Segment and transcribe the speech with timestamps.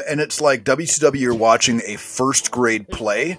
[0.00, 3.38] and it's like WCW are watching a first grade play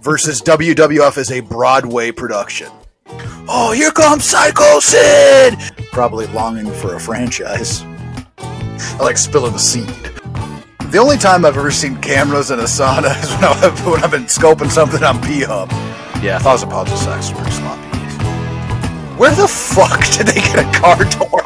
[0.00, 2.70] versus WWF is a Broadway production.
[3.48, 5.58] Oh, here comes Psycho Sid!
[5.92, 7.82] Probably longing for a franchise.
[8.38, 9.88] I like spilling the seed.
[10.90, 14.10] The only time I've ever seen cameras in a sauna is when I've, when I've
[14.10, 15.70] been scoping something on P Hub.
[16.22, 17.90] Yeah, Thousand Pounds of Sex were sloppy.
[19.20, 21.42] Where the fuck did they get a car door?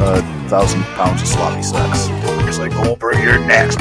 [0.00, 2.08] A thousand pounds of sloppy sex.
[2.56, 3.76] Like, over your necks.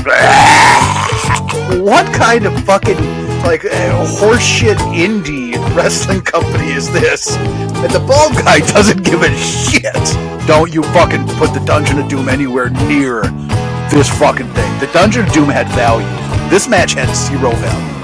[1.79, 2.97] what kind of fucking
[3.43, 7.37] like uh, horseshit indie wrestling company is this?
[7.37, 9.93] And the bald guy doesn't give a shit.
[10.47, 13.21] Don't you fucking put the Dungeon of Doom anywhere near
[13.89, 14.79] this fucking thing.
[14.81, 16.05] The Dungeon of Doom had value.
[16.49, 17.97] This match had zero value.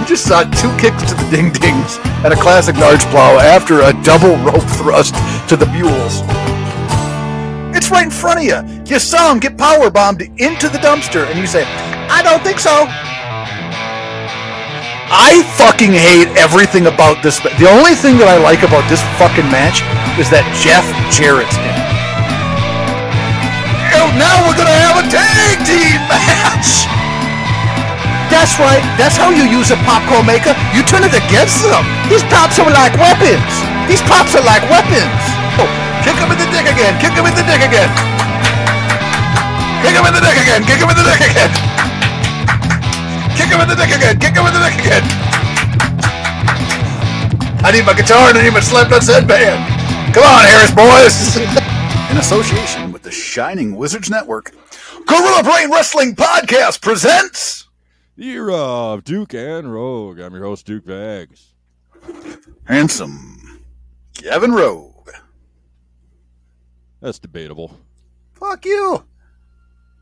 [0.00, 3.80] You just saw two kicks to the ding dings and a classic large plow after
[3.80, 5.14] a double rope thrust
[5.48, 6.20] to the mules.
[7.90, 8.58] Right in front of you.
[8.86, 11.66] You saw him get power bombed into the dumpster, and you say,
[12.08, 12.86] "I don't think so."
[15.10, 17.42] I fucking hate everything about this.
[17.42, 19.82] The only thing that I like about this fucking match
[20.22, 21.74] is that Jeff Jarrett's in.
[23.98, 26.86] Oh, now we're gonna have a tag team match.
[28.30, 28.86] That's right.
[28.94, 30.54] That's how you use a popcorn maker.
[30.70, 31.82] You turn it against them.
[32.06, 33.50] These pops are like weapons.
[33.90, 35.22] These pops are like weapons.
[35.58, 36.94] Oh, kick him in the dick again.
[37.00, 37.90] Kick him in the dick again.
[39.82, 40.62] Kick him in the dick again.
[40.64, 41.50] Kick him in the dick again.
[43.36, 44.16] Kick him in the dick again.
[44.20, 45.04] Kick him in the dick again.
[47.62, 49.60] I need my guitar and I need my Slipknot headband.
[50.14, 51.36] Come on, Harris boys.
[52.10, 54.52] In association with the Shining Wizards Network,
[55.06, 57.68] Gorilla Brain Wrestling Podcast presents.
[58.16, 60.18] the Year of Duke and Rogue.
[60.18, 61.54] I'm your host, Duke Bags.
[62.64, 63.62] Handsome
[64.14, 64.89] Kevin Rogue.
[67.00, 67.78] That's debatable.
[68.34, 69.04] Fuck you.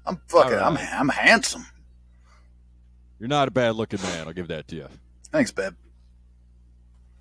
[0.06, 0.58] I'm fucking.
[0.58, 0.76] All I'm.
[0.76, 1.66] I'm handsome.
[3.18, 4.26] You're not a bad looking man.
[4.26, 4.88] I'll give that to you.
[5.32, 5.74] Thanks, babe.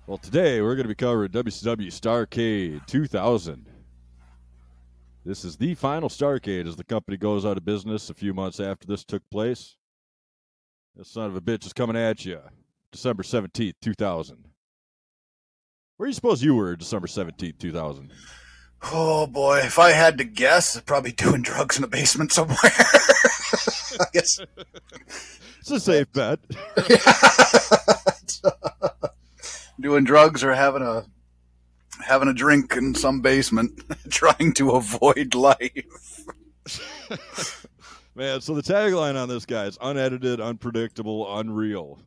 [0.06, 3.66] Well, today we're going to be covering WCW Starrcade 2000.
[5.24, 8.60] This is the final Starrcade as the company goes out of business a few months
[8.60, 9.76] after this took place.
[10.96, 12.40] This son of a bitch is coming at you
[12.90, 14.48] December 17th, 2000.
[15.96, 18.10] Where do you suppose you were December 17th, 2000?
[18.82, 22.58] Oh boy, if I had to guess, probably doing drugs in a basement somewhere.
[22.62, 24.40] I guess.
[25.06, 26.38] It's a safe bet.
[29.80, 31.04] doing drugs or having a
[32.00, 36.24] having a drink in some basement, trying to avoid life.
[38.14, 42.00] Man, so the tagline on this guy is unedited, unpredictable, unreal.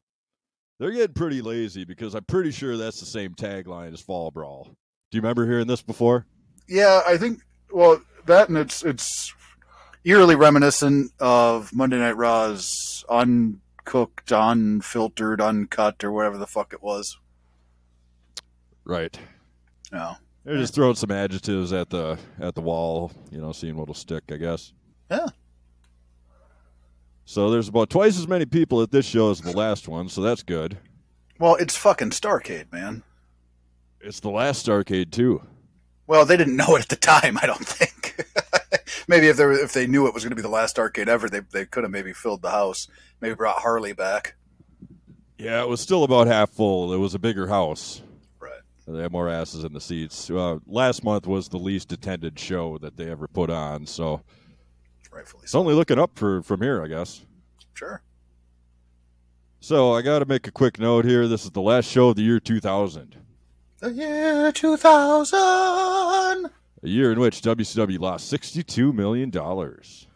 [0.80, 4.66] They're getting pretty lazy because I'm pretty sure that's the same tagline as Fall Brawl.
[5.12, 6.26] Do you remember hearing this before?
[6.72, 7.42] Yeah, I think.
[7.70, 9.34] Well, that and it's it's
[10.06, 17.18] eerily reminiscent of Monday Night Raw's uncooked, unfiltered, uncut, or whatever the fuck it was.
[18.86, 19.20] Right.
[19.92, 20.16] No.
[20.46, 24.24] They're just throwing some adjectives at the at the wall, you know, seeing what'll stick,
[24.32, 24.72] I guess.
[25.12, 25.28] Yeah.
[27.26, 30.22] So there's about twice as many people at this show as the last one, so
[30.22, 30.78] that's good.
[31.38, 33.04] Well, it's fucking Starrcade, man.
[34.00, 35.42] It's the last Starrcade too.
[36.12, 37.38] Well, they didn't know it at the time.
[37.42, 38.26] I don't think.
[39.08, 41.08] maybe if they were, if they knew it was going to be the last arcade
[41.08, 42.90] ever, they they could have maybe filled the house.
[43.22, 44.36] Maybe brought Harley back.
[45.38, 46.94] Yeah, it was still about half full.
[46.94, 48.02] It was a bigger house.
[48.42, 48.60] Right.
[48.90, 50.30] They had more asses in the seats.
[50.30, 54.22] Uh, last month was the least attended show that they ever put on, so
[55.14, 55.60] Rightfully it's so.
[55.62, 57.26] only looking up for from here, I guess.
[57.74, 58.02] Sure.
[59.62, 61.30] So I got to make a quick note here.
[61.30, 63.16] This is the last show of the year 2000,
[63.82, 65.38] The year two thousand.
[66.84, 70.08] a year in which WCW lost 62 million dollars.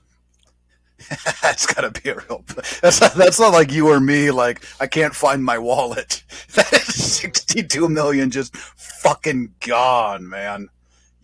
[1.42, 2.44] That's got to be a real.
[2.82, 4.32] That's not, that's not like you or me.
[4.32, 6.24] Like I can't find my wallet.
[6.56, 10.70] That is sixty-two million just fucking gone, man.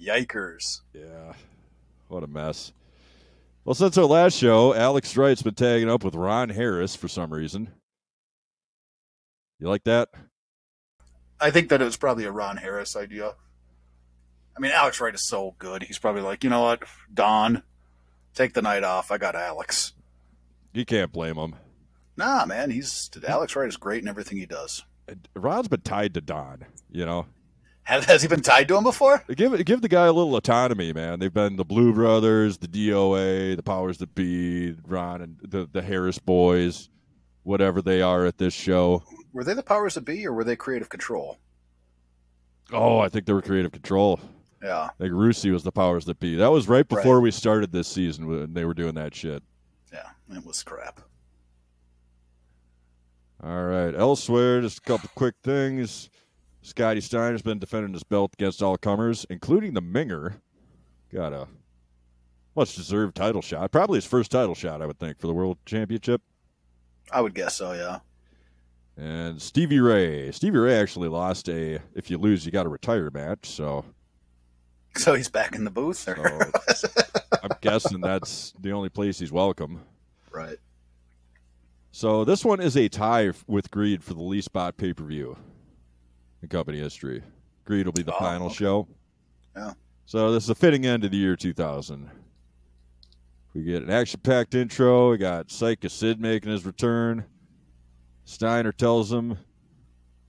[0.01, 0.81] Yikers.
[0.93, 1.33] Yeah,
[2.09, 2.73] what a mess.
[3.63, 7.31] Well, since our last show, Alex Wright's been tagging up with Ron Harris for some
[7.31, 7.69] reason.
[9.59, 10.09] You like that?
[11.41, 13.33] I think that it was probably a Ron Harris idea.
[14.55, 15.83] I mean, Alex Wright is so good.
[15.83, 16.83] He's probably like, you know what,
[17.13, 17.63] Don,
[18.35, 19.11] take the night off.
[19.11, 19.93] I got Alex.
[20.73, 21.55] You can't blame him.
[22.17, 24.83] Nah, man, he's Alex Wright is great in everything he does.
[25.35, 26.65] Ron's been tied to Don.
[26.91, 27.25] You know,
[27.83, 29.23] Has, has he been tied to him before?
[29.35, 31.19] give give the guy a little autonomy, man.
[31.19, 35.81] They've been the Blu Brothers, the DOA, the Powers That Be, Ron and the the
[35.81, 36.89] Harris boys,
[37.43, 39.03] whatever they are at this show.
[39.33, 41.37] Were they the powers that be, or were they creative control?
[42.71, 44.19] Oh, I think they were creative control.
[44.63, 44.89] Yeah.
[44.99, 46.35] Like Russo was the powers that be.
[46.35, 49.41] That was right before we started this season when they were doing that shit.
[49.91, 50.09] Yeah.
[50.31, 51.01] It was crap.
[53.43, 53.95] All right.
[53.95, 56.09] Elsewhere, just a couple quick things.
[56.61, 60.35] Scotty Steiner's been defending his belt against all comers, including the Minger.
[61.11, 61.47] Got a
[62.55, 63.71] much deserved title shot.
[63.71, 66.21] Probably his first title shot, I would think, for the World Championship.
[67.11, 67.99] I would guess so, yeah.
[68.97, 70.31] And Stevie Ray.
[70.31, 73.49] Stevie Ray actually lost a if you lose, you got to retire match.
[73.49, 73.85] So,
[74.95, 76.07] so he's back in the booth.
[76.07, 76.51] Or?
[76.75, 76.87] So
[77.41, 79.81] I'm guessing that's the only place he's welcome.
[80.31, 80.57] Right.
[81.91, 85.37] So this one is a tie with Greed for the least spot pay per view
[86.41, 87.23] in company history.
[87.65, 88.55] Greed will be the oh, final okay.
[88.55, 88.87] show.
[89.55, 89.73] Yeah.
[90.05, 92.09] So this is a fitting end of the year 2000.
[93.53, 95.11] We get an action-packed intro.
[95.11, 97.25] We got Psycho Sid making his return.
[98.23, 99.37] Steiner tells him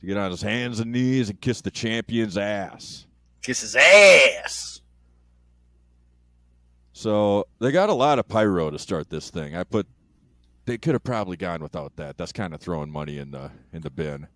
[0.00, 3.06] to get on his hands and knees and kiss the champion's ass.
[3.42, 4.80] Kiss his ass.
[6.92, 9.56] So they got a lot of pyro to start this thing.
[9.56, 9.86] I put
[10.64, 12.16] they could have probably gone without that.
[12.16, 14.28] That's kind of throwing money in the in the bin.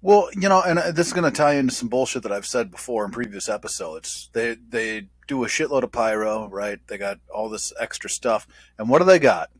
[0.00, 2.46] Well, you know, and uh, this is going to tie into some bullshit that I've
[2.46, 4.30] said before in previous episodes.
[4.32, 6.80] They they do a shitload of pyro, right?
[6.88, 9.50] They got all this extra stuff, and what do they got?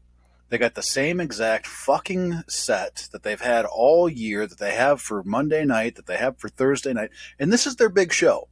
[0.48, 5.00] They got the same exact fucking set that they've had all year, that they have
[5.00, 8.48] for Monday night, that they have for Thursday night, and this is their big show.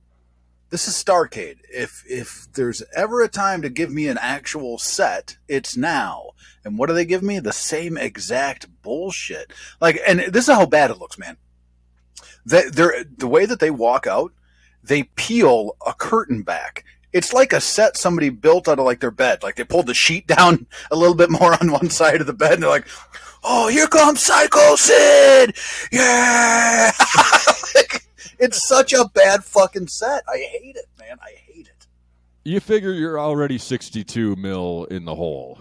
[0.69, 1.59] This is Starrcade.
[1.73, 6.31] If if there's ever a time to give me an actual set, it's now.
[6.65, 7.39] And what do they give me?
[7.39, 9.53] The same exact bullshit.
[9.81, 11.37] Like, and this is how bad it looks, man.
[12.45, 14.33] They, they're, the way that they walk out,
[14.83, 16.85] they peel a curtain back.
[17.17, 19.43] It's like a set somebody built out of like their bed.
[19.43, 22.35] Like they pulled the sheet down a little bit more on one side of the
[22.35, 22.87] bed, and they're like,
[23.43, 25.57] "Oh, here comes Psycho Sid!
[25.91, 26.91] Yeah!"
[27.75, 28.03] like,
[28.39, 30.25] it's such a bad fucking set.
[30.29, 31.17] I hate it, man.
[31.23, 31.87] I hate it.
[32.45, 35.59] You figure you're already 62 mil in the hole.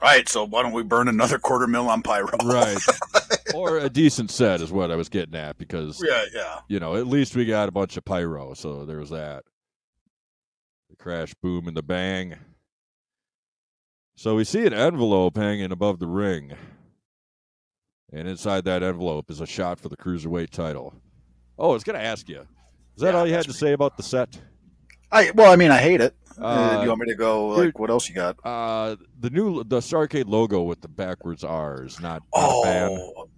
[0.00, 2.30] Right, so why don't we burn another quarter mil on pyro?
[2.44, 2.78] Right.
[3.54, 6.60] or a decent set is what I was getting at because yeah, yeah.
[6.68, 9.44] You know, at least we got a bunch of pyro, so there's that.
[10.90, 12.36] The crash, boom, and the bang.
[14.16, 16.52] So we see an envelope hanging above the ring.
[18.12, 20.94] And inside that envelope is a shot for the cruiserweight title.
[21.58, 22.40] Oh, I was going to ask you.
[22.40, 24.40] Is that Yeah, all you had to say about the set?
[25.12, 26.14] I well, I mean, I hate it.
[26.40, 27.48] Uh, Uh, do you want me to go?
[27.48, 28.36] Like, dude- what else you got?
[28.44, 32.88] Uh, the new the Starrcade logo with the backwards R's, not, not a.
[32.90, 33.28] Oh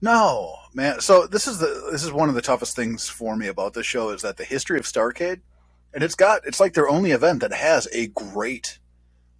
[0.00, 1.00] no, man!
[1.00, 3.84] So this is the this is one of the toughest things for me about this
[3.84, 5.40] show is that the history of Starrcade,
[5.92, 8.78] and it's got it's like their only event that has a great,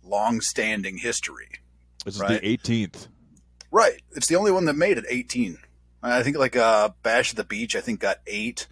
[0.02, 1.48] long-standing history.
[2.04, 2.40] This is right.
[2.40, 3.08] the 18th.
[3.70, 5.58] Right, it's the only one that made it 18.
[6.02, 8.66] I think like uh, Bash at the Beach, I think got eight.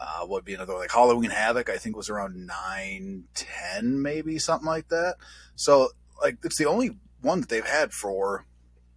[0.00, 1.70] Uh, what would be another like Halloween Havoc?
[1.70, 5.16] I think was around nine, ten, maybe something like that.
[5.56, 5.90] So
[6.20, 8.44] like it's the only one that they've had for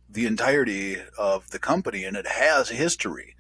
[0.10, 3.36] the entirety of the company, and it has history.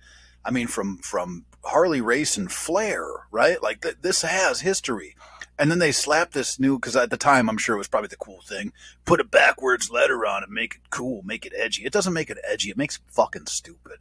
[0.45, 3.61] I mean, from from Harley Race and Flair, right?
[3.61, 5.15] Like th- this has history.
[5.59, 8.07] And then they slapped this new because at the time I'm sure it was probably
[8.07, 8.73] the cool thing.
[9.05, 11.83] Put a backwards letter on it, make it cool, make it edgy.
[11.85, 12.71] It doesn't make it edgy.
[12.71, 13.99] It makes it fucking stupid.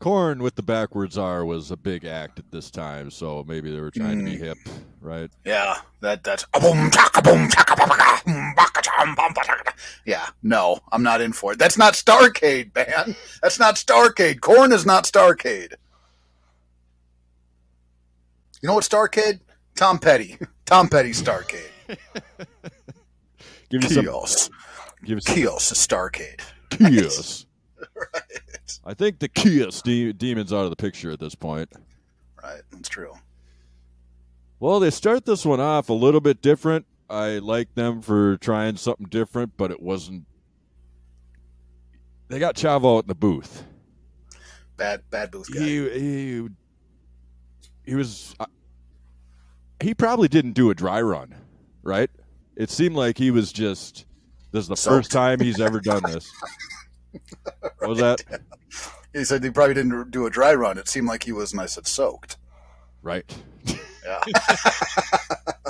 [0.00, 3.80] Korn with the backwards R was a big act at this time, so maybe they
[3.80, 4.40] were trying to be Mm.
[4.40, 4.58] hip,
[5.00, 5.30] right?
[5.46, 6.44] Yeah, that that's.
[10.04, 11.58] Yeah, no, I'm not in for it.
[11.58, 13.16] That's not Starrcade, man.
[13.42, 14.40] That's not Starrcade.
[14.40, 15.74] Korn is not Starrcade.
[18.64, 19.40] You know what Starrcade?
[19.74, 20.38] Tom Petty.
[20.64, 21.68] Tom Petty Starrcade.
[23.68, 24.48] Give you some, KISS.
[25.04, 26.40] give you some KISS is Starrcade.
[26.70, 27.44] KISS.
[27.94, 28.80] Right.
[28.86, 31.70] I think the KISS de- demon's out of the picture at this point.
[32.42, 33.12] Right, that's true.
[34.58, 36.86] Well, they start this one off a little bit different.
[37.10, 40.24] I like them for trying something different, but it wasn't.
[42.28, 43.64] They got Chavo out in the booth.
[44.78, 45.60] Bad bad booth guy.
[45.60, 46.48] He he
[47.84, 48.34] he was.
[48.38, 48.46] Uh,
[49.80, 51.34] he probably didn't do a dry run,
[51.82, 52.10] right?
[52.56, 54.06] It seemed like he was just.
[54.52, 56.30] This is the first time he's ever done this.
[57.78, 58.22] What was that?
[59.12, 60.78] He said he probably didn't do a dry run.
[60.78, 62.38] It seemed like he was, and I said soaked.
[63.02, 63.24] Right.
[64.04, 64.20] Yeah.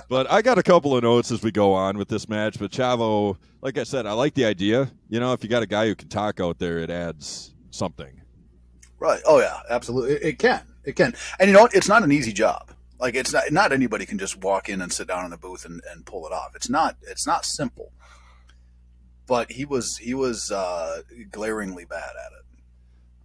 [0.09, 2.59] But I got a couple of notes as we go on with this match.
[2.59, 4.91] But Chavo, like I said, I like the idea.
[5.09, 8.21] You know, if you got a guy who can talk out there, it adds something.
[8.99, 9.21] Right.
[9.27, 10.13] Oh yeah, absolutely.
[10.13, 10.63] It, it can.
[10.85, 11.15] It can.
[11.39, 11.75] And you know what?
[11.75, 12.71] It's not an easy job.
[13.01, 15.65] Like it's not not anybody can just walk in and sit down in the booth
[15.65, 16.55] and, and pull it off.
[16.55, 17.93] It's not it's not simple.
[19.27, 22.63] But he was he was uh, glaringly bad at it.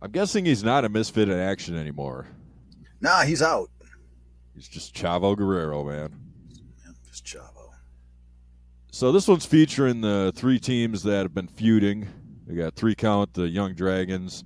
[0.01, 2.27] I'm guessing he's not a misfit in action anymore.
[3.01, 3.69] Nah, he's out.
[4.55, 6.13] He's just Chavo Guerrero, man.
[6.49, 7.69] Yeah, just Chavo.
[8.91, 12.07] So this one's featuring the three teams that have been feuding.
[12.47, 14.43] We got three count, the Jung Dragons,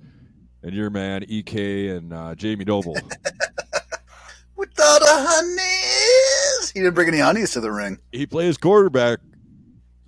[0.64, 2.94] and your man EK and uh, Jamie Noble.
[4.56, 7.98] Without a honeys, he didn't bring any honeys to the ring.
[8.12, 9.18] he plays quarterback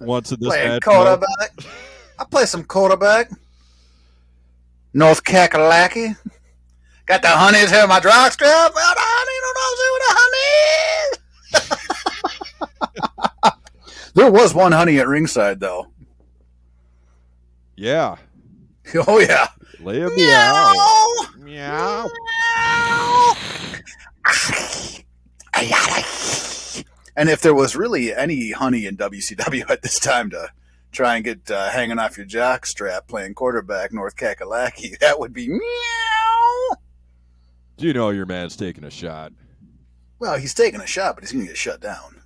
[0.01, 0.83] once in this Playing match.
[0.83, 1.53] quarterback.
[2.19, 3.31] I play some quarterback.
[4.95, 6.17] North Kakalaki.
[7.05, 8.73] Got the honeys here in my drug strap.
[8.75, 9.91] Well, the honey, no, see
[11.53, 11.73] with the
[13.43, 13.53] honey.
[14.15, 15.89] there was one honey at ringside, though.
[17.77, 18.17] Yeah.
[19.07, 19.49] Oh, yeah.
[19.81, 20.73] Leia Meow.
[21.39, 22.09] Meow.
[27.17, 30.51] And if there was really any honey in WCW at this time to
[30.93, 35.33] try and get uh, hanging off your jock strap playing quarterback North Kakalaki, that would
[35.33, 36.77] be meow.
[37.77, 39.33] Do you know your man's taking a shot?
[40.19, 42.23] Well, he's taking a shot, but he's going to get shut down.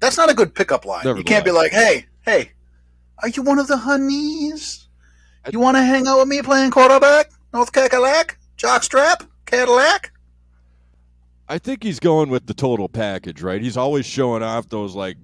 [0.00, 1.06] That's not a good pickup line.
[1.06, 2.52] You can't be like, hey, hey,
[3.22, 4.88] are you one of the honeys?
[5.50, 7.30] You want to hang out with me playing quarterback?
[7.52, 8.36] North Kakalak?
[8.56, 9.26] Jockstrap?
[9.46, 10.12] Cadillac?
[11.48, 13.60] I think he's going with the total package, right?
[13.60, 15.16] He's always showing off those like,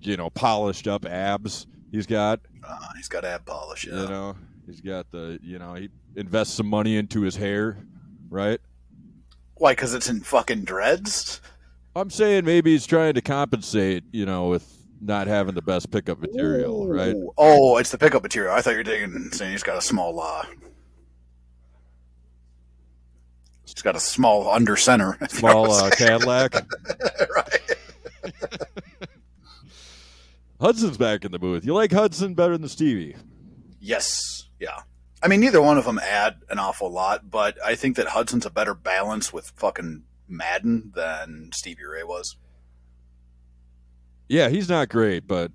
[0.00, 2.40] you know, polished up abs he's got.
[2.62, 4.02] Uh, he's got ab polish, yeah.
[4.02, 4.36] You know,
[4.66, 7.78] he's got the, you know, he invests some money into his hair,
[8.28, 8.60] right?
[9.54, 9.72] Why?
[9.72, 11.40] Because it's in fucking dreads.
[11.94, 14.70] I'm saying maybe he's trying to compensate, you know, with
[15.00, 17.14] not having the best pickup material, right?
[17.36, 18.54] Oh, it's the pickup material.
[18.54, 20.44] I thought you were taking saying he's got a small uh
[23.76, 25.18] He's got a small under center.
[25.28, 26.54] Small uh, Cadillac.
[27.36, 27.60] right.
[30.60, 31.66] Hudson's back in the booth.
[31.66, 33.16] You like Hudson better than Stevie?
[33.78, 34.48] Yes.
[34.58, 34.80] Yeah.
[35.22, 38.46] I mean, neither one of them add an awful lot, but I think that Hudson's
[38.46, 42.36] a better balance with fucking Madden than Stevie Ray was.
[44.28, 45.52] Yeah, he's not great, but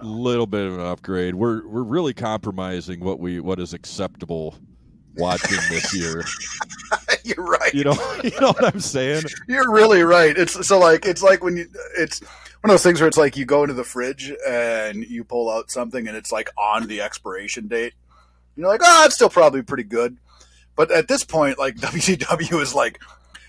[0.00, 1.34] a little bit of an upgrade.
[1.34, 4.56] We're we're really compromising what we what is acceptable
[5.16, 6.24] watching this year.
[7.24, 7.72] You're right.
[7.72, 7.92] You know,
[8.24, 9.24] you know what I'm saying?
[9.48, 10.36] You're really right.
[10.36, 13.36] It's so like it's like when you it's one of those things where it's like
[13.36, 17.00] you go into the fridge and you pull out something and it's like on the
[17.00, 17.94] expiration date.
[18.56, 20.16] You're like, oh, it's still probably pretty good.
[20.76, 23.00] But at this point, like WCW is like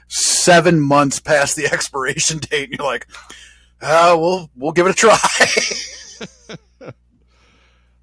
[0.07, 3.07] seven months past the expiration date, and you're like,
[3.81, 5.17] uh, we'll we'll give it a try.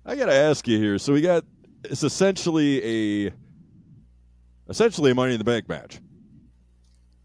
[0.05, 0.99] I gotta ask you here.
[0.99, 1.45] So we got
[1.85, 3.33] it's essentially a
[4.69, 6.01] essentially a Money in the Bank match,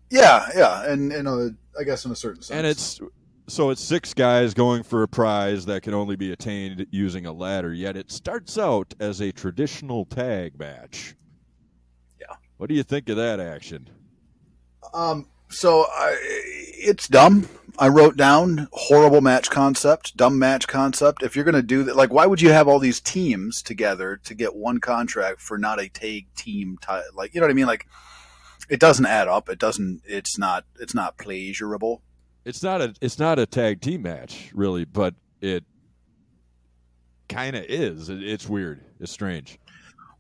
[0.10, 1.50] yeah, yeah, and and uh,
[1.80, 3.00] I guess in a certain sense, and it's
[3.48, 7.32] so it's six guys going for a prize that can only be attained using a
[7.32, 7.74] ladder.
[7.74, 11.16] Yet it starts out as a traditional tag match.
[12.20, 12.36] Yeah.
[12.58, 13.90] What do you think of that action?
[14.94, 17.48] Um, so I, it's dumb.
[17.80, 21.22] I wrote down horrible match concept, dumb match concept.
[21.22, 24.20] If you're going to do that, like, why would you have all these teams together
[24.24, 26.78] to get one contract for not a tag team?
[26.82, 27.68] T- like, you know what I mean?
[27.68, 27.88] Like,
[28.70, 29.50] it doesn't add up.
[29.50, 30.02] It doesn't.
[30.06, 30.66] It's not.
[30.80, 32.02] It's not pleasurable.
[32.46, 35.64] It's not a it's not a tag team match really, but it
[37.30, 38.10] kind of is.
[38.10, 38.84] It, it's weird.
[39.00, 39.60] It's strange.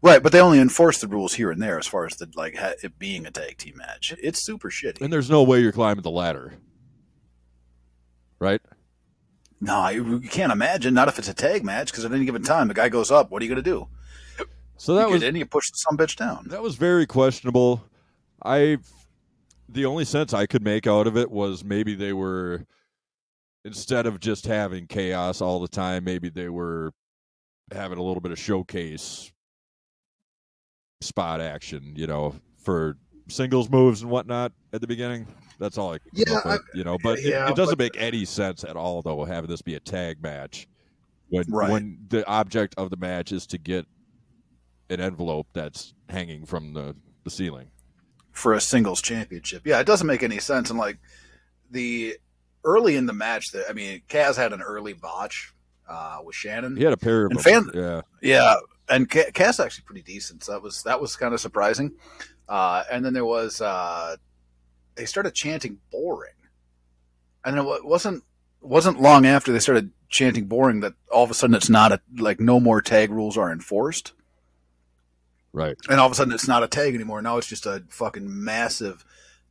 [0.01, 2.55] Right, but they only enforce the rules here and there as far as the like
[2.55, 4.13] ha- it being a tag team match.
[4.21, 5.01] It's super shitty.
[5.01, 6.53] And there's no way you're climbing the ladder,
[8.39, 8.61] right?
[9.59, 10.93] No, you you can't imagine.
[10.93, 13.31] Not if it's a tag match, because at any given time, the guy goes up.
[13.31, 13.87] What are you going to do?
[14.77, 16.45] So that you was in, you push some bitch down.
[16.49, 17.83] that was very questionable.
[18.43, 18.77] I
[19.69, 22.65] the only sense I could make out of it was maybe they were
[23.65, 26.93] instead of just having chaos all the time, maybe they were
[27.71, 29.31] having a little bit of showcase
[31.01, 35.27] spot action, you know, for singles moves and whatnot at the beginning.
[35.59, 36.97] That's all I come Yeah, with, you know.
[37.01, 39.75] But yeah, it, it doesn't but- make any sense at all, though, having this be
[39.75, 40.67] a tag match
[41.29, 41.69] when Right.
[41.71, 43.85] when the object of the match is to get
[44.89, 47.69] an envelope that's hanging from the, the ceiling.
[48.31, 49.65] for a singles championship.
[49.65, 50.69] Yeah, it doesn't make any sense.
[50.69, 50.99] And like
[51.71, 52.17] the
[52.63, 55.53] early in the match, that I mean, Kaz had an early botch
[55.89, 56.77] uh, with Shannon.
[56.77, 58.01] He had a pair of And fan- yeah.
[58.21, 58.55] Yeah,
[58.89, 60.43] and Kaz actually pretty decent.
[60.43, 61.93] So that was that was kind of surprising.
[62.47, 64.15] Uh, and then there was uh,
[64.97, 66.33] they started chanting boring,
[67.45, 68.23] and it wasn't
[68.61, 72.01] wasn't long after they started chanting boring that all of a sudden it's not a
[72.17, 74.13] like no more tag rules are enforced,
[75.53, 75.77] Right.
[75.89, 77.21] and all of a sudden it's not a tag anymore.
[77.21, 79.05] Now it's just a fucking massive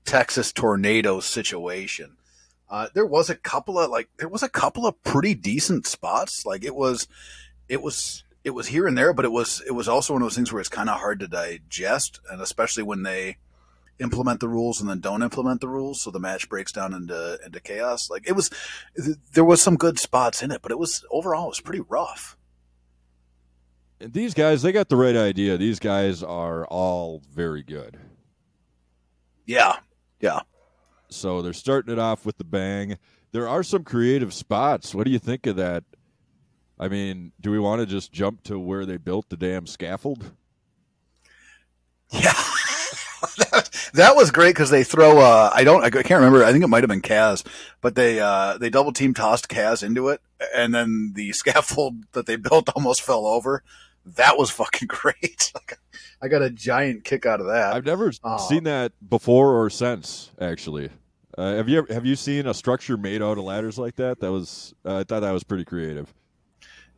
[0.05, 2.17] Texas tornado situation.
[2.69, 6.45] Uh, there was a couple of like there was a couple of pretty decent spots.
[6.45, 7.07] Like it was,
[7.69, 10.27] it was it was here and there, but it was it was also one of
[10.27, 13.37] those things where it's kind of hard to digest, and especially when they
[14.01, 17.39] implement the rules and then don't implement the rules, so the match breaks down into
[17.45, 18.11] into chaos.
[18.11, 18.51] Like it was,
[19.33, 22.37] there was some good spots in it, but it was overall it was pretty rough.
[24.01, 25.57] And these guys, they got the right idea.
[25.57, 27.99] These guys are all very good.
[29.47, 29.77] Yeah,
[30.21, 30.41] yeah.
[31.09, 32.99] So they're starting it off with the bang.
[33.33, 34.95] There are some creative spots.
[34.95, 35.85] What do you think of that?
[36.79, 40.33] I mean, do we want to just jump to where they built the damn scaffold?
[42.11, 42.35] Yeah.
[43.95, 45.19] that, was great because they throw.
[45.19, 45.83] Uh, I don't.
[45.83, 46.45] I can't remember.
[46.45, 47.47] I think it might have been Kaz,
[47.81, 50.21] but they uh, they double team tossed Kaz into it,
[50.55, 53.63] and then the scaffold that they built almost fell over.
[54.05, 55.53] That was fucking great.
[56.23, 57.75] I got a giant kick out of that.
[57.75, 60.31] I've never uh, seen that before or since.
[60.41, 60.91] Actually,
[61.37, 64.21] uh, have you ever, have you seen a structure made out of ladders like that?
[64.21, 66.13] That was uh, I thought that was pretty creative.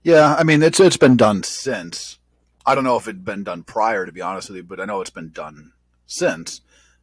[0.03, 2.19] Yeah, I mean it's it's been done since.
[2.65, 4.85] I don't know if it'd been done prior, to be honest with you, but I
[4.85, 5.73] know it's been done
[6.07, 6.61] since.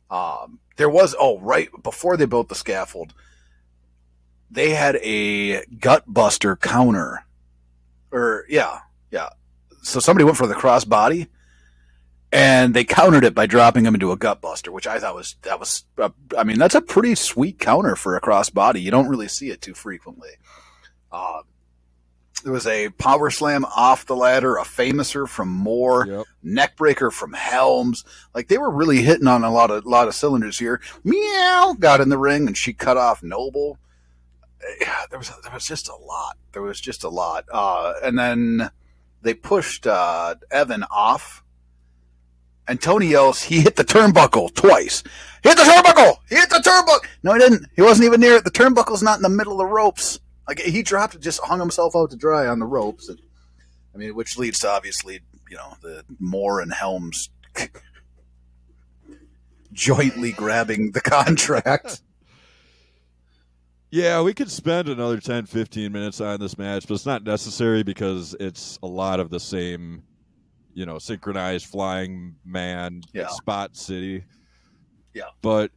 [0.10, 3.14] Um, there was oh right before they built the scaffold,
[4.52, 7.26] they had a gut buster counter,
[8.12, 8.80] or yeah,
[9.12, 9.30] yeah.
[9.82, 11.28] So somebody went for the crossbody,
[12.32, 15.36] and they countered it by dropping him into a gut buster, which I thought was
[15.44, 15.86] that was.
[15.98, 18.82] Uh, I mean, that's a pretty sweet counter for a crossbody.
[18.82, 20.32] You don't really see it too frequently.
[21.12, 21.42] Uh,
[22.46, 26.26] there was a power slam off the ladder, a famouser from Moore, yep.
[26.46, 28.06] neckbreaker from Helms.
[28.36, 30.80] Like they were really hitting on a lot of lot of cylinders here.
[31.04, 33.80] Meow got in the ring and she cut off Noble.
[35.10, 36.38] There was there was just a lot.
[36.52, 37.46] There was just a lot.
[37.52, 38.70] Uh, and then
[39.24, 41.44] they pushed uh, Evan off.
[42.68, 45.04] And Tony yells, he hit the turnbuckle twice.
[45.44, 46.18] Hit the turnbuckle!
[46.28, 47.08] He hit the turnbuckle!
[47.22, 47.68] No, he didn't.
[47.76, 48.44] He wasn't even near it.
[48.44, 50.20] The turnbuckle's not in the middle of the ropes.
[50.48, 53.10] Like he dropped, just hung himself out to dry on the ropes.
[53.10, 53.20] And,
[53.94, 57.30] I mean, which leads to obviously, you know, the Moore and Helms
[59.74, 62.02] jointly grabbing the contract.
[63.92, 67.82] Yeah, we could spend another 10, 15 minutes on this match, but it's not necessary
[67.82, 70.04] because it's a lot of the same,
[70.74, 73.28] you know, synchronized flying man, yeah.
[73.28, 74.26] spot city.
[75.14, 75.30] Yeah.
[75.42, 75.72] But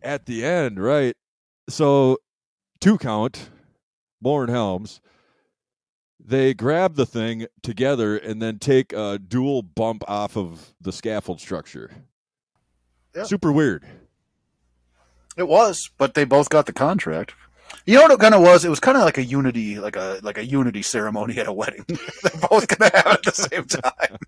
[0.00, 1.16] at the end, right?
[1.68, 2.18] So
[2.78, 3.50] two count,
[4.20, 5.00] Moore Helms,
[6.18, 11.40] they grab the thing together and then take a dual bump off of the scaffold
[11.40, 11.90] structure.
[13.14, 13.24] Yeah.
[13.24, 13.84] Super weird.
[15.36, 17.34] It was, but they both got the contract.
[17.84, 18.64] You know what it kind of was?
[18.64, 21.52] It was kind of like a unity, like a like a unity ceremony at a
[21.52, 21.84] wedding.
[21.88, 24.18] They're both gonna have it at the same time.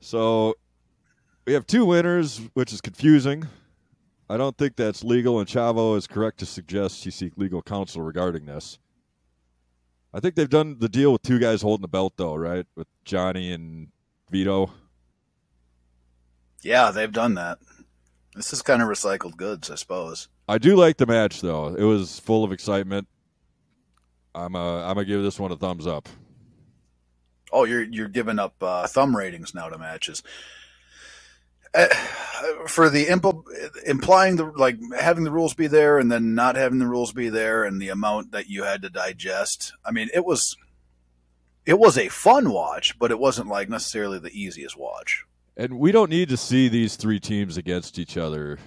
[0.00, 0.54] so
[1.46, 3.46] we have two winners, which is confusing.
[4.28, 8.02] I don't think that's legal, and Chavo is correct to suggest he seek legal counsel
[8.02, 8.78] regarding this.
[10.14, 12.66] I think they've done the deal with two guys holding the belt, though, right?
[12.76, 13.88] With Johnny and
[14.30, 14.70] Vito.
[16.62, 17.58] Yeah, they've done that.
[18.34, 20.28] This is kind of recycled goods, I suppose.
[20.48, 21.74] I do like the match, though.
[21.74, 23.08] It was full of excitement.
[24.34, 26.08] I'm uh, I'm gonna give this one a thumbs up.
[27.52, 30.22] Oh, you're you're giving up uh, thumb ratings now to matches.
[31.74, 31.88] Uh,
[32.66, 33.44] for the impl-
[33.86, 37.28] implying the like having the rules be there and then not having the rules be
[37.28, 39.72] there and the amount that you had to digest.
[39.84, 40.56] I mean, it was
[41.64, 45.24] it was a fun watch, but it wasn't like necessarily the easiest watch.
[45.56, 48.58] And we don't need to see these three teams against each other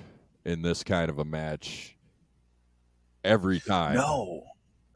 [0.43, 1.95] in this kind of a match
[3.23, 3.95] every time.
[3.95, 4.43] No.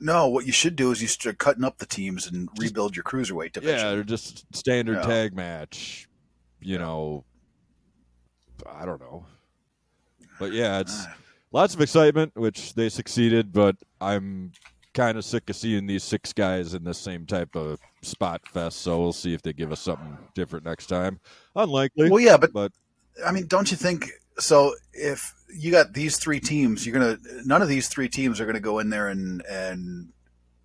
[0.02, 3.04] No, what you should do is you start cutting up the teams and rebuild your
[3.04, 3.78] cruiserweight division.
[3.78, 5.02] Yeah, they're just standard yeah.
[5.02, 6.08] tag match,
[6.62, 7.26] you know,
[8.67, 9.26] I don't know.
[10.39, 11.06] But yeah, it's
[11.52, 13.52] lots of excitement, which they succeeded.
[13.52, 14.52] But I'm
[14.93, 18.82] kind of sick of seeing these six guys in the same type of spot fest.
[18.82, 21.19] So we'll see if they give us something different next time.
[21.56, 22.10] Unlikely.
[22.10, 22.72] Well, yeah, but, but
[23.26, 24.10] I mean, don't you think?
[24.38, 28.45] So if you got these three teams, you're gonna none of these three teams are
[28.45, 30.10] gonna go in there and and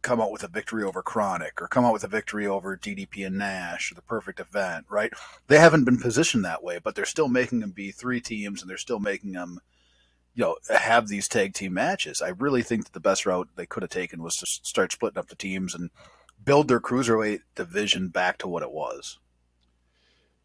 [0.05, 3.27] come out with a victory over Kronik or come out with a victory over DDP
[3.27, 5.13] and Nash or the perfect event, right?
[5.49, 8.71] They haven't been positioned that way, but they're still making them be three teams and
[8.71, 9.59] they're still making them,
[10.35, 12.23] you know, have these tag team matches.
[12.23, 15.19] I really think that the best route they could have taken was to start splitting
[15.19, 15.91] up the teams and
[16.45, 19.19] build their cruiserweight division back to what it was.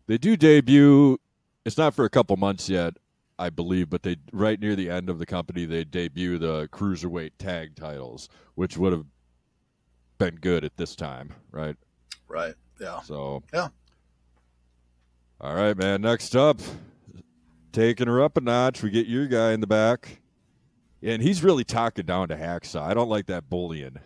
[0.08, 1.20] They do debut.
[1.66, 2.96] It's not for a couple months yet,
[3.38, 7.32] I believe, but they right near the end of the company they debut the cruiserweight
[7.38, 9.06] tag titles, which would have
[10.20, 11.76] been good at this time, right?
[12.28, 12.54] Right.
[12.80, 13.02] Yeah.
[13.02, 13.70] So yeah.
[15.42, 16.02] All right, man.
[16.02, 16.60] Next up,
[17.72, 18.84] taking her up a notch.
[18.84, 20.22] We get your guy in the back,
[21.02, 22.82] and he's really talking down to Hacksaw.
[22.82, 23.98] I don't like that bullying.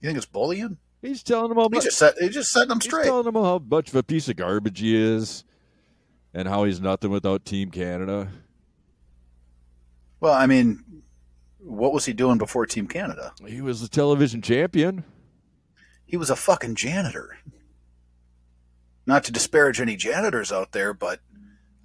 [0.00, 0.78] You think it's bullying?
[1.02, 1.74] He's telling him how much.
[1.74, 3.02] He's just, set, he's just setting them straight.
[3.02, 5.44] He's telling him how much of a piece of garbage he is.
[6.34, 8.28] and how he's nothing without Team Canada.
[10.20, 10.84] Well, I mean,
[11.68, 13.32] what was he doing before Team Canada?
[13.46, 15.04] He was the television champion.
[16.04, 17.38] He was a fucking janitor.
[19.06, 21.20] Not to disparage any janitors out there, but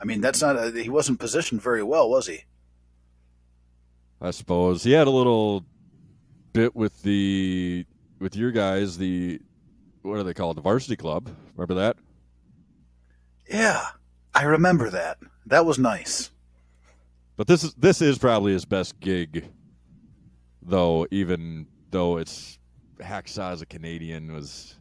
[0.02, 2.46] I mean, that's not a, he wasn't positioned very well, was he?
[4.22, 5.66] I suppose he had a little
[6.54, 7.86] bit with the
[8.20, 8.98] with your guys.
[8.98, 9.42] The
[10.02, 10.58] what are they called?
[10.58, 11.30] The varsity club.
[11.56, 11.98] Remember that?
[13.50, 13.86] Yeah,
[14.34, 15.18] I remember that.
[15.46, 16.32] That was nice.
[17.36, 19.50] But this is this is probably his best gig,
[20.66, 21.08] though.
[21.12, 22.60] Even though it's
[23.00, 24.76] Hacksaw as a Canadian was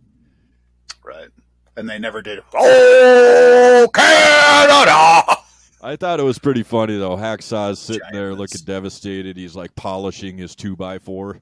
[1.05, 1.29] right,
[1.77, 2.40] and they never did.
[2.55, 5.42] Oh, Canada!
[5.85, 7.16] I thought it was pretty funny though.
[7.16, 8.16] Hacksaw's sitting Giants.
[8.16, 9.37] there looking devastated.
[9.37, 11.40] He's like polishing his two by four.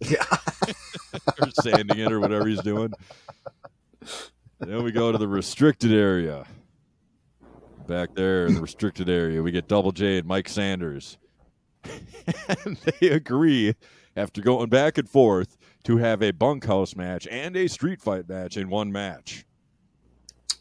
[0.00, 0.24] Yeah.
[1.40, 2.92] or sanding it or whatever he's doing.
[4.60, 6.44] Then we go to the restricted area.
[7.86, 11.18] Back there in the restricted area, we get Double J and Mike Sanders.
[12.64, 13.74] and they agree,
[14.16, 18.56] after going back and forth, to have a bunkhouse match and a street fight match
[18.56, 19.44] in one match.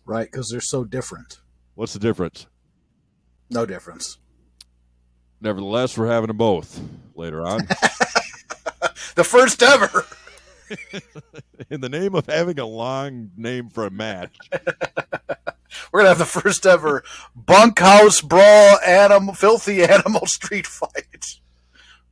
[0.06, 1.40] Right, because they're so different.
[1.74, 2.48] What's the difference?
[3.50, 4.18] No difference.
[5.42, 6.80] Nevertheless, we're having them both
[7.16, 7.68] later on.
[9.16, 10.06] the first ever.
[11.70, 14.36] In the name of having a long name for a match.
[15.92, 17.04] We're gonna have the first ever
[17.36, 21.40] bunkhouse brawl animal filthy animal street fight.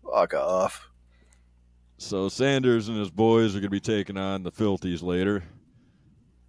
[0.04, 0.90] Fuck off.
[1.98, 5.44] So Sanders and his boys are gonna be taking on the filthies later.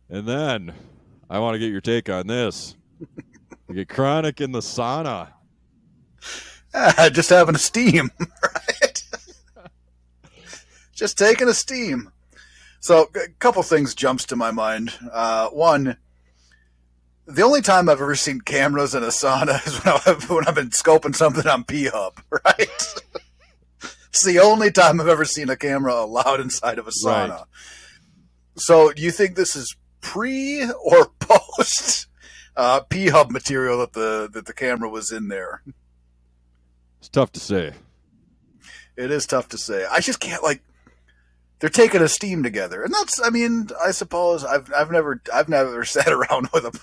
[0.08, 0.74] And then
[1.30, 2.76] I want to get your take on this.
[3.68, 5.28] we get Kronik in the sauna.
[6.74, 8.10] Ah, just having a steam,
[8.42, 9.04] right?
[10.92, 12.10] just taking a steam.
[12.80, 14.92] So a couple things jumps to my mind.
[15.10, 15.96] Uh, one,
[17.26, 20.54] the only time I've ever seen cameras in a sauna is when I've, when I've
[20.54, 22.94] been scoping something on P Hub, right?
[24.08, 27.30] it's the only time I've ever seen a camera allowed inside of a sauna.
[27.30, 27.44] Right.
[28.56, 32.06] So, do you think this is pre or post
[32.56, 35.62] uh, P Hub material that the that the camera was in there?
[37.00, 37.72] It's tough to say.
[38.96, 39.84] It is tough to say.
[39.90, 40.62] I just can't like
[41.64, 43.18] they're taking a steam together, and that's.
[43.24, 46.78] I mean, I suppose I've I've never I've never sat around with a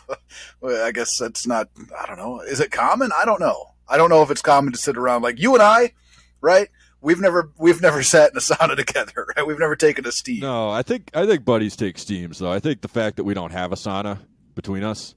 [0.84, 1.70] I guess that's not.
[1.96, 2.40] I don't know.
[2.40, 3.12] Is it common?
[3.16, 3.76] I don't know.
[3.88, 5.94] I don't know if it's common to sit around like you and I,
[6.42, 6.68] right?
[7.00, 9.28] We've never we've never sat in a sauna together.
[9.38, 9.46] Right?
[9.46, 10.40] We've never taken a steam.
[10.40, 12.52] No, I think I think buddies take steams though.
[12.52, 14.18] I think the fact that we don't have a sauna
[14.56, 15.14] between us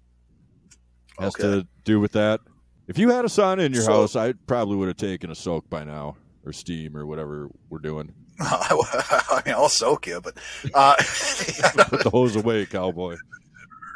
[1.19, 1.43] has okay.
[1.43, 2.41] to do with that.
[2.87, 5.35] If you had a sauna in your so, house, I probably would have taken a
[5.35, 8.13] soak by now or steam or whatever we're doing.
[8.41, 10.35] I mean, I'll soak you, but
[10.75, 10.97] uh,
[11.89, 13.17] put the hose away, cowboy.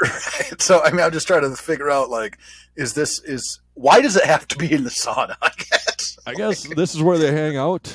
[0.01, 0.62] Right.
[0.62, 2.38] So, I mean, I'm just trying to figure out, like,
[2.77, 5.37] is this is why does it have to be in the sauna?
[5.42, 6.18] I guess.
[6.27, 7.92] I guess this is where they hang out.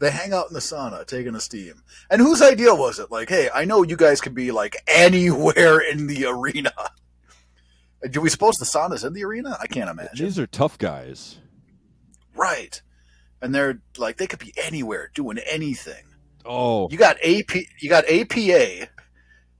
[0.00, 1.84] They hang out in the sauna, taking a steam.
[2.10, 3.12] And whose idea was it?
[3.12, 6.72] Like, hey, I know you guys can be like anywhere in the arena.
[8.10, 9.56] Do we suppose the sauna's in the arena?
[9.60, 10.26] I can't imagine.
[10.26, 11.38] These are tough guys.
[12.34, 12.82] Right
[13.42, 16.04] and they're like they could be anywhere doing anything.
[16.46, 18.88] Oh, you got AP, you got APA,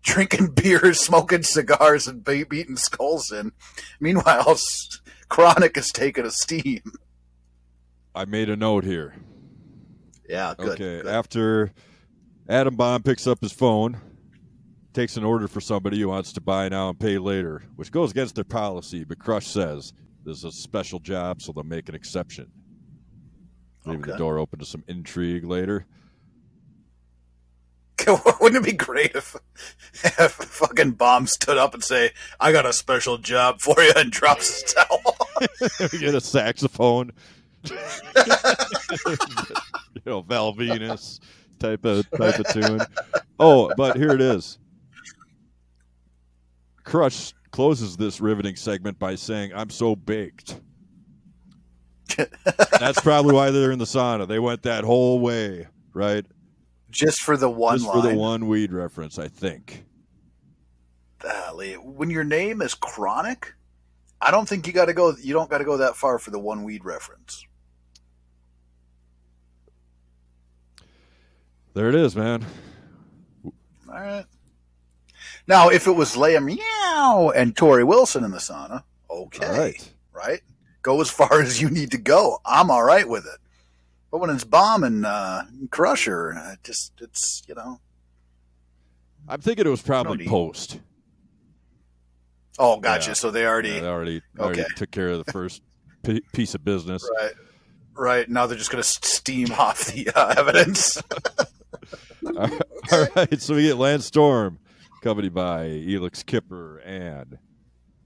[0.03, 3.53] drinking beers, smoking cigars, and beating skulls in.
[4.01, 4.45] Meanwhile,
[5.29, 6.81] Kronik is taking a steam.
[8.15, 9.15] I made a note here.
[10.29, 11.07] Yeah, good, Okay, good.
[11.07, 11.73] after
[12.49, 14.01] Adam Bomb picks up his phone,
[14.93, 18.11] takes an order for somebody who wants to buy now and pay later, which goes
[18.11, 19.93] against their policy, but Crush says
[20.25, 22.51] there's a special job, so they'll make an exception.
[23.85, 24.13] Maybe okay.
[24.13, 25.87] the door open to some intrigue later.
[28.41, 29.37] Wouldn't it be great if,
[30.03, 34.11] if fucking bomb stood up and say, "I got a special job for you," and
[34.11, 35.17] drops his towel?
[36.01, 37.13] Get a saxophone,
[37.65, 37.77] you
[40.05, 41.21] know, Val Venis
[41.59, 42.81] type of type of tune.
[43.39, 44.59] Oh, but here it is.
[46.85, 50.61] Crush closes this riveting segment by saying, "I'm so baked."
[52.79, 54.27] That's probably why they're in the sauna.
[54.27, 56.25] They went that whole way, right?
[56.91, 58.03] Just for the one Just line.
[58.03, 59.85] for the one weed reference, I think.
[61.19, 61.75] Golly.
[61.75, 63.53] When your name is Kronik,
[64.21, 65.15] I don't think you got to go.
[65.21, 67.47] You don't got to go that far for the one weed reference.
[71.75, 72.45] There it is, man.
[73.45, 73.53] All
[73.89, 74.27] right.
[75.47, 79.93] Now, if it was Leia Meow and Torrie Wilson in the sauna, okay, right?
[80.13, 80.41] right?
[80.83, 82.39] Go as far as you need to go.
[82.45, 83.39] I'm all right with it.
[84.11, 87.81] But when it's bomb and uh, crusher, uh, just it's you know.
[89.29, 90.79] I'm thinking it was probably post.
[92.59, 93.11] Oh, gotcha.
[93.11, 93.15] Yeah.
[93.15, 95.63] So they already Yeah, they already already took care of the first
[96.03, 97.09] p- piece of business.
[97.19, 97.33] right,
[97.95, 98.29] right.
[98.29, 101.01] Now they're just going to steam off the uh, evidence.
[102.27, 104.59] All right, so we get Lance Storm,
[105.01, 107.39] accompanied by Elix Skipper and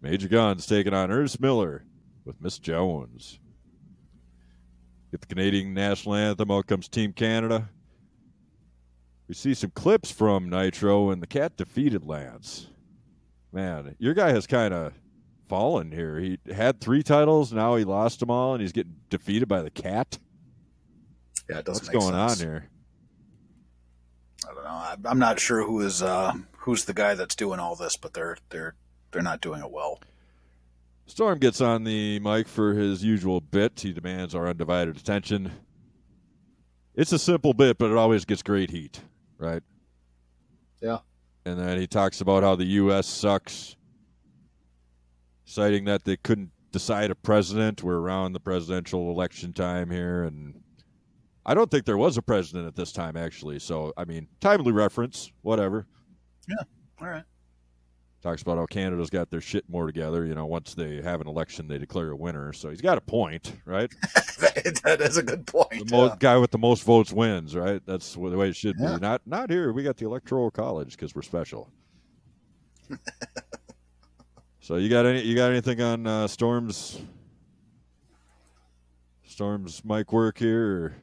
[0.01, 1.85] Major Guns taking on Ernest Miller
[2.27, 3.39] with Miss Jones.
[5.13, 6.51] Get the Canadian national anthem.
[6.51, 7.69] Out comes Team Canada.
[9.29, 12.67] We see some clips from Nitro, and the cat defeated Lance.
[13.53, 14.93] Man, your guy has kind of
[15.49, 16.19] fallen here.
[16.19, 19.71] He had three titles, now he lost them all, and he's getting defeated by the
[19.71, 20.19] cat.
[21.49, 22.41] yeah, What's going sense.
[22.41, 22.69] on here?
[24.49, 24.71] I don't know.
[24.71, 28.13] I- I'm not sure who is uh, who's the guy that's doing all this, but
[28.15, 28.75] they're they're
[29.13, 30.01] they're not doing it well.
[31.07, 33.81] Storm gets on the mic for his usual bit.
[33.81, 35.53] He demands our undivided attention.
[36.95, 39.01] It's a simple bit, but it always gets great heat,
[39.39, 39.63] right?
[40.83, 40.99] Yeah.
[41.45, 43.07] And then he talks about how the U.S.
[43.07, 43.77] sucks,
[45.45, 47.83] citing that they couldn't decide a president.
[47.83, 50.61] We're around the presidential election time here, and
[51.45, 53.61] I don't think there was a president at this time, actually.
[53.61, 55.87] So, I mean, timely reference, whatever.
[56.49, 56.65] Yeah.
[57.01, 57.25] All right.
[58.27, 60.27] Talks about how Canada's got their shit more together.
[60.27, 62.53] You know, once they have an election, they declare a winner.
[62.53, 63.89] So he's got a point, right?
[64.83, 65.89] that is a good point.
[65.89, 66.17] The mo- yeah.
[66.19, 67.81] guy with the most votes wins, right?
[67.87, 68.95] That's the way it should Yeah.
[68.95, 69.01] be.
[69.01, 69.73] Not not here.
[69.73, 71.71] We got the electoral college because we're special.
[74.61, 75.23] so you got any?
[75.23, 77.01] You got anything on uh, Storm's
[79.25, 80.67] Storm's mic work here?
[80.67, 80.97] Or?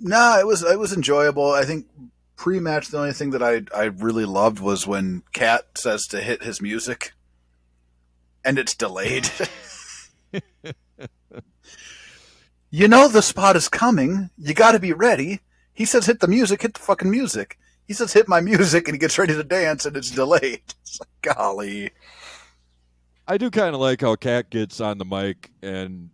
[0.00, 1.52] No, it was it was enjoyable.
[1.52, 1.86] I think
[2.36, 6.42] pre-match the only thing that I I really loved was when Cat says to hit
[6.42, 7.12] his music,
[8.44, 9.30] and it's delayed.
[12.70, 14.30] you know the spot is coming.
[14.36, 15.40] You got to be ready.
[15.72, 17.58] He says hit the music, hit the fucking music.
[17.86, 20.62] He says hit my music, and he gets ready to dance, and it's delayed.
[20.84, 21.90] It's like, golly.
[23.26, 26.10] I do kind of like how Cat gets on the mic and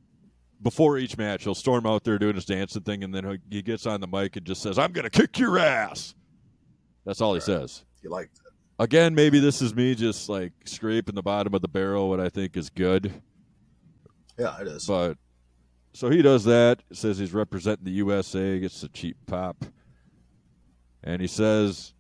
[0.63, 3.87] before each match he'll storm out there doing his dancing thing, and then he- gets
[3.87, 6.15] on the mic and just says, "I'm going to kick your ass."
[7.05, 7.85] That's all he says.
[8.03, 8.51] You like that?
[8.83, 12.29] Again, maybe this is me just like scraping the bottom of the barrel, what I
[12.29, 13.13] think is good.
[14.39, 14.87] Yeah, it is.
[14.87, 15.19] But
[15.93, 16.83] so he does that.
[16.93, 18.59] Says he's representing the USA.
[18.59, 19.65] Gets the cheap pop,
[21.05, 21.93] and he says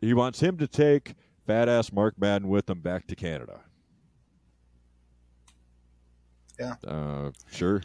[0.00, 1.14] he wants him to take
[1.46, 3.60] fat ass Mark Madden with him back to Canada.
[6.62, 6.74] Yeah.
[6.90, 7.82] Uh, sure.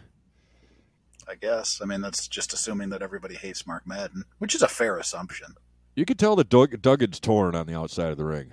[1.27, 1.79] I guess.
[1.81, 5.55] I mean, that's just assuming that everybody hates Mark Madden, which is a fair assumption.
[5.95, 8.51] You can tell that Doug, Duggan's torn on the outside of the ring.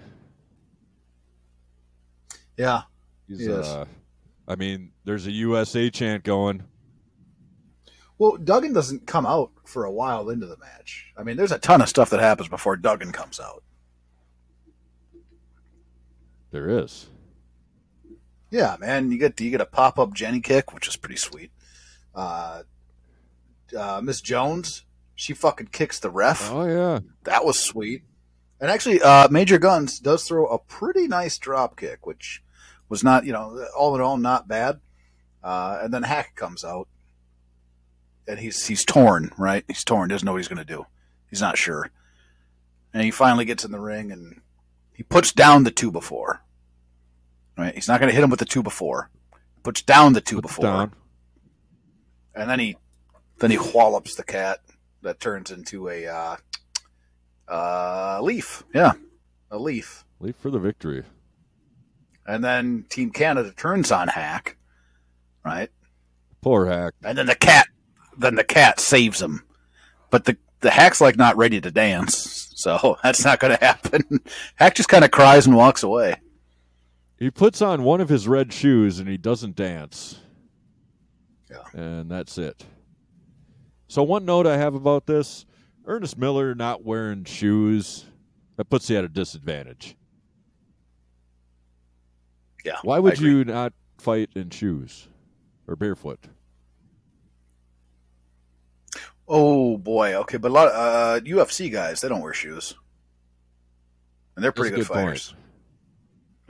[2.56, 2.82] Yeah,
[3.28, 3.66] He's, Yes.
[3.66, 3.84] uh,
[4.48, 6.62] I mean, there's a USA chant going.
[8.18, 11.12] Well, Duggan doesn't come out for a while into the match.
[11.16, 13.62] I mean, there's a ton of stuff that happens before Duggan comes out.
[16.52, 17.08] There is.
[18.54, 21.50] Yeah, man, you get you get a pop up Jenny kick, which is pretty sweet.
[22.14, 22.62] Uh,
[23.76, 24.84] uh, Miss Jones,
[25.16, 26.52] she fucking kicks the ref.
[26.52, 27.00] Oh yeah.
[27.24, 28.04] That was sweet.
[28.60, 32.44] And actually, uh, Major Guns does throw a pretty nice drop kick, which
[32.88, 34.78] was not, you know, all in all, not bad.
[35.42, 36.86] Uh, and then Hack comes out,
[38.28, 39.64] and he's he's torn, right?
[39.66, 40.10] He's torn.
[40.10, 40.86] Doesn't know what he's going to do.
[41.28, 41.90] He's not sure.
[42.92, 44.42] And he finally gets in the ring, and
[44.92, 46.43] he puts down the two before.
[47.56, 47.74] Right?
[47.74, 49.10] He's not going to hit him with the two before.
[49.62, 50.92] Puts down the two Puts before, down.
[52.34, 52.76] and then he
[53.38, 54.58] then he whallops the cat
[55.02, 56.36] that turns into a uh,
[57.48, 58.62] uh, leaf.
[58.74, 58.92] Yeah,
[59.50, 60.04] a leaf.
[60.20, 61.04] Leaf for the victory.
[62.26, 64.56] And then Team Canada turns on Hack,
[65.44, 65.70] right?
[66.40, 66.94] Poor hack.
[67.02, 67.66] And then the cat,
[68.18, 69.42] then the cat saves him.
[70.10, 74.20] But the the Hack's like not ready to dance, so that's not going to happen.
[74.56, 76.16] Hack just kind of cries and walks away.
[77.24, 80.20] He puts on one of his red shoes and he doesn't dance.
[81.50, 81.62] Yeah.
[81.72, 82.66] And that's it.
[83.88, 85.46] So one note I have about this,
[85.86, 88.04] Ernest Miller not wearing shoes,
[88.56, 89.96] that puts you at a disadvantage.
[92.62, 92.76] Yeah.
[92.82, 95.08] Why would you not fight in shoes
[95.66, 96.20] or barefoot?
[99.26, 102.74] Oh boy, okay, but a lot of uh, UFC guys they don't wear shoes,
[104.36, 105.06] and they're pretty good, good point.
[105.06, 105.34] fighters.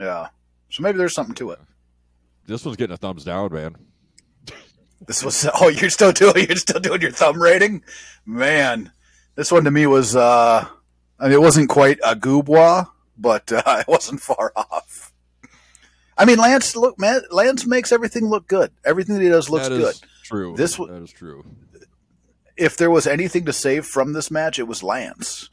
[0.01, 0.27] Yeah,
[0.69, 1.59] so maybe there's something to it.
[2.47, 3.75] This one's getting a thumbs down, man.
[5.07, 7.83] This was oh you're still doing you're still doing your thumb rating,
[8.25, 8.91] man.
[9.35, 10.67] This one to me was uh,
[11.19, 15.11] I mean it wasn't quite a goobwa, but uh, it wasn't far off.
[16.17, 18.71] I mean Lance look man Lance makes everything look good.
[18.85, 20.09] Everything that he does looks That is good.
[20.23, 20.55] True.
[20.55, 21.45] This w- that is true.
[22.57, 25.49] If there was anything to save from this match, it was Lance.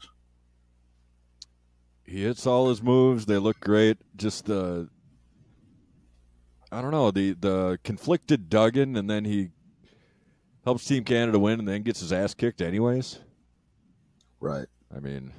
[2.05, 3.25] He hits all his moves.
[3.25, 3.97] They look great.
[4.15, 4.87] Just the
[6.73, 9.49] I don't know the the conflicted Duggan, and then he
[10.65, 13.19] helps Team Canada win, and then gets his ass kicked anyways.
[14.39, 14.67] Right.
[14.95, 15.33] I mean,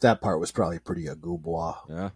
[0.00, 1.76] That part was probably pretty a goobois.
[1.88, 2.10] yeah.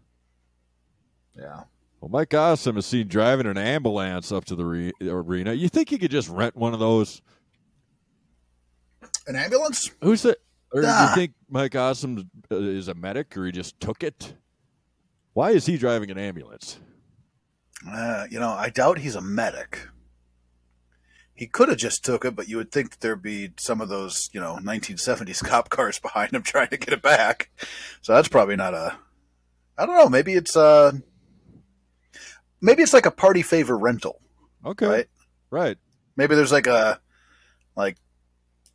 [1.37, 1.65] Yeah.
[2.01, 5.53] Well, Mike Awesome is seen driving an ambulance up to the re- arena.
[5.53, 7.21] You think he could just rent one of those?
[9.27, 9.91] An ambulance?
[10.03, 10.41] Who's it?
[10.73, 11.13] Or do you Ah.
[11.15, 14.35] think Mike Awesome uh, is a medic, or he just took it?
[15.33, 16.79] Why is he driving an ambulance?
[17.89, 19.89] Uh, you know, I doubt he's a medic.
[21.35, 23.89] He could have just took it, but you would think that there'd be some of
[23.91, 27.51] those, you know, 1970s cop cars behind him trying to get it back.
[28.01, 28.97] So that's probably not a.
[29.77, 30.09] I don't know.
[30.09, 30.93] Maybe it's uh
[32.63, 34.21] Maybe it's like a party favor rental,
[34.65, 35.07] Okay, right?
[35.51, 35.77] right.
[36.17, 36.99] Maybe there's like a,
[37.77, 37.99] like,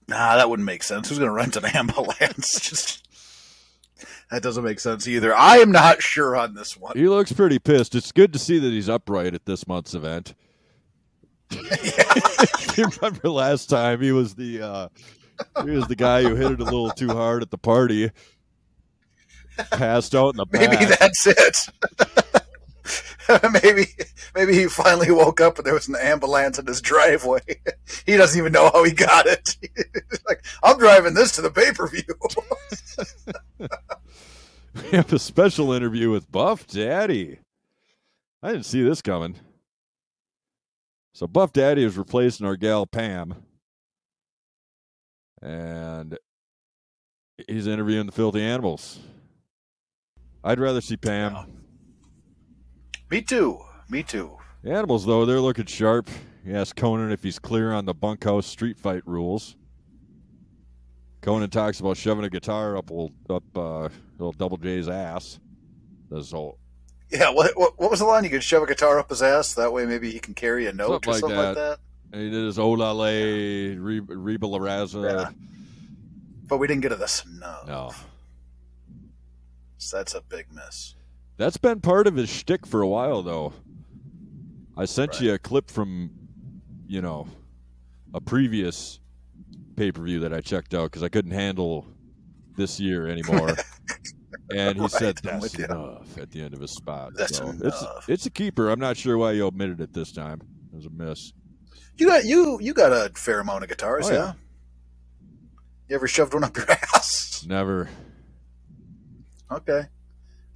[0.07, 1.09] nah, that wouldn't make sense.
[1.09, 2.59] Who's going to rent an ambulance?
[2.59, 3.07] Just
[4.29, 5.35] that doesn't make sense either.
[5.35, 6.97] I am not sure on this one.
[6.97, 7.95] He looks pretty pissed.
[7.95, 10.33] It's good to see that he's upright at this month's event.
[12.77, 14.87] you remember last time he was the uh,
[15.63, 18.09] he was the guy who hit it a little too hard at the party,
[19.71, 20.69] passed out in the back.
[20.69, 21.67] Maybe that's it.
[23.63, 23.87] maybe
[24.35, 27.41] maybe he finally woke up and there was an ambulance in his driveway.
[28.05, 29.57] he doesn't even know how he got it.
[30.27, 32.03] Like, I'm driving this to the pay per view.
[34.73, 37.39] We have a special interview with Buff Daddy.
[38.41, 39.35] I didn't see this coming.
[41.13, 43.35] So Buff Daddy is replacing our gal Pam.
[45.41, 46.17] And
[47.47, 48.99] he's interviewing the filthy animals.
[50.43, 51.60] I'd rather see Pam.
[53.11, 53.59] Me too.
[53.89, 54.37] Me too.
[54.63, 56.09] The animals, though, they're looking sharp.
[56.45, 59.55] He asked Konnan if he's clear on the bunkhouse street fight rules.
[61.21, 65.39] Konnan talks about shoving a guitar up old, up uh, little Double J's ass.
[66.09, 66.57] This whole
[67.11, 67.29] Yeah.
[67.31, 68.23] What, what what was the line?
[68.23, 69.53] You could shove a guitar up his ass.
[69.55, 71.79] That way, maybe he can carry a note Something or like something like that.
[72.13, 75.03] and he did his Olale, Reba, Reba La Raza.
[75.03, 75.29] Yeah.
[76.47, 77.23] But we didn't get to this.
[77.27, 77.57] No.
[77.67, 77.91] No,
[79.77, 80.95] So that's a big miss.
[81.37, 83.53] That's been part of his shtick for a while, though.
[84.77, 85.21] I sent Right.
[85.21, 86.11] you a clip from,
[86.87, 87.27] you know,
[88.13, 88.99] a previous
[89.75, 91.85] pay per view that I checked out because I couldn't handle
[92.55, 93.55] this year anymore.
[94.55, 95.65] and he Right, said that's with you.
[95.65, 97.13] enough at the end of his spot.
[97.15, 98.05] That's so it's enough.
[98.09, 98.69] it's a keeper.
[98.69, 100.41] I'm not sure why you omitted it this time.
[100.71, 101.33] It was a miss.
[101.97, 104.17] You got you you got a fair amount of guitars, Oh, yeah?
[104.17, 104.33] yeah.
[105.89, 107.45] You ever shoved one up your ass?
[107.47, 107.89] Never.
[109.51, 109.83] Okay.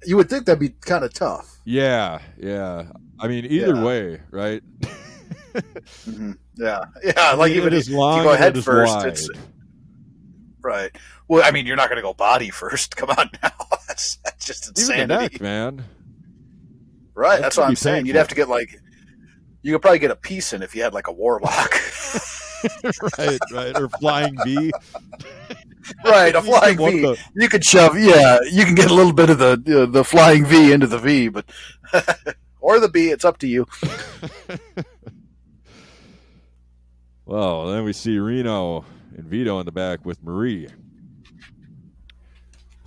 [0.06, 1.58] You would think that'd be kind of tough.
[1.64, 2.84] Yeah, yeah.
[3.18, 3.82] I mean, either Yeah.
[3.84, 4.62] way, right?
[6.04, 7.32] hmm Yeah, yeah.
[7.32, 9.08] Like even if you go head first, wide.
[9.08, 9.28] it's
[10.62, 10.90] right.
[11.28, 12.96] Well, I mean, you're not going to go body first.
[12.96, 13.50] Come on now,
[13.88, 15.34] that's, that's just Even the insanity.
[15.34, 15.84] neck, man.
[17.14, 17.36] Right.
[17.36, 18.06] That That's what I'm saying.
[18.06, 18.78] You'd have to get like,
[19.62, 21.72] you could probably get a piece in if you had like a warlock.
[23.18, 23.76] right, right.
[23.76, 24.70] Or flying V.
[26.04, 27.00] right, a flying V.
[27.00, 27.98] the- You could shove.
[27.98, 30.98] Yeah, you can get a little bit of the uh, the flying V into the
[30.98, 31.44] V, but
[32.60, 33.10] or the B.
[33.10, 33.66] It's up to you.
[37.24, 38.84] well, then we see Reno
[39.16, 40.68] and Vito in the back with Marie.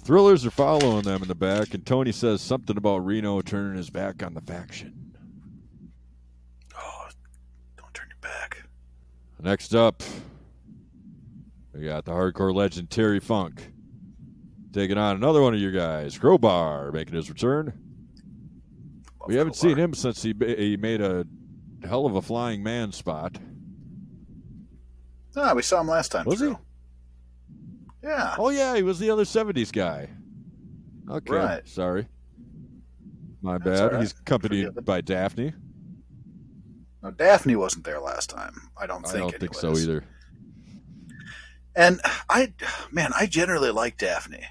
[0.03, 3.89] Thrillers are following them in the back, and Tony says something about Reno turning his
[3.91, 5.13] back on the faction.
[6.75, 7.09] Oh,
[7.77, 8.63] don't turn your back.
[9.41, 10.01] Next up,
[11.79, 13.71] we got the hardcore legend Terry Funk
[14.73, 17.73] taking on another one of you guys, Crowbar, making his return.
[19.27, 21.25] We haven't seen him since he he made a
[21.87, 23.37] hell of a flying man spot.
[25.37, 26.25] Ah, we saw him last time.
[26.25, 26.53] Was he?
[28.03, 28.35] Yeah.
[28.37, 30.09] Oh yeah, he was the other '70s guy.
[31.09, 31.67] Okay, Right.
[31.67, 32.07] sorry,
[33.41, 33.93] my bad.
[33.93, 34.01] right.
[34.01, 35.53] He's accompanied by Daffney.
[37.01, 38.53] No, Daffney wasn't there last time.
[38.77, 39.31] I don't I think.
[39.31, 40.03] don't think so either.
[41.75, 42.53] And I,
[42.91, 44.43] man, I generally like Daffney,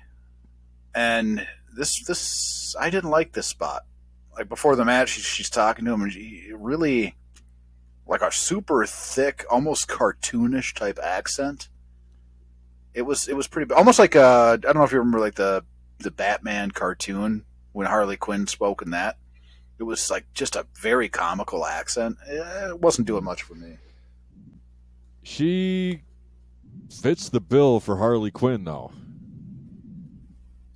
[0.94, 3.84] and this this I didn't like this spot.
[4.36, 7.16] Like before the match, she, she's talking to him, and she really
[8.06, 11.68] like a super thick, almost cartoonish type accent.
[12.94, 15.34] It was it was pretty almost like uh, I don't know if you remember like
[15.34, 15.64] the
[15.98, 19.18] the Batman cartoon when Harley Quinn spoke in that.
[19.78, 22.16] It was like just a very comical accent.
[22.28, 23.76] Eh, It wasn't doing much for me.
[25.22, 26.02] She
[26.90, 28.92] fits the bill for Harley Quinn, though.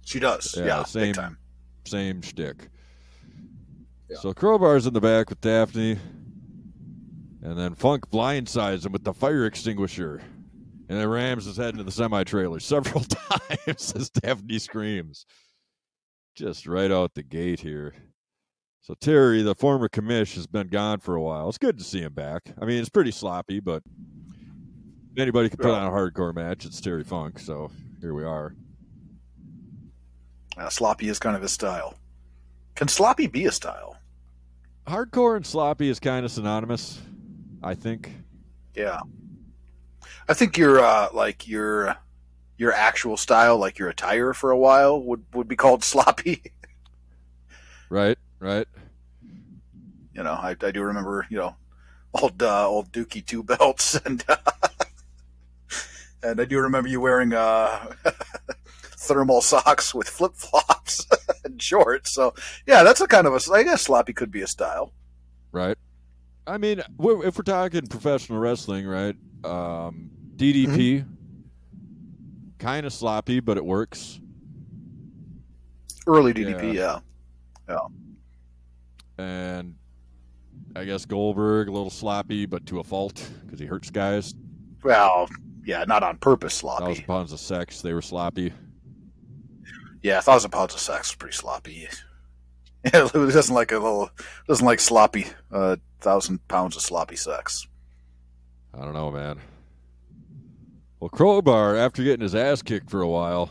[0.05, 1.15] She does, Yeah, yeah, same.
[1.15, 1.39] time.
[1.87, 2.69] Same shtick.
[4.11, 4.19] Yeah.
[4.21, 5.99] So Crowbar's in the back with Daffney,
[7.43, 10.21] and then Funk blindsides him with the fire extinguisher,
[10.89, 15.25] and then rams his head into the semi trailer several times as Daffney screams.
[16.35, 17.95] Just right out the gate here.
[18.81, 21.49] So Terry, the former commish, has been gone for a while.
[21.49, 22.53] It's good to see him back.
[22.61, 23.83] I mean, it's pretty sloppy, but
[25.17, 26.65] anybody can put on a hardcore match.
[26.65, 28.55] It's Terry Funk, so here we are.
[30.57, 31.95] Uh, sloppy is kind of his style.
[32.75, 33.97] Can sloppy be a style?
[34.87, 37.01] Hardcore and sloppy is kind of synonymous,
[37.63, 38.13] I think.
[38.75, 39.01] Yeah,
[40.29, 41.97] I think your uh, like your
[42.57, 46.43] your actual style, like your attire for a while, would would be called sloppy.
[47.89, 48.67] right, right.
[50.15, 51.57] You know, I, I do remember you know
[52.15, 54.37] old uh, old Dookie two belts and uh,
[56.23, 57.93] and I do remember you wearing uh,
[58.99, 61.07] thermal socks with flip flops
[61.45, 62.15] and shorts.
[62.15, 62.35] So
[62.67, 64.93] yeah, that's a kind of a I guess sloppy could be a style.
[65.51, 65.77] Right.
[66.47, 69.15] I mean, if we're talking professional wrestling, right?
[69.45, 71.09] Um, DDP, mm-hmm.
[72.59, 74.19] kind of sloppy, but it works.
[76.07, 76.99] Early DDP, yeah.
[77.69, 77.79] yeah,
[79.19, 79.25] yeah.
[79.25, 79.77] And
[80.75, 84.35] I guess Goldberg a little sloppy, but to a fault because he hurts guys.
[84.83, 85.29] Well,
[85.65, 86.87] yeah, not on purpose sloppy.
[86.87, 88.53] Thousand pounds of sex, they were sloppy.
[90.03, 91.89] Yeah, thousand pounds of sex was pretty sloppy.
[92.93, 94.11] Yeah, Lou doesn't like a little
[94.49, 97.65] doesn't like sloppy uh, thousand pounds of sloppy sex.
[98.75, 99.39] I don't know, man.
[100.99, 103.51] Well, Crowbar, after getting his ass kicked for a while,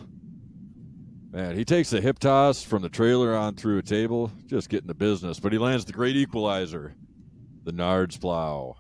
[1.31, 4.87] man, he takes a hip toss from the trailer on through a table, just getting
[4.87, 5.39] the business.
[5.39, 6.93] But he lands the great equalizer,
[7.63, 8.75] the Nards plow.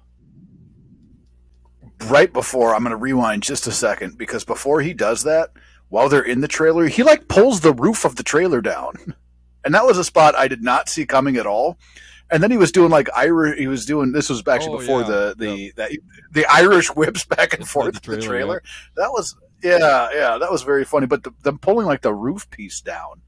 [2.05, 5.51] Right before, I'm going to rewind just a second because before he does that,
[5.89, 8.93] while they're in the trailer, he like pulls the roof of the trailer down.
[9.63, 11.77] And that was a spot I did not see coming at all.
[12.31, 13.59] And then he was doing like Irish.
[13.59, 15.07] He was doing this was actually oh, before yeah.
[15.07, 15.75] the the, yep.
[15.75, 15.99] the
[16.31, 18.21] the Irish whips back and forth the trailer.
[18.21, 18.61] The trailer.
[18.63, 19.03] Yeah.
[19.03, 21.05] That was yeah yeah that was very funny.
[21.05, 23.21] But the, them pulling like the roof piece down,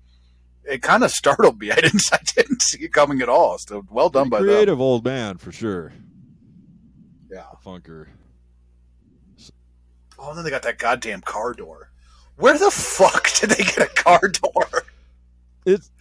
[0.63, 1.71] it kind of startled me.
[1.71, 3.57] I didn't I didn't see it coming at all.
[3.57, 4.81] So well done Pretty by creative them.
[4.81, 5.93] old man for sure.
[7.29, 8.07] Yeah, funker.
[10.23, 11.89] Oh, and then they got that goddamn car door.
[12.37, 14.83] Where the fuck did they get a car door?
[15.65, 15.91] It's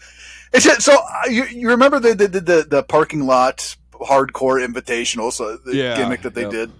[0.53, 5.33] it's just, so uh, you, you remember the, the the, the parking lot hardcore invitational,
[5.33, 6.51] so the yeah, gimmick that they yep.
[6.51, 6.73] did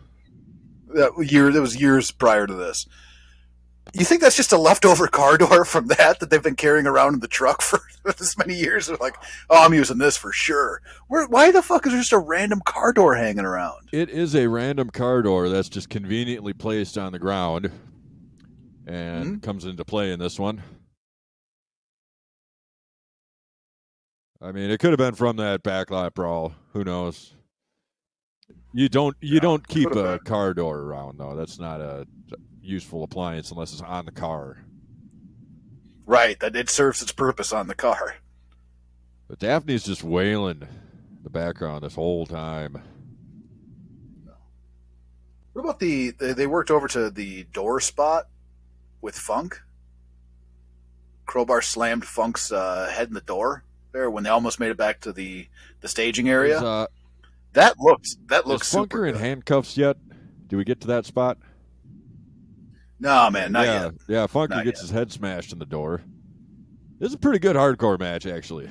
[0.95, 2.87] that year that was years prior to this.
[3.95, 7.15] You think that's just a leftover car door from that that they've been carrying around
[7.15, 8.87] in the truck for this many years?
[8.87, 9.17] They're like,
[9.51, 10.81] oh, I'm using this for sure.
[11.09, 13.89] Where, why the fuck is there just a random car door hanging around?
[13.93, 17.71] It is a random car door that's just conveniently placed on the ground
[18.87, 19.39] and mm-hmm.
[19.39, 20.63] comes into play in this one.
[24.41, 26.55] I mean, it could have been from that backlot brawl.
[26.73, 27.35] Who knows?
[28.73, 31.37] You don't you yeah, don't keep a car door around though.
[31.37, 32.07] That's not a
[32.63, 34.65] useful appliance unless it's on the car.
[36.07, 38.17] Right, that it serves its purpose on the car.
[39.29, 40.69] But Daffney's just wailing in
[41.23, 42.83] the background this whole time.
[45.53, 48.29] What about the they worked over to the door spot
[49.01, 49.61] with Funk?
[51.27, 55.01] Crowbar slammed Funk's uh, head in the door there when they almost made it back
[55.01, 55.47] to the
[55.81, 56.59] the staging area.
[56.59, 56.87] Uh,
[57.53, 59.99] that looks that looks is Funker in handcuffs yet?
[60.49, 61.39] Do we get to that spot?
[63.03, 63.95] No, man, not yeah, yet.
[64.07, 64.83] Yeah, Funker not gets yet.
[64.83, 66.03] his head smashed in the door.
[67.01, 68.71] This is a pretty good hardcore match, actually.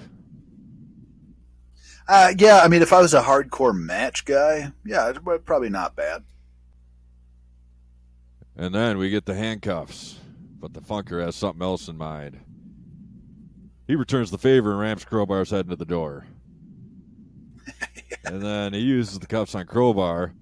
[2.08, 5.98] Uh, yeah, I mean, if I was a hardcore match guy, yeah, it's probably not
[5.98, 6.24] bad.
[8.56, 10.18] And then we get the handcuffs,
[10.62, 12.40] but the Funker has something else in mind.
[13.86, 16.26] He returns the favor and rams Crowbar's head into the door.
[18.24, 20.34] and then he uses the cuffs on Crowbar,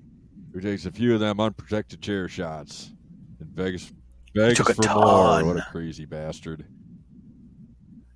[0.53, 2.91] who takes a few of them unprotected chair shots
[3.39, 3.91] and begs
[4.33, 5.45] begs for more.
[5.45, 6.65] What a crazy bastard!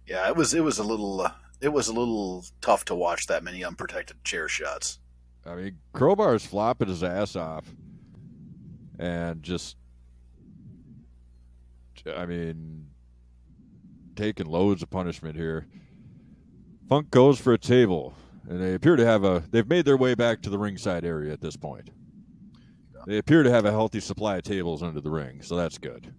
[0.08, 3.28] Yeah, it was it was a little uh, it was a little tough to watch
[3.28, 5.00] that many unprotected chair shots.
[5.46, 7.66] I mean, Crowbar is flopping his ass off,
[8.98, 9.76] and just,
[12.16, 12.88] I mean,
[14.16, 15.68] taking loads of punishment here.
[16.88, 18.14] Funk goes for a table,
[18.48, 19.44] and they appear to have a.
[19.52, 21.90] They've made their way back to the ringside area at this point.
[23.06, 26.14] They appear to have a healthy supply of tables under the ring, so that's good.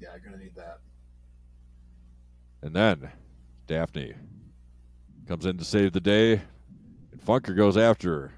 [0.00, 0.78] Yeah, I'm gonna need that.
[2.62, 3.10] And then
[3.66, 4.14] Daffney
[5.26, 6.42] comes in to save the day,
[7.12, 8.32] and Funker goes after her.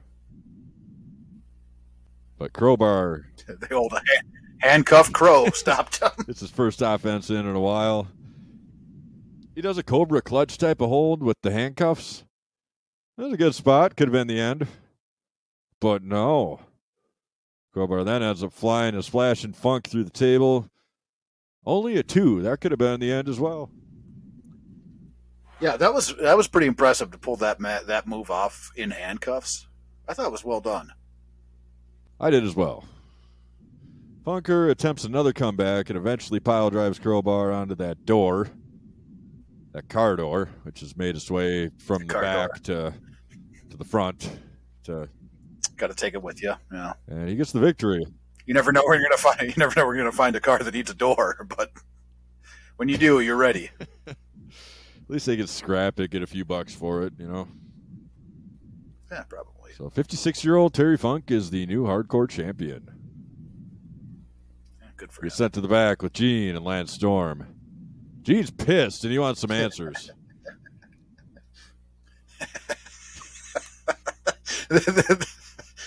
[2.38, 3.26] But Crowbar.
[3.46, 3.92] the old
[4.58, 6.10] handcuff Crow stopped him.
[6.28, 8.08] it's his first offense in in a while.
[9.54, 12.24] He does a Cobra clutch type of hold with the handcuffs.
[13.16, 13.96] That was a good spot.
[13.96, 14.66] Could have been the end.
[15.80, 16.60] But no.
[17.74, 20.68] Crowbar then ends up flying a splash and funk through the table.
[21.66, 22.40] Only a two.
[22.40, 23.68] That could have been the end as well.
[25.60, 28.92] Yeah, that was that was pretty impressive to pull that ma- that move off in
[28.92, 29.66] handcuffs.
[30.08, 30.92] I thought it was well done.
[32.20, 32.84] I did as well.
[34.24, 38.48] Funker attempts another comeback and eventually pile drives Crowbar onto that door,
[39.72, 42.94] that car door, which has made its way from The the, back to
[43.70, 44.38] to the front.
[44.84, 45.08] To
[45.76, 46.54] Got to take it with you.
[46.72, 48.06] Yeah, and he gets the victory.
[48.46, 49.40] you never know where you're gonna find.
[49.48, 51.72] You never know where you're gonna find a car that needs a door, but
[52.76, 53.70] when you do, you're ready.
[54.06, 54.16] At
[55.08, 57.46] least they can scrap it, get a few bucks for it, you know.
[59.12, 59.72] Yeah, probably.
[59.76, 62.88] So 56 year old Terry Funk is the new hardcore champion.
[64.80, 65.36] Yeah, good for He's you.
[65.36, 67.46] sent to the back with Gene and Lance Storm.
[68.22, 70.10] Gene's pissed and he wants some answers.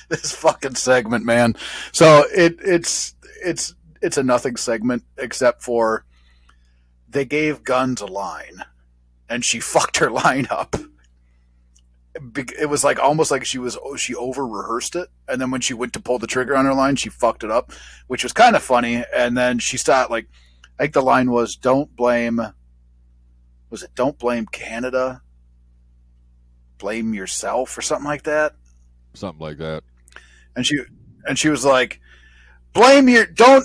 [0.10, 1.56] this fucking segment, man.
[1.92, 6.06] So it it's it's it's a nothing segment except for
[7.10, 8.64] they gave Gunns a line,
[9.30, 10.76] and she fucked her line up.
[12.36, 15.74] It was like almost like she was she over rehearsed it, and then when she
[15.74, 17.72] went to pull the trigger on her line, she fucked it up,
[18.08, 19.04] which was kind of funny.
[19.16, 20.28] And then she started like,
[20.80, 22.42] I think the line was, "Don't blame."
[23.70, 25.22] Was it "Don't blame Canada"?
[26.78, 28.56] Blame yourself or something like that
[29.18, 29.84] Something like that.
[30.58, 30.78] And she
[31.26, 32.02] and she was like
[32.74, 33.64] blame your don't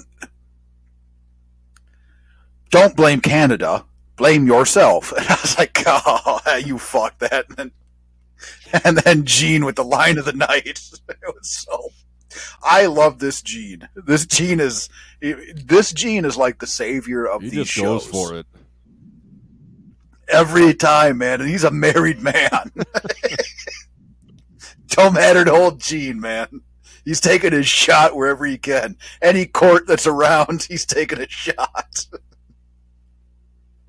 [2.71, 3.85] don't blame canada.
[4.17, 5.13] Blame yourself.
[5.17, 7.47] And i was like oh you fucked that.
[7.49, 7.71] And then,
[8.85, 10.81] and then gene with the line of the night.
[11.09, 11.89] It was so
[12.63, 13.89] i love this gene.
[13.95, 14.89] This gene is
[15.21, 18.07] this gene is like the savior of He these just shows.
[18.07, 18.47] goes for it.
[20.29, 22.73] every time man and he's a married man.
[24.89, 26.61] Don't matter to old gene man
[27.05, 28.97] He's taking his shot wherever he can.
[29.21, 32.07] Any court that's around, he's taking a shot.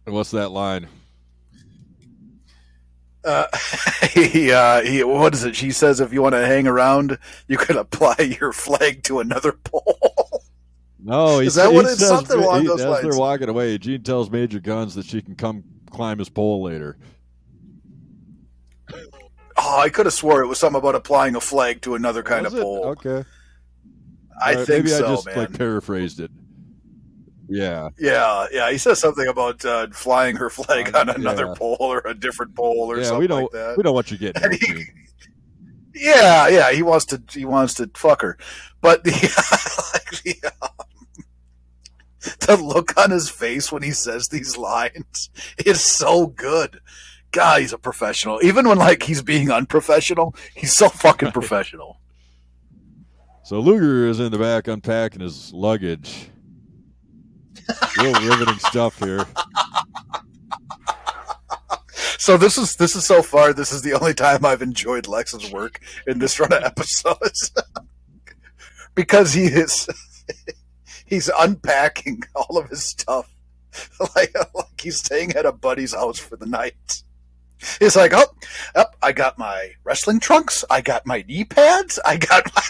[0.05, 0.87] What's that line?
[3.23, 3.45] Uh,
[4.11, 5.55] he, uh, he, what is it?
[5.55, 9.53] She says if you want to hang around, you can apply your flag to another
[9.53, 10.43] pole.
[11.05, 13.03] No, he, Is that what it- says- something along he- those as lines?
[13.03, 16.97] they're walking away, Gene tells Major Gunns that she can come climb his pole later.
[19.57, 22.45] Oh, I could have swore it was something about applying a flag to another kind
[22.45, 22.63] Was of it?
[22.63, 22.85] pole.
[22.85, 23.23] Okay.
[24.41, 25.37] I right, think maybe so, I just man.
[25.37, 26.31] like paraphrased it.
[27.47, 27.89] Yeah.
[27.99, 28.71] yeah, yeah.
[28.71, 31.55] He says something about uh, flying her flag on another yeah.
[31.55, 33.77] pole or a different pole or yeah, something we know like that.
[33.77, 34.85] we know what you're getting he-
[35.93, 38.37] Yeah, yeah, he wants to he wants to fuck her,
[38.81, 39.11] but the
[39.93, 40.69] like the, um,
[42.39, 45.29] the look on his face when he says these lines
[45.63, 46.79] is so good.
[47.33, 48.39] God, he's a professional.
[48.43, 51.99] Even when like he's being unprofessional, he's so fucking professional.
[53.43, 56.29] So Luger is in the back unpacking his luggage.
[57.99, 59.25] Real riveting stuff here.
[62.19, 63.51] So this is this is so far.
[63.51, 67.51] This is the only time I've enjoyed Lex's work in this run of episodes
[68.95, 69.89] because he is
[71.05, 73.29] he's unpacking all of his stuff
[74.15, 77.03] like like he's staying at a buddy's house for the night.
[77.79, 78.25] He's like, oh,
[78.75, 82.61] oh, I got my wrestling trunks, I got my knee pads, I got my.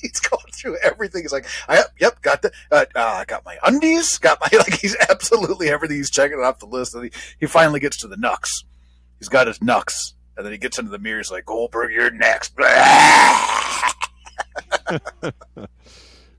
[0.00, 1.22] he's going through everything.
[1.22, 4.74] He's like, I, yep, got the, uh, uh, I got my undies, got my like.
[4.80, 5.96] He's absolutely everything.
[5.96, 8.64] He's checking it off the list, and he, he finally gets to the knucks.
[9.18, 11.18] He's got his knucks, and then he gets into the mirror.
[11.18, 12.54] He's like, Goldberg, you're next.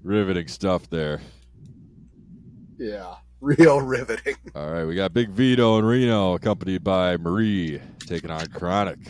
[0.03, 1.21] Riveting stuff there.
[2.77, 4.35] yeah, real riveting.
[4.55, 9.07] All right, we got Big Vito and Reno, accompanied by Marie, taking on Kronik.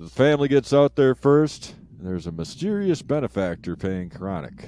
[0.00, 1.74] The family gets out there first.
[1.98, 4.64] and There's a mysterious benefactor paying Kronik.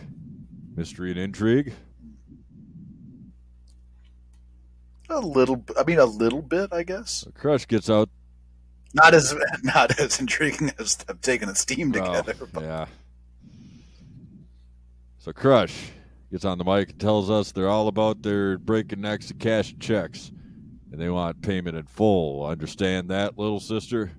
[0.77, 1.73] Mystery and intrigue.
[5.11, 7.27] A little, I mean, a little bit, I guess.
[7.35, 8.09] Crush gets out.
[8.95, 12.35] Not as not as intriguing as them taking a steam Oh, together.
[12.53, 12.87] but yeah.
[15.19, 15.91] So Crush
[16.35, 19.79] gets on the mic and tells us they're all about their breaking necks and cashing
[19.79, 20.33] checks,
[20.91, 22.45] and they want payment in full.
[22.45, 24.11] Understand that, little sister?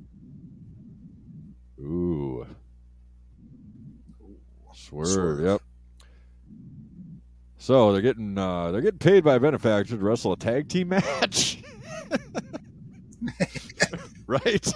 [1.78, 2.48] Ooh.
[4.74, 5.08] Swerve.
[5.10, 5.42] Swerve.
[5.42, 5.62] Yep.
[7.58, 10.88] So they're getting uh, they're getting paid by a benefactor to wrestle a tag team
[10.88, 11.62] match.
[14.28, 14.74] right?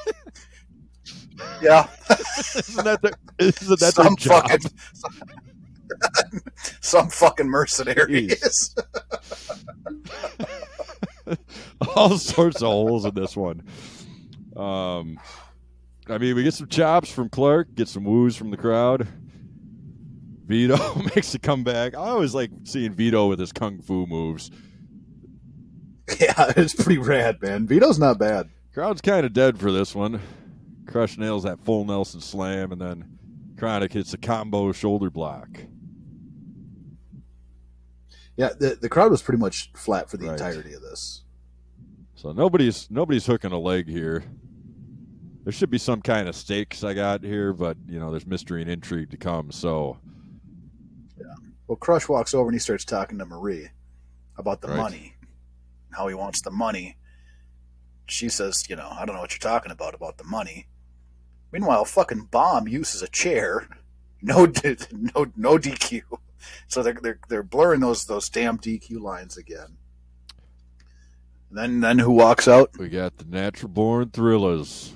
[1.61, 4.59] yeah, isn't that their, isn't that some fucking
[6.81, 8.75] some fucking mercenaries.
[11.95, 13.63] all sorts of holes in this one.
[14.55, 15.19] Um,
[16.07, 19.07] I mean, we get some chops from Clark, get some woos from the crowd.
[20.45, 20.77] Vito
[21.15, 21.93] makes a comeback.
[21.93, 24.49] I always like seeing Vito with his kung fu moves.
[26.19, 27.67] Yeah, it's pretty rad, man.
[27.67, 28.49] Vito's not bad.
[28.73, 30.19] Crowd's kind of dead for this one.
[30.87, 33.19] Crush nails that full Nelson slam, and then
[33.55, 35.49] Kronik hits a combo shoulder block.
[38.39, 40.31] Yeah, the the crowd was pretty much flat for the Right.
[40.39, 41.23] entirety of this.
[42.15, 44.23] So nobody's nobody's hooking a leg here.
[45.43, 48.61] There should be some kind of stakes I got here, but you know, there's mystery
[48.61, 49.51] and intrigue to come.
[49.51, 49.97] So
[51.19, 51.25] yeah.
[51.67, 53.71] Well, Crush walks over and he starts talking to Marie
[54.37, 54.77] about the Right.
[54.77, 55.15] money,
[55.91, 56.95] how he wants the money.
[58.07, 60.69] She says, you know, I don't know what you're talking about about the money.
[61.51, 63.67] Meanwhile, fucking bomb uses a chair,
[64.21, 66.03] no, no, no DQ.
[66.67, 69.77] So they're they're they're blurring those those damn DQ lines again.
[71.51, 72.71] Then then who walks out?
[72.77, 74.93] we got the natural born thrillers.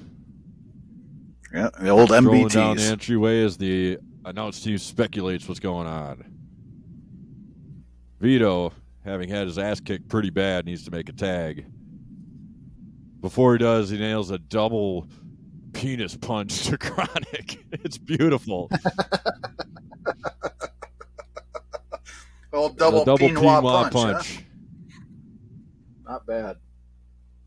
[1.53, 2.91] Yeah, the old Strolling down the NBTs.
[2.91, 6.25] entryway as the announce team speculates what's going on.
[8.19, 8.71] Vito,
[9.03, 11.65] having had his ass kicked pretty bad, needs to make a tag.
[13.21, 15.07] Before he does, he nails a double
[15.73, 17.57] penis punch to Kronik.
[17.83, 18.69] It's beautiful.
[22.53, 24.35] Old double, double quinoa punch.
[24.35, 24.41] huh?
[26.07, 26.57] Not bad.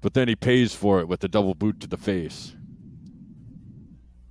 [0.00, 2.56] But then he pays for it with the double boot to the face.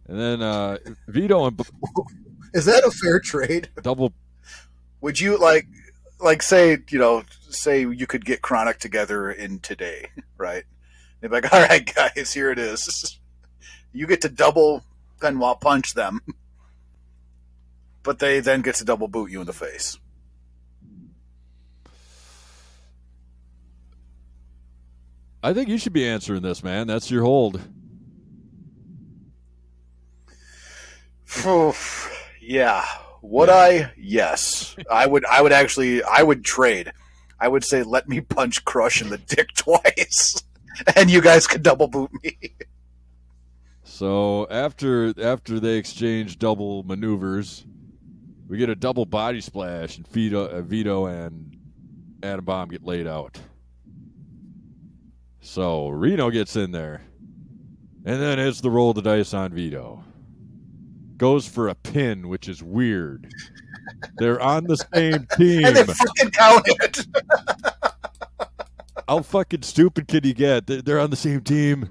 [0.07, 1.59] And then uh, Vito and
[2.53, 3.69] Is that a fair trade?
[3.81, 4.13] double
[5.01, 5.67] Would you like,
[6.19, 10.63] like, say, you know, say you could get Kronik together in today, right?
[11.19, 13.19] They'd be like, all right, guys, here it is.
[13.93, 14.83] You get to double
[15.21, 16.19] Benoit punch them,
[18.03, 19.97] but they then get to double boot you in the face.
[25.45, 26.87] I think you should be answering this, man.
[26.87, 27.61] That's your hold.
[32.41, 32.83] yeah.
[33.21, 33.91] Would I?
[33.95, 34.75] Yes.
[34.89, 35.23] I would.
[35.25, 36.01] I would actually.
[36.01, 36.91] I would trade.
[37.39, 40.41] I would say, let me punch Crush in the dick twice,
[40.95, 42.55] and you guys can double boot me.
[43.83, 47.67] So after after they exchange double maneuvers,
[48.47, 51.55] we get a double body splash, and Vito, uh, Vito and
[52.23, 53.39] Adam Bomb get laid out.
[55.45, 57.03] So Reno gets in there,
[58.03, 60.03] and then it's the roll of the dice on Vito.
[61.17, 63.31] Goes for a pin, which is weird.
[64.17, 65.63] They're on the same team.
[65.65, 67.05] And they fucking count it.
[69.07, 70.65] How fucking stupid can you get?
[70.65, 71.89] They're- They're on the same team.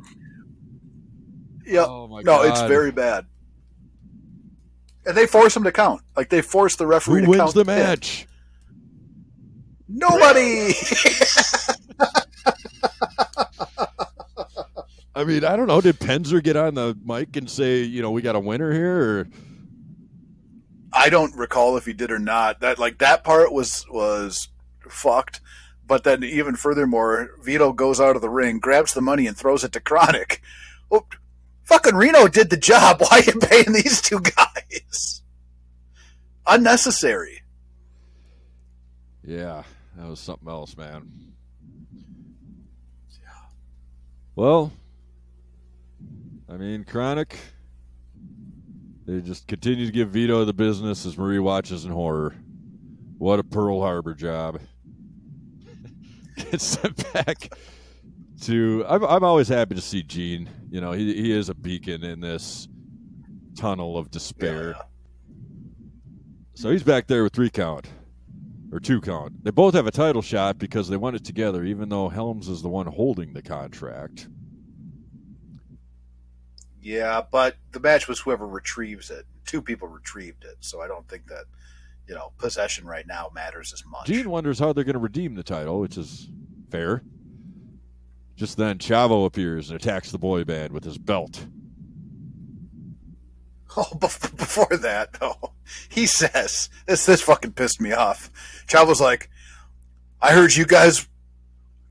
[1.65, 1.87] Yep.
[1.89, 2.47] Oh my no, god!
[2.47, 3.25] it's very bad.
[5.07, 6.03] And they force them to count.
[6.17, 7.79] Like they force the referee Who to wins count the pin.
[7.79, 8.27] match?
[9.89, 10.73] Nobody.
[15.17, 15.81] I mean, I don't know.
[15.81, 19.21] Did Penzer get on the mic and say, you know, we got a winner here?
[19.21, 19.29] Or
[20.93, 22.61] I don't recall if he did or not.
[22.61, 24.49] That like that part was was
[24.89, 25.41] fucked.
[25.87, 29.65] But then even furthermore, Vito goes out of the ring, grabs the money, and throws
[29.65, 30.39] it to Kronik.
[30.89, 31.07] Well,
[31.65, 33.01] fucking Reno did the job.
[33.09, 35.23] Why are you paying these two guys?
[36.47, 37.43] Unnecessary.
[39.27, 39.63] yeah,
[39.97, 41.11] that was something else, man.
[43.11, 43.29] Yeah.
[44.37, 44.73] Well,
[46.55, 47.33] I mean, Kronik.
[49.07, 52.33] They just continue to give Vito the business as Marie watches in horror.
[53.19, 54.61] What a Pearl Harbor job.
[56.37, 57.53] Gets sent back
[58.43, 58.85] to.
[58.89, 60.49] I'm, I'm always happy to see Gene.
[60.71, 62.69] You know, he, he is a beacon in this
[63.57, 64.77] tunnel of despair.
[64.77, 64.83] Yeah.
[66.55, 67.89] So he's back there with three count
[68.71, 69.43] or two count.
[69.43, 72.63] They both have a title shot because they won it together, even though Helms is
[72.63, 74.29] the one holding the contract.
[76.85, 79.25] Yeah, but the match was whoever retrieves it.
[79.47, 81.45] Two people retrieved it, so I don't think that
[82.07, 84.07] you know possession right now matters as much.
[84.07, 86.29] Gene wonders how they're going to redeem the title, which is
[86.71, 87.03] fair.
[88.37, 91.47] Just then, Chavo appears and attacks the boy band with his belt.
[93.77, 95.51] Oh, before that though,
[95.89, 97.07] he says this.
[97.07, 98.31] This fucking pissed me off.
[98.69, 99.29] Chavo's like,
[100.23, 101.09] "I heard you guys,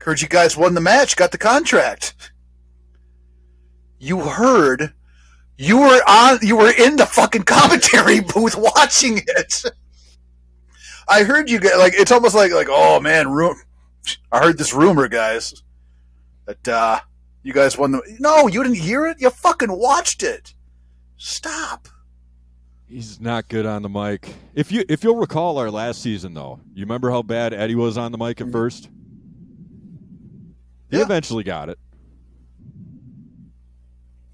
[0.00, 2.32] heard you guys won the match, got the contract.
[4.04, 4.92] You heard,
[5.56, 9.64] you were on, you were in the fucking commentary booth watching it.
[11.08, 11.94] I heard you get like.
[11.96, 13.56] It's almost like like, oh man, room.
[14.30, 15.62] I heard this rumor, guys,
[16.44, 17.00] that uh,
[17.42, 18.02] you guys won the.
[18.20, 19.16] No, you didn't hear it.
[19.20, 20.52] You fucking watched it.
[21.16, 21.88] Stop.
[22.86, 24.34] He's not good on the mic.
[24.54, 27.96] If you if you'll recall our last season though, you remember how bad Eddie was
[27.96, 28.84] on the mic at first?
[28.84, 30.50] He Mm-hmm.
[30.96, 31.02] Yeah.
[31.02, 31.78] eventually got it.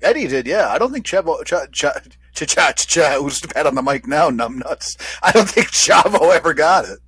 [0.03, 0.69] Eddie did, yeah.
[0.69, 1.93] I don't think Chavo, Cha, Cha,
[2.35, 4.97] Cha, Cha, Cha, Cha, who's bad on the mic now, numbnuts.
[5.23, 6.99] I don't think Chavo ever got it.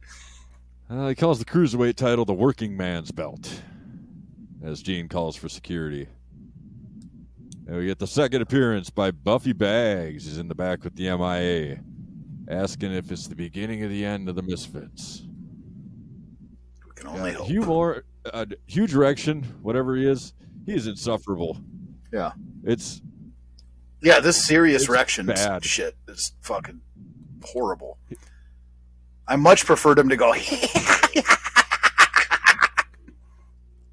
[0.90, 3.62] Uh, he calls the cruiserweight title the working man's belt.
[4.62, 6.06] as Gene calls for security.
[7.66, 10.24] And we get the second appearance by Buffy Bags.
[10.26, 11.80] He's in the back with the MIA,
[12.48, 15.22] asking if it's the beginning of the end of the Misfits.
[16.86, 17.46] We can only Uh, hope.
[17.46, 18.02] Hugh Morrus,
[18.34, 20.34] uh, Hugh Direction, whatever he is,
[20.66, 21.56] he is insufferable.
[22.12, 22.32] Yeah.
[22.64, 23.00] It's
[24.02, 25.32] Yeah, this serious It's erection
[25.62, 26.80] shit is fucking
[27.42, 27.98] horrible.
[29.26, 30.32] I much preferred him to go.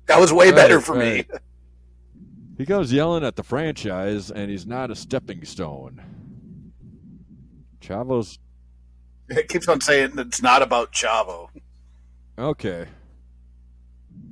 [0.08, 1.30] that was way Right, better for right.
[2.58, 6.02] he goes yelling at the franchise, and he's not a stepping stone.
[7.82, 8.40] Chavo's.
[9.30, 11.50] It keeps on saying it's not about Chavo.
[12.38, 12.88] okay,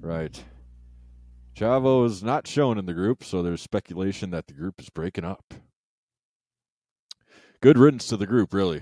[0.02, 0.44] right.
[1.58, 5.24] Chavo is not shown in the group, so there's speculation that the group is breaking
[5.24, 5.56] up.
[7.62, 8.82] Good riddance to the group, really.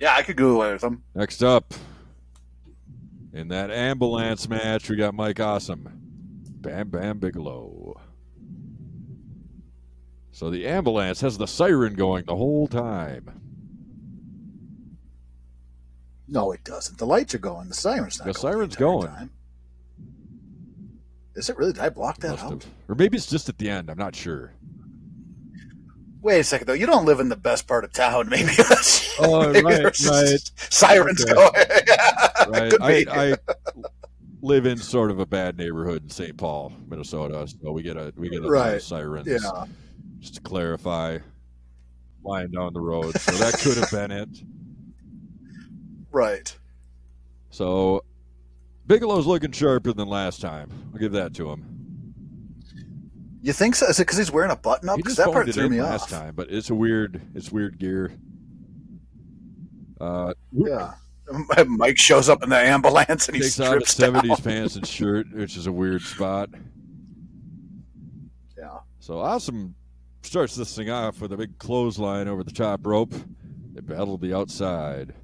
[0.00, 1.02] Yeah, I could go away with him.
[1.14, 1.74] Next up,
[3.34, 5.86] in that ambulance match, we got Mike Awesome,
[6.62, 8.00] Bam Bam Bigelow.
[10.30, 13.42] So the ambulance has the siren going the whole time.
[16.26, 16.96] No, it doesn't.
[16.96, 17.68] The lights are going.
[17.68, 18.52] The siren's not The going.
[18.54, 19.08] siren's going.
[19.08, 19.30] time.
[21.36, 21.72] Is it really?
[21.72, 22.50] Did I block that Must out?
[22.50, 22.66] have.
[22.88, 23.90] Or maybe it's just at the end.
[23.90, 24.52] I'm not sure.
[26.22, 26.72] Wait a second, though.
[26.72, 28.28] You don't live in the best part of town.
[28.30, 29.14] Maybe that's.
[29.20, 30.50] Oh, maybe right, right.
[30.56, 31.32] Sirens Okay.
[31.34, 31.50] going.
[32.48, 32.70] Right.
[32.70, 33.08] Could I, be.
[33.08, 33.34] I
[34.40, 36.36] live in sort of a bad neighborhood in St.
[36.36, 37.46] Paul, Minnesota.
[37.48, 39.26] So we get a we get a lot of sirens.
[39.26, 39.64] yeah.
[40.20, 41.18] Just to clarify,
[42.22, 43.16] flying down the road.
[43.18, 44.28] So that could have been it.
[46.12, 46.56] Right.
[47.50, 48.04] So
[48.86, 50.70] Bigelow's looking sharper than last time.
[50.92, 51.64] I'll give that to him.
[53.42, 53.86] You think so?
[53.86, 54.96] Is it because he's wearing a button up?
[54.96, 56.10] Because that part threw me last off.
[56.10, 58.12] time, but it's a weird, it's weird gear.
[60.00, 60.94] Uh, Yeah.
[61.66, 65.26] Mike shows up in the ambulance and he takes out his seventies pants and shirt,
[65.32, 66.50] which is a weird spot.
[68.56, 68.78] Yeah.
[69.00, 69.74] So Awesome
[70.22, 73.14] starts this thing off with a big clothesline over the top rope.
[73.74, 75.14] They battle the outside.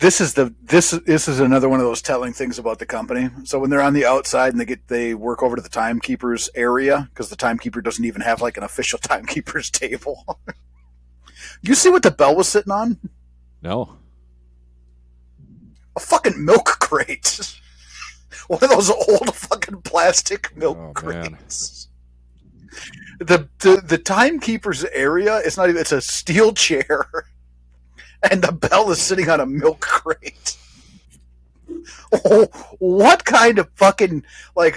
[0.00, 3.28] This is the this this is another one of those telling things about the company.
[3.44, 6.48] So when they're on the outside and they get they work over to the timekeepers
[6.54, 10.38] area because the timekeeper doesn't even have like an official timekeepers table.
[11.62, 12.98] you see what the bell was sitting on?
[13.62, 13.96] No,
[15.96, 17.56] A fucking milk crate.
[18.48, 21.34] One of those old fucking plastic milk Oh, man.
[21.34, 21.88] crates.
[23.18, 27.06] The, the the timekeepers area is not even it's a steel chair
[28.28, 30.56] and the bell is sitting on a milk crate.
[32.12, 32.46] Oh,
[32.78, 34.24] what kind of fucking
[34.56, 34.74] like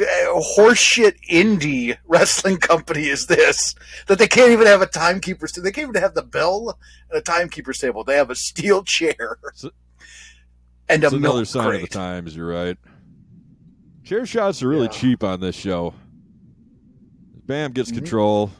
[0.57, 3.73] horseshit indie wrestling company is this
[4.07, 6.77] that they can't even have a timekeeper's They can't even have the bell
[7.09, 8.03] and a timekeeper's table.
[8.03, 9.71] They have a steel chair So-
[10.87, 11.83] and a it's another milk sign crate.
[11.83, 12.35] of the times.
[12.35, 12.77] You're right.
[14.03, 14.91] Chair shots are really Yeah.
[14.99, 15.93] cheap on this show.
[17.45, 17.95] Bam gets Mhm.
[17.95, 18.51] control,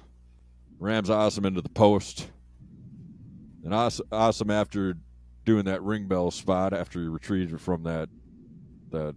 [0.79, 2.27] rams Awesome into the post,
[3.63, 4.95] and Awesome, after
[5.45, 8.09] doing that ring bell spot after he retrieved from that
[8.91, 9.15] that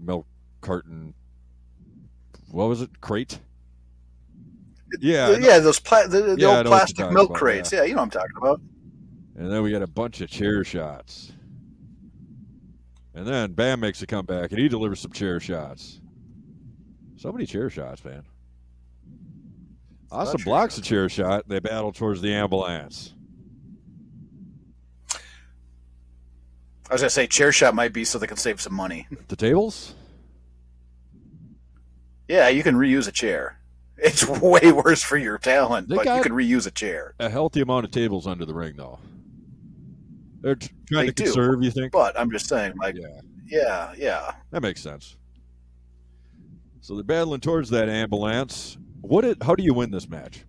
[0.00, 0.26] milk
[0.60, 1.14] carton.
[2.50, 3.00] What was it?
[3.00, 3.40] Crate.
[5.00, 7.72] Yeah, yeah, yeah, those pla- the, the Yeah, old plastic milk about, crates.
[7.72, 7.82] Yeah.
[7.82, 8.60] you know what I'm talking about.
[9.36, 11.32] And then we got a bunch of chair shots.
[13.14, 16.00] And then Bam makes a comeback and he delivers some chair shots.
[17.16, 18.22] So many chair shots, man.
[20.10, 21.48] Awesome blocks a chair shot.
[21.48, 23.14] They battle towards the ambulance.
[26.88, 29.06] I was gonna say chair shot might be so they can save some money.
[29.28, 29.94] The tables?
[32.28, 33.60] Yeah, you can reuse a chair.
[33.98, 37.14] It's way worse for your talent, They but you got- can reuse a chair.
[37.18, 38.98] A healthy amount of tables under the ring, though.
[40.42, 41.24] They're t- trying They to do.
[41.24, 41.92] conserve, you think?
[41.92, 44.32] But I'm just saying, like, Yeah, yeah, yeah.
[44.50, 45.16] that makes sense.
[46.82, 48.76] So they're battling towards that ambulance.
[49.00, 49.24] What?
[49.24, 50.44] It, how do you win this match?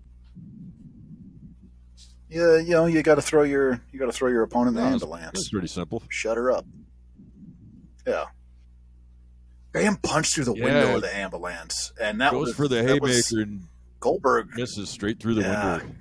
[2.30, 4.84] Yeah, you know, you got to throw your you got to throw your opponent in
[4.84, 5.39] the ambulance.
[5.39, 6.03] It's pretty simple.
[6.09, 6.65] Shut her up.
[8.05, 8.25] Yeah.
[9.71, 10.63] Bam punched through the Yeah.
[10.65, 13.63] window of the ambulance, and that Goes was for the haymaker and
[13.99, 14.49] Goldberg.
[14.55, 15.78] misses straight through the Yeah.
[15.78, 15.95] window.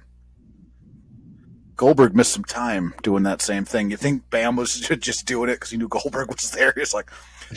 [1.77, 3.91] Goldberg missed some time doing that same thing.
[3.91, 6.73] You think Bam was just doing it because he knew Goldberg was there?
[6.75, 7.11] He's like,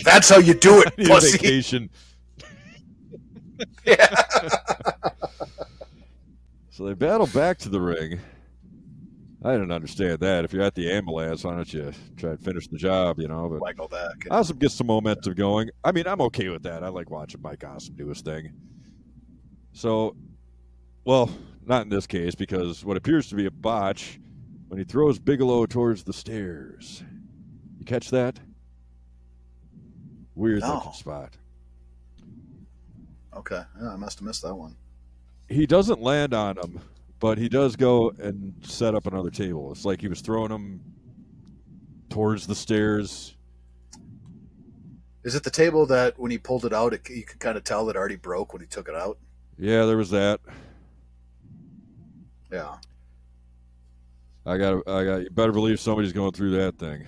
[0.03, 1.89] "That's how you do it, pussy." vacation.
[3.85, 4.07] Yeah.
[6.71, 8.19] So they battle back to the ring.
[9.43, 10.43] I didn't understand that.
[10.43, 13.47] If you're at the ambulance, why don't you try and finish the job, you know?
[13.47, 14.27] But go back?
[14.29, 15.69] Awesome gets some momentum going.
[15.83, 16.83] I mean, I'm okay with that.
[16.83, 18.51] I like watching Mike Awesome do his thing.
[19.71, 20.15] So,
[21.05, 21.29] well,
[21.65, 24.19] not in this case because what appears to be a botch
[24.67, 27.03] when he throws Bigelow towards the stairs.
[27.79, 28.39] You catch that?
[30.35, 30.75] Weird No.
[30.75, 31.37] looking spot.
[33.35, 34.75] Okay, yeah, I must have missed that one.
[35.47, 36.81] He doesn't land on him,
[37.19, 39.71] but he does go and set up another table.
[39.71, 40.79] It's like he was throwing them
[42.09, 43.35] towards the stairs.
[45.23, 47.63] Is it the table that when he pulled it out, it, you could kind of
[47.63, 49.17] tell that it already broke when he took it out?
[49.57, 50.39] Yeah, there was that.
[52.51, 52.77] Yeah.
[54.45, 54.87] I got.
[54.87, 55.21] I got.
[55.23, 57.05] You better believe somebody's going through that thing.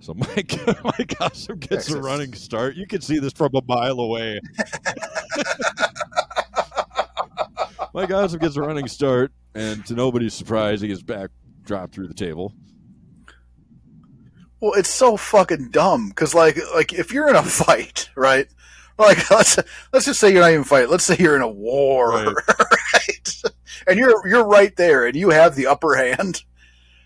[0.00, 2.76] So Mike, Mike Awesome gets a running start.
[2.76, 4.40] You can see this from a mile away.
[7.94, 11.30] Mike Awesome gets a running start, and to nobody's surprise, he gets back
[11.64, 12.52] dropped through the table.
[14.60, 18.46] Well, it's so fucking dumb because, like, like if you're in a fight, right?
[18.98, 19.58] Like, let's
[19.92, 20.90] let's just say you're not even fighting.
[20.90, 22.34] Let's say you're in a war, Right.
[22.58, 23.42] right?
[23.86, 26.42] And you're you're right there, and you have the upper hand.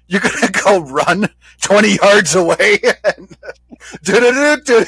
[0.09, 1.29] You're gonna go run
[1.61, 3.37] twenty yards away and
[4.03, 4.85] do-do-do-do-do.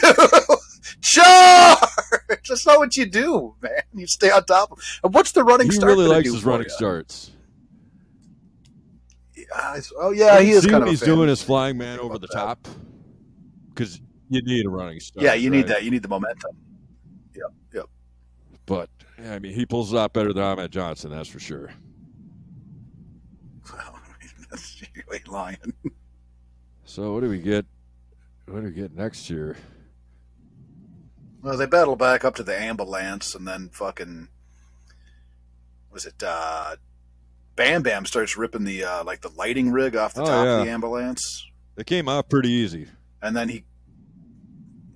[1.05, 2.49] Charge.
[2.49, 3.83] That's not what you do, man.
[3.95, 4.73] You stay on top.
[4.73, 5.93] of And what's the running He start?
[5.93, 6.75] He really likes his running you?
[6.75, 7.31] starts.
[9.55, 10.95] Uh, Oh yeah, he is See kind what of.
[10.95, 12.33] he's doing his flying man over the that.
[12.35, 12.69] top
[13.75, 15.25] because you need a running start.
[15.25, 15.69] Yeah, you need right?
[15.69, 15.85] that.
[15.85, 16.53] You need the momentum.
[17.35, 17.43] But
[17.73, 17.83] yeah,
[18.67, 18.91] But,
[19.31, 21.71] I mean, he pulls it out better than Ahmed Johnson, that's for sure.
[24.51, 24.61] Well,
[24.95, 25.75] you ain't lying.
[26.85, 27.67] So what do we get?
[28.47, 29.57] What do we get next year?
[31.45, 34.29] Well, they battle back up to the ambulance, and then fucking
[35.93, 36.77] was it uh,
[37.55, 40.65] Bam Bam starts ripping the uh, like the lighting rig off the Oh, top of
[40.65, 42.89] the ambulance, It came off pretty easy.
[43.21, 43.65] and then he,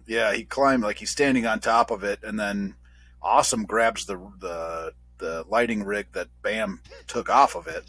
[0.06, 2.74] yeah, he climbed like he's standing on top of it, and then
[3.20, 7.84] Awesome grabs the the the lighting rig that Bam took off of it.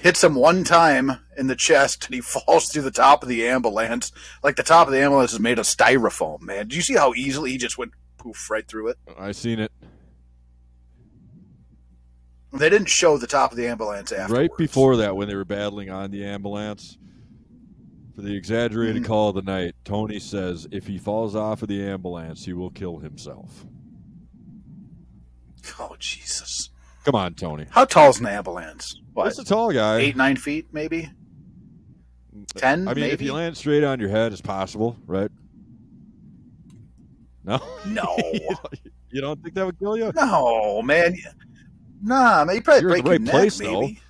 [0.00, 3.46] Hits him one time in the chest, and he falls through the top of the
[3.46, 4.12] ambulance.
[4.42, 6.68] Like the top of the ambulance is made of styrofoam, man.
[6.68, 8.96] Do you see how easily he just went poof right through it?
[9.18, 9.72] I seen it
[12.52, 14.32] They didn't show the top of the ambulance afterwards.
[14.32, 16.96] right before that when they were battling on the ambulance.
[18.16, 19.06] For the exaggerated Mhm.
[19.06, 22.70] call of the night, Tony says if he falls off of the ambulance, he will
[22.70, 23.66] kill himself.
[25.78, 26.70] Oh Jesus!
[27.04, 27.66] Come on, Tony.
[27.70, 28.98] How tall is an ambulance?
[29.18, 29.24] What?
[29.24, 29.98] That's a tall guy.
[29.98, 31.10] Eight, nine feet, maybe.
[32.54, 35.28] Ten, I mean, if you land straight on your head, it's possible, right?
[37.42, 38.16] No, No,
[39.10, 40.12] you don't think that would kill you?
[40.14, 41.16] no, man.
[42.00, 42.54] Nah, man.
[42.54, 43.80] You probably You're break the your right neck, place, though.
[43.80, 44.00] maybe.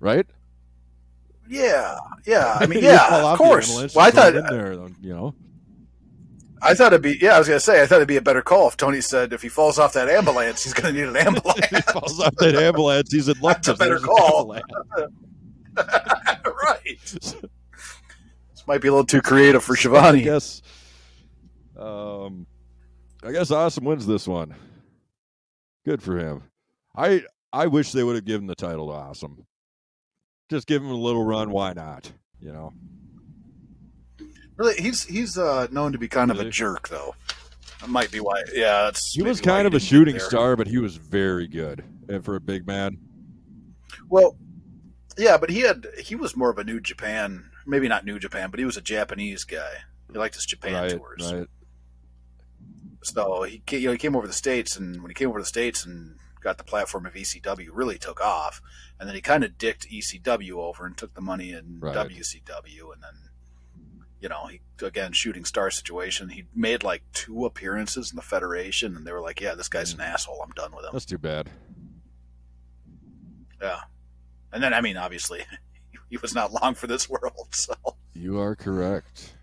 [0.00, 0.26] Right?
[1.48, 1.96] Yeah,
[2.26, 2.58] yeah.
[2.60, 3.70] I mean, yeah, of course.
[3.70, 5.34] Well, I just throw it thought, in there, you know.
[6.64, 7.18] I thought it'd be.
[7.20, 7.82] Yeah, I was gonna say.
[7.82, 10.08] I thought it'd be a better call if Tony said if he falls off that
[10.08, 11.58] ambulance, he's gonna need an ambulance.
[11.58, 13.56] if he falls off that ambulance, he's in luck.
[13.62, 14.54] That's a better call.
[15.76, 17.00] right.
[17.04, 17.34] This
[18.66, 20.22] might be a little too creative for I Schiavone.
[20.22, 20.62] guess.
[21.78, 22.46] Um,
[23.22, 24.54] I guess Awesome wins this one.
[25.84, 26.42] Good for him.
[26.96, 29.44] I I wish they would have given the title to Awesome.
[30.50, 31.50] Just give him a little run.
[31.50, 32.10] Why not?
[32.40, 32.72] You know.
[34.56, 37.14] Really, he's he's uh, known to be kind of a jerk, though.
[37.80, 38.42] That might be why.
[38.52, 39.12] Yeah, that's.
[39.12, 41.84] He was kind of a shooting star, but he was very good.
[42.08, 42.98] And for a big man,
[44.08, 44.36] Well,
[45.18, 48.50] yeah, but he had he was more of a New Japan, maybe not New Japan,
[48.50, 49.70] but he was a Japanese guy.
[50.12, 50.90] He liked his Japan right?
[50.90, 51.32] tours.
[51.32, 51.46] Right.
[53.02, 55.28] So he ca- you know he came over to the states, and when he came
[55.28, 58.60] over to the states and got the platform of ECW, really took off.
[59.00, 61.94] And then he kind of dicked ECW over and took the money in Right.
[61.96, 63.23] WCW, and then
[64.24, 66.30] you know he again shooting star situation.
[66.30, 69.92] He made like two appearances in the Federation, and they were like, "Yeah, this guy's
[69.92, 70.40] an asshole.
[70.42, 71.50] I'm done with him." That's too bad.
[73.60, 73.80] Yeah.
[74.50, 75.42] And then I mean, obviously,
[76.08, 77.48] he was not long for this world.
[77.52, 77.74] So
[78.14, 79.34] You are correct.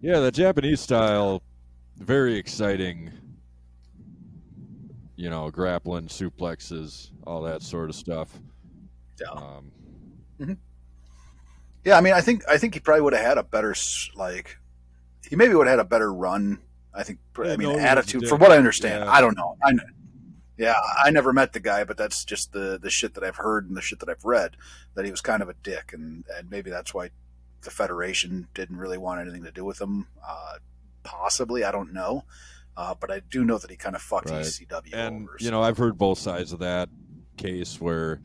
[0.00, 1.40] Yeah, the Japanese style,
[1.96, 3.12] very exciting.
[5.14, 8.36] You know, grappling, suplexes, all that sort of stuff.
[9.20, 9.28] yeah.
[9.28, 10.58] Um,
[11.86, 13.72] Yeah, I mean, I think I think he probably would have had a better
[14.16, 14.58] like
[15.28, 16.58] he maybe would have had a better run.
[16.92, 17.20] I think.
[17.38, 18.26] Yeah, I mean, no, attitude.
[18.26, 19.10] From what I understand, Yeah.
[19.10, 19.56] I don't know.
[19.62, 19.72] I
[20.58, 20.74] yeah,
[21.04, 23.76] I never met the guy, but that's just the the shit that I've heard and
[23.76, 24.56] the shit that I've read
[24.94, 27.10] that he was kind of a dick, and and maybe that's why
[27.62, 30.08] the Federation didn't really want anything to do with him.
[30.26, 30.54] Uh,
[31.04, 32.24] possibly, I don't know.
[32.76, 34.44] Uh, but I do know that he kind of fucked Right.
[34.44, 35.36] ECW and over.
[35.40, 36.88] you know, I've heard both sides of that
[37.38, 38.20] case where,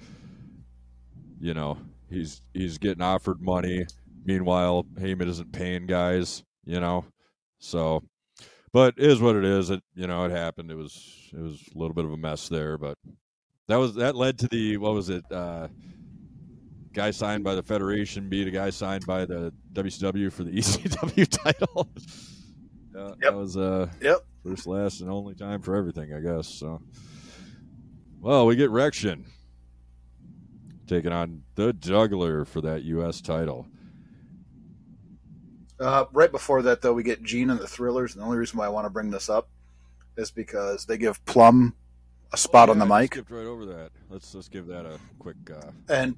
[1.39, 1.78] you know,
[2.12, 3.86] he's he's getting offered money,
[4.26, 6.43] meanwhile Heyman isn't paying guys.
[6.66, 7.05] You know,
[7.59, 8.03] so.
[8.74, 9.70] But it is what it is.
[9.70, 10.72] It you know it happened.
[10.72, 12.97] It was it was a little bit of a mess there, but
[13.68, 15.26] that was that led to the what was it?
[15.30, 15.68] Uh,
[16.93, 21.28] guy signed by the Federation beat a guy signed by the WCW for the ECW
[21.28, 21.89] title.
[22.95, 23.18] yeah, Yep.
[23.20, 24.20] That was uh, Yep.
[24.45, 26.47] first, last, and only time for everything, I guess.
[26.47, 26.82] So,
[28.22, 29.26] well, we get Rection
[30.92, 33.22] taking on the Juggler for that U.S.
[33.22, 33.66] title.
[35.80, 38.14] Uh, right before that, though, we get Gene and the Thrillers.
[38.14, 39.48] And the only reason why I want to bring this up
[40.18, 41.74] is because they give Plum
[42.34, 43.92] a spot Oh, on the I mic, Skipped right over that.
[44.10, 45.38] Let's let's give that a quick.
[45.50, 46.16] Uh, and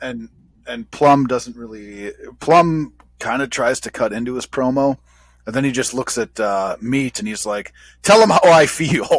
[0.00, 0.28] and
[0.66, 2.12] and Plum doesn't really.
[2.40, 4.98] Plum kind of tries to cut into his promo,
[5.46, 7.72] and then he just looks at uh, Meat and he's like,
[8.02, 9.06] "Tell him how I feel."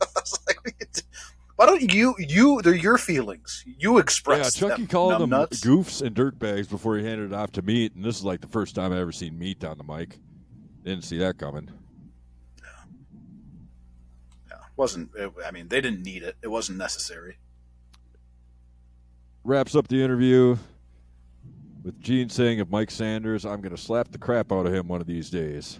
[0.00, 0.58] I was like,
[1.62, 2.16] "Why don't you?
[2.18, 3.62] You they're your feelings.
[3.64, 7.34] You yeah, express Chucky them, called them numbnuts." goofs and dirtbags before he handed it
[7.34, 9.78] off to Meat, and this is like the first time I ever seen Meat on
[9.78, 10.18] the mic.
[10.82, 11.70] Didn't see that coming.
[14.50, 15.10] Yeah, wasn't.
[15.14, 16.34] It, I mean, they didn't need it.
[16.42, 17.38] It wasn't necessary.
[19.44, 20.56] wraps up the interview
[21.84, 24.88] with Gene saying of Mike Sanders, I'm going to slap the crap out of him
[24.88, 25.78] one of these days.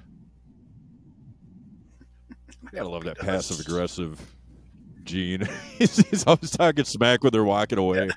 [2.72, 4.20] Gotta love that passive aggressive
[5.04, 5.48] Gene.
[5.78, 8.10] he's, always talking smack when they're walking away.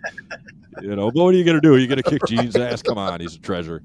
[0.82, 1.74] You know, but what are you going to do?
[1.74, 2.82] Are you going to kick Gene's ass?
[2.82, 3.82] Come on, he's a treasure.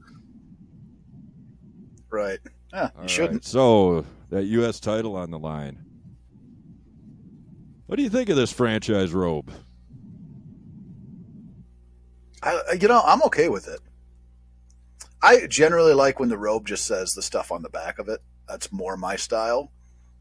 [2.11, 2.41] Right.
[2.73, 3.33] Yeah, you All shouldn't.
[3.35, 4.81] right, So, that U.S.
[4.81, 5.79] title on the line.
[7.87, 9.53] What do you think of this franchise robe?
[12.43, 13.81] I, you know, I'm okay with it.
[15.23, 18.21] I generally like when the robe just says the stuff on the back of it.
[18.49, 19.71] That's more my style.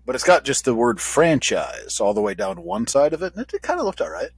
[0.06, 3.34] But it's got just the word franchise all the way down one side of it,
[3.34, 4.32] and it, it kind of looked all right.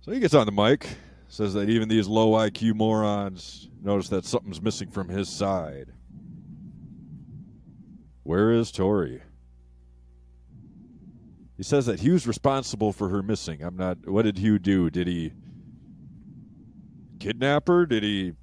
[0.00, 0.86] So he gets on the mic,
[1.28, 5.92] says that even these low IQ morons notice that something's missing from his side.
[8.22, 9.22] Where is Torrie?
[11.56, 13.62] He says that Hugh's responsible for her missing.
[13.62, 14.06] I'm not.
[14.06, 14.90] What did Hugh do?
[14.90, 15.32] Did he
[17.18, 17.84] kidnap her?
[17.84, 18.34] Did he?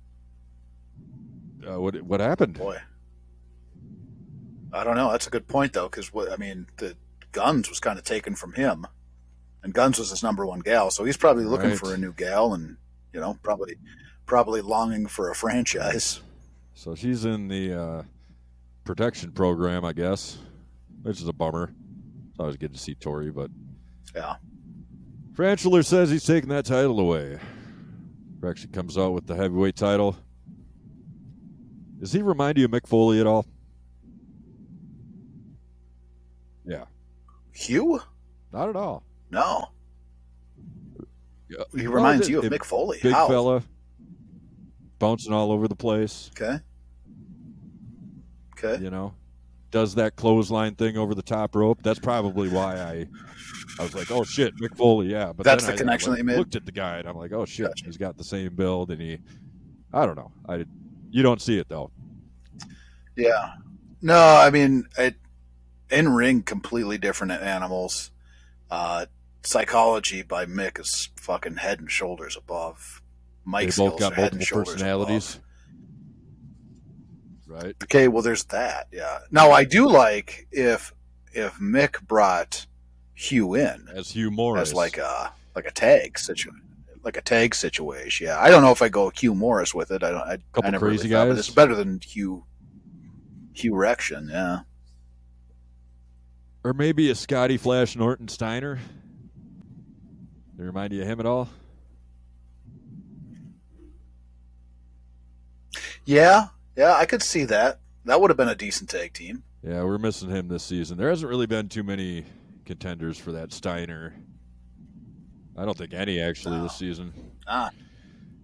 [1.65, 2.57] Uh, what what happened?
[2.57, 2.77] Boy,
[4.75, 5.11] I don't know.
[5.11, 6.95] That's a good point though, because I mean, the
[7.31, 8.85] Gunns was kind of taken from him,
[9.63, 11.79] and Gunns was his number one gal, so he's probably looking Right.
[11.79, 12.77] for a new gal, and
[13.13, 13.75] you know, probably
[14.25, 16.21] probably longing for a franchise.
[16.73, 18.03] So she's in the uh,
[18.83, 20.37] protection program, I guess,
[21.03, 21.71] which is a bummer.
[22.31, 23.49] It's always good to see Torrie, but
[24.13, 24.35] Yeah.
[25.33, 27.39] Franchler says he's taking that title away.
[28.39, 30.15] Rection comes out with the heavyweight title.
[31.99, 33.45] Does he remind you of Mick Foley at all?
[37.55, 37.99] Hugh?
[38.53, 39.03] not at all.
[39.31, 39.69] No.
[41.49, 41.57] Yeah.
[41.75, 42.99] He Well, reminds it- you of it- Mick Foley.
[43.03, 43.27] Big How?
[43.27, 43.63] fella,
[44.99, 46.31] bouncing all over the place.
[46.39, 46.59] Okay.
[48.57, 48.81] Okay.
[48.83, 49.13] You know,
[49.71, 51.81] does that clothesline thing over the top rope.
[51.83, 53.07] That's probably why I,
[53.79, 55.33] I was like, oh shit, Mick Foley, yeah.
[55.33, 56.37] But That's then the I- connection I that you made?
[56.37, 57.85] Looked at the guy and I'm like, oh shit, Gotcha.
[57.85, 59.19] he's got the same build and he,
[59.93, 60.65] I don't know, I,
[61.11, 61.91] you don't see it though.
[63.17, 63.53] Yeah.
[64.01, 65.15] No, I mean, it,
[65.89, 68.11] in ring, completely different animals.
[68.69, 69.05] Uh,
[69.43, 73.01] psychology by Mick is fucking head and shoulders above.
[73.43, 75.39] Mike's they both got head multiple personalities,
[77.47, 77.63] above.
[77.63, 77.75] right?
[77.83, 78.87] Okay, well, there's that.
[78.91, 79.19] Yeah.
[79.31, 80.93] Now, I do like if
[81.31, 82.65] if Mick brought
[83.13, 86.61] Hugh in As Hugh Morrus, as like a like a tag situation.
[87.03, 88.39] Like a tag situation, yeah.
[88.39, 90.01] I don't know if I go Hugh Morrus with it.
[90.01, 90.21] I don't.
[90.21, 92.45] I, Couple I never crazy really thought, but it's better than Hugh.
[93.53, 94.61] Hugh Rection, yeah.
[96.65, 98.79] Or maybe a Scotty Flash Norton Steiner.
[100.57, 101.47] They remind you of him at all?
[106.05, 107.79] Yeah, yeah, I could see that.
[108.05, 109.43] That would have been a decent tag team.
[109.61, 110.97] Yeah, we're missing him this season.
[110.97, 112.25] There hasn't really been too many
[112.65, 114.15] contenders for that Steiner.
[115.55, 116.63] I don't think any actually No.
[116.63, 117.13] this season.
[117.47, 117.69] Ah,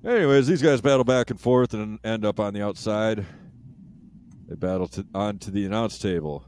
[0.06, 3.26] Anyways, these guys battle back and forth and end up on the outside.
[4.48, 6.46] They battle to, on to the announce table.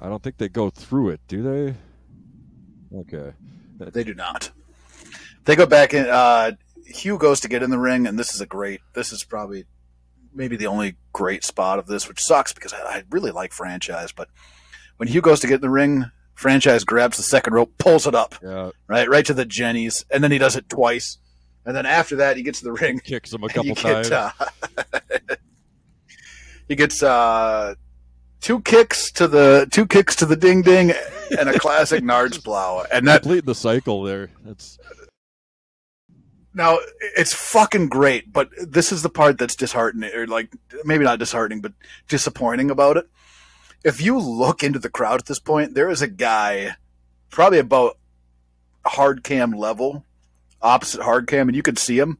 [0.00, 1.74] I don't think they go through it, do they?
[2.96, 3.32] Okay.
[3.78, 4.50] they do not.
[5.44, 6.06] They go back in.
[6.06, 6.52] Uh,
[6.86, 8.80] Hugh goes to get in the ring, and this is a great.
[8.94, 9.64] This is probably
[10.34, 14.12] maybe the only great spot of this, which sucks because I, I really like franchise.
[14.12, 14.28] But
[14.96, 18.14] when Hugh goes to get in the ring, franchise grabs the second rope, pulls it
[18.14, 21.18] up Yeah, right, right to the Jennies, and then he does it twice.
[21.64, 23.00] And then after that, he gets to the ring.
[23.00, 24.10] kicks him a couple you get, times.
[24.10, 24.32] uh,
[26.68, 27.74] he gets uh,
[28.40, 30.92] two kicks to the two kicks to the ding ding,
[31.38, 34.30] and a classic Nards plow, and that Complete the cycle there.
[34.44, 34.78] That's
[36.54, 40.50] Now it's fucking great, but this is the part that's disheartening, or like
[40.84, 41.72] maybe not disheartening, but
[42.08, 43.08] disappointing about it.
[43.84, 46.76] If you look into the crowd at this point, there is a guy,
[47.30, 47.96] probably about
[48.84, 50.04] hard cam level,
[50.60, 52.18] opposite hard cam, and you can see him.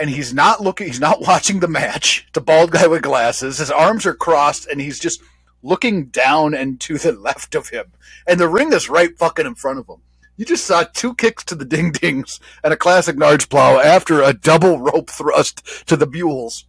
[0.00, 0.86] And he's not looking.
[0.86, 2.26] He's not watching the match.
[2.32, 3.58] the bald guy with glasses.
[3.58, 5.20] His arms are crossed, and he's just
[5.62, 7.92] looking down and to the left of him.
[8.26, 10.00] And the ring is right fucking in front of him.
[10.36, 14.22] You just saw two kicks to the ding dings and a classic Nards plow after
[14.22, 16.64] a double rope thrust to the mules.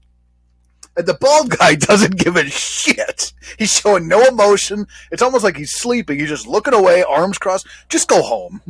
[0.97, 3.32] And the bald guy doesn't give a shit.
[3.57, 4.88] He's showing no emotion.
[5.09, 6.19] It's almost like he's sleeping.
[6.19, 7.65] He's just looking away, arms crossed.
[7.88, 8.61] Just go home.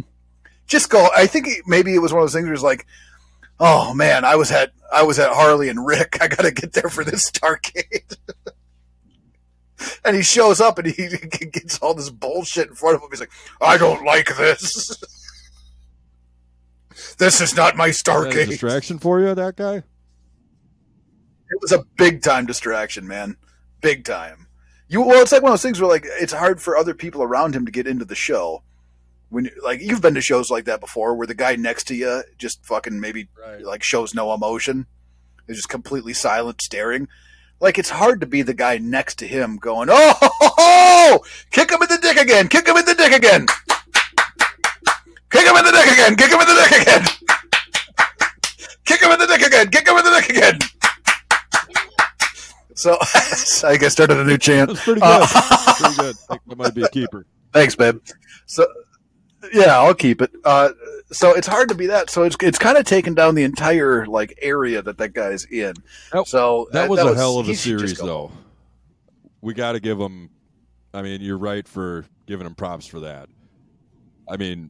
[0.68, 1.10] Just go.
[1.16, 2.86] I think maybe it was one of those things where he's like,
[3.62, 6.18] "Oh man, I was at I was at Harley and Rick.
[6.22, 8.18] I got to get there for this Starrcade."
[10.06, 13.10] and he shows up and he gets all this bullshit in front of him.
[13.12, 13.32] He's like,
[13.62, 14.98] "I don't like this.
[17.18, 19.76] this is not my Is that a Starrcade." distraction for you, that guy?
[21.52, 23.36] It was a big time distraction, man.
[23.82, 24.48] Big time.
[24.88, 27.24] You well, it's like one of those things where like it's hard for other people
[27.24, 28.64] around him to get into the show.
[29.32, 32.22] When like you've been to shows like that before, where the guy next to you
[32.38, 33.64] just fucking maybe Right.
[33.64, 34.86] like shows no emotion,
[35.48, 37.08] is just completely silent, staring.
[37.62, 41.24] Like it's hard to be the guy next to him going, "Oh, ho, ho, ho!
[41.52, 43.46] kick him in the dick again, kick him in the dick again,
[45.30, 47.04] kick him in the dick again, kick him in the dick again,
[48.86, 50.60] kick him in the dick again, kick him in the dick again."
[52.76, 52.98] So
[53.64, 54.70] I guess started a new chant.
[54.70, 55.08] That's pretty good.
[55.10, 56.16] Uh, pretty good.
[56.30, 57.26] I think that might be a keeper.
[57.54, 58.00] Thanks, babe.
[58.48, 58.66] So,
[59.54, 60.32] yeah, I'll keep it.
[60.44, 60.70] Uh,
[61.12, 62.10] so it's hard to be that.
[62.10, 65.74] So it's it's kind of taken down the entire like area that that guy's in.
[66.12, 68.32] That- so That uh, was a hell of a series, though.
[69.42, 70.30] We got to give him.
[70.94, 73.30] I mean, you're right for giving him props for that.
[74.30, 74.70] I mean,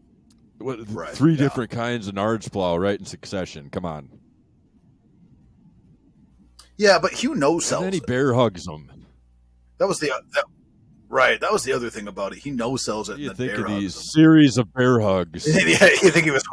[0.60, 1.38] what, Right, three yeah.
[1.40, 3.70] different kinds of Nards plow right in succession.
[3.70, 4.10] Come on.
[6.78, 7.72] Yeah, but Hugh knows.
[7.72, 8.90] And then he bear hugs him.
[9.78, 10.44] That was the that,
[11.12, 11.40] right.
[11.40, 12.40] That was the other thing about it.
[12.40, 13.20] He no sells it.
[13.20, 15.48] You and think of these hugs series of bear hugs?
[15.66, 16.44] yeah, you think he was?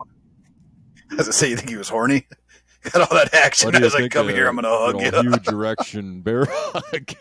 [1.19, 2.27] As I say, you think he was horny?
[2.83, 3.75] Got all that action.
[3.75, 7.15] I was like, "Come here, I'm gonna hug you you." huge erection bear hug.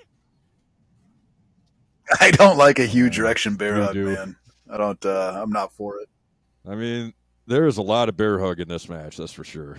[2.19, 4.05] I don't like a huge erection bear hug, do.
[4.05, 4.35] man.
[4.69, 5.05] I don't.
[5.05, 6.09] uh I'm not for it.
[6.67, 7.13] I mean,
[7.47, 9.17] there is a lot of bear hug in this match.
[9.17, 9.77] That's for sure.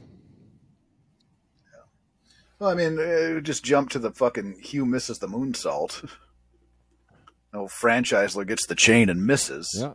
[2.59, 6.11] Well, I mean, just jump to the fucking Hugh misses the moonsault.
[7.53, 9.74] No franchiser gets the chain and misses.
[9.78, 9.94] Yeah.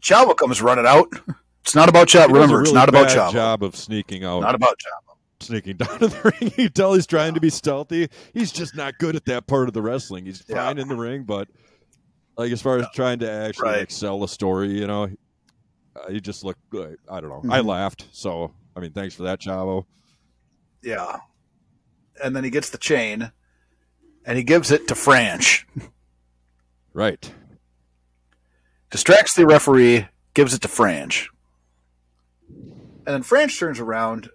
[0.00, 1.08] Chavo comes running out.
[1.64, 2.26] It's not about Chavo.
[2.32, 3.30] Remember, it's really not about Chavo.
[3.32, 4.40] job of sneaking out.
[4.40, 5.14] Not about Chavo.
[5.38, 6.52] sneaking down to the ring.
[6.56, 8.08] You tell he's trying to be stealthy.
[8.34, 10.26] He's just not good at that part of the wrestling.
[10.26, 10.56] He's Yeah.
[10.56, 11.46] fine in the ring, but
[12.36, 13.78] like as far as trying to actually Right.
[13.78, 15.04] like, sell a story, you know,
[15.94, 16.96] uh, he just looked good.
[17.08, 17.54] I don't know.
[17.54, 17.66] I Mhm.
[17.66, 18.06] laughed.
[18.10, 19.86] So I mean, thanks for that, Chavo.
[20.82, 21.18] Yeah.
[22.24, 23.30] And then he gets the chain,
[24.24, 25.64] and he gives it to Franch.
[26.92, 27.32] Right.
[28.90, 31.28] Distracts the referee, gives it to Franch.
[32.48, 34.30] And then Franch turns around,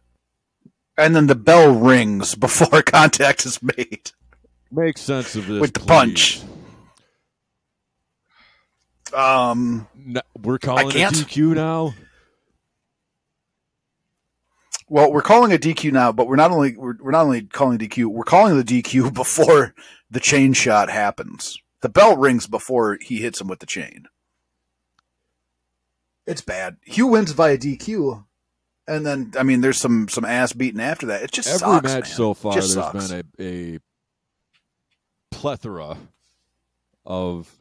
[0.98, 4.12] and then the bell rings before contact is made.
[4.72, 5.86] Make sense of this With the please.
[5.88, 6.42] punch.
[9.14, 10.94] Um, No, we're calling it.
[10.94, 11.94] DQ now.
[14.90, 17.78] Well, we're calling a DQ now, but we're not only we're, we're not only calling
[17.78, 19.74] DQ, we're calling the DQ before
[20.10, 21.58] the chain shot happens.
[21.82, 24.08] The bell rings before he hits him with the chain.
[26.26, 26.78] It's bad.
[26.84, 28.26] Hugh wins via DQ,
[28.88, 31.22] and then I mean, there's some some ass beating after that.
[31.24, 32.06] It just Every sucks, match man.
[32.06, 33.10] so far, there's sucks.
[33.10, 33.44] been a,
[33.76, 33.80] a
[35.32, 35.98] plethora
[37.06, 37.54] of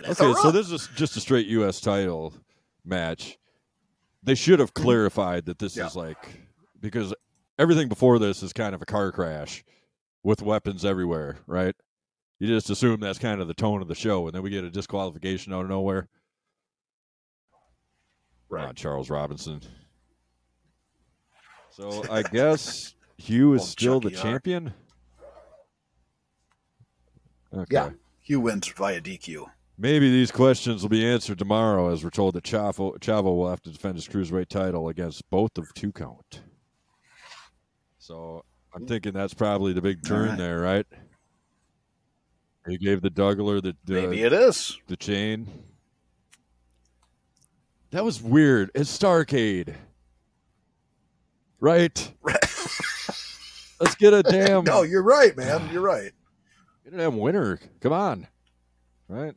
[0.00, 1.80] Okay, so this is just a straight U.S.
[1.80, 2.32] title
[2.84, 3.38] match.
[4.22, 4.84] They should have mm-hmm.
[4.84, 5.86] clarified that this Yeah.
[5.86, 6.40] is like
[6.80, 7.14] because
[7.58, 9.64] everything before this is kind of a car crash
[10.22, 11.74] with weapons everywhere, right?
[12.38, 14.64] You just assume that's kind of the tone of the show, and then we get
[14.64, 16.08] a disqualification out of nowhere.
[18.50, 19.60] On, Charles Robinson.
[21.70, 24.74] So I guess Hugh is Old still the champion.
[27.54, 27.66] Okay.
[27.70, 27.90] Yeah.
[28.20, 29.46] Hugh wins via DQ.
[29.82, 33.62] Maybe these questions will be answered tomorrow, as we're told that Chavo, Chavo will have
[33.62, 36.42] to defend his cruiserweight title against both of two count.
[37.98, 38.44] So
[38.74, 40.38] I'm thinking that's probably the big turn right.
[40.38, 40.86] there, right?
[42.68, 44.78] He gave the Dougler the Maybe it is.
[44.86, 45.48] the chain.
[47.90, 48.70] That was weird.
[48.74, 49.74] It's Starrcade,
[51.58, 52.12] right?
[53.80, 55.70] Let's get a damn No, you're right, man.
[55.72, 56.12] You're right.
[56.84, 57.58] get a damn winner.
[57.80, 58.26] Come on,
[59.08, 59.34] right?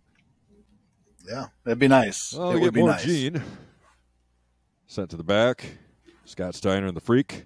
[1.27, 2.33] Yeah, that'd be nice.
[2.33, 3.03] Well, it would be nice.
[3.03, 3.41] Gene.
[4.87, 5.77] Sent to the back.
[6.25, 7.45] Scott Steiner and the Freak.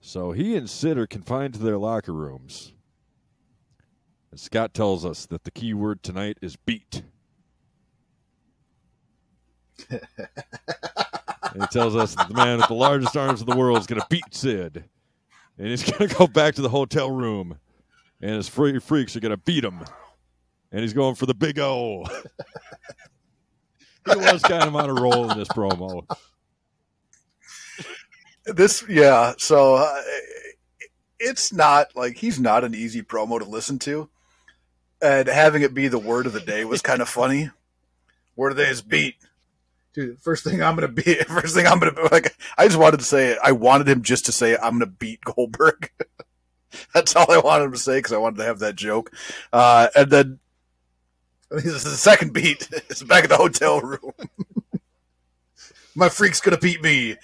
[0.00, 2.72] So he and Sid are confined to their locker rooms.
[4.30, 7.02] And Scott tells us that the key word tonight is beat.
[11.52, 13.86] And he tells us that the man with the largest arms in the world is
[13.86, 14.84] going to beat Sid.
[15.58, 17.58] And he's going to go back to the hotel room.
[18.20, 19.80] And his free freaks are going to beat him.
[20.72, 22.04] And he's going for the big O.
[24.06, 26.06] he was kind of on a roll in this promo.
[28.44, 29.34] This, yeah.
[29.38, 30.00] So uh,
[31.18, 34.08] it's not like he's not an easy promo to listen to.
[35.02, 37.50] And having it be the word of the day was kind of funny.
[38.36, 39.16] Word of the day is beat.
[39.92, 42.98] Dude, first thing I'm gonna be, first thing I'm gonna be, like, I just wanted
[42.98, 43.38] to say it.
[43.42, 45.90] I wanted him just to say, I'm gonna beat Goldberg.
[46.94, 49.12] That's all I wanted him to say because I wanted to have that joke.
[49.52, 50.38] Uh, and then
[51.50, 52.68] this is the second beat.
[52.90, 54.12] It's back at the hotel room.
[55.94, 57.16] My freak's gonna beat me.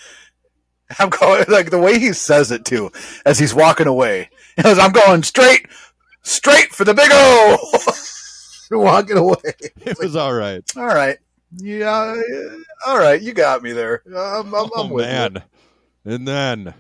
[0.99, 2.91] I'm going like the way he says it too,
[3.25, 4.31] as he's walking away.
[4.57, 5.67] He goes, "I'm going straight,
[6.23, 7.59] straight for the big O."
[8.71, 9.37] walking away.
[9.83, 10.63] It was all right.
[10.77, 11.19] All right,
[11.57, 12.17] yeah,
[12.87, 14.03] all right, you got me there.
[14.07, 15.43] I'm, I'm, I'm Oh, with you.
[16.13, 16.75] And then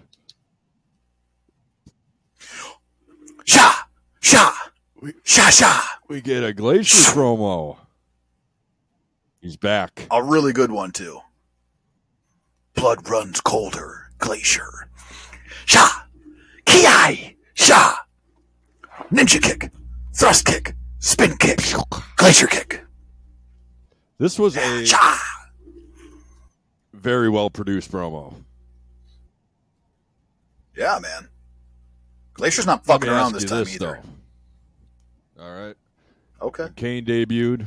[3.44, 3.72] Sha,
[4.20, 4.52] sha,
[5.24, 5.80] sha, sha.
[6.08, 7.76] we get a Glacier promo.
[9.40, 10.06] He's back.
[10.10, 11.20] A really good one too.
[12.74, 14.88] Blood runs colder, glacier.
[15.64, 16.04] Sha,
[16.64, 17.96] ki sha.
[19.12, 19.70] Ninja kick,
[20.14, 21.60] thrust kick, spin kick,
[22.16, 22.84] glacier kick.
[24.18, 25.18] This was a Sha.
[26.94, 28.34] very well produced promo.
[30.76, 31.28] Yeah, man.
[32.34, 34.00] Glacier's not fucking around this time either.
[34.02, 34.10] though.
[35.40, 35.76] All right.
[36.40, 36.68] Okay.
[36.76, 37.66] Kane debuted.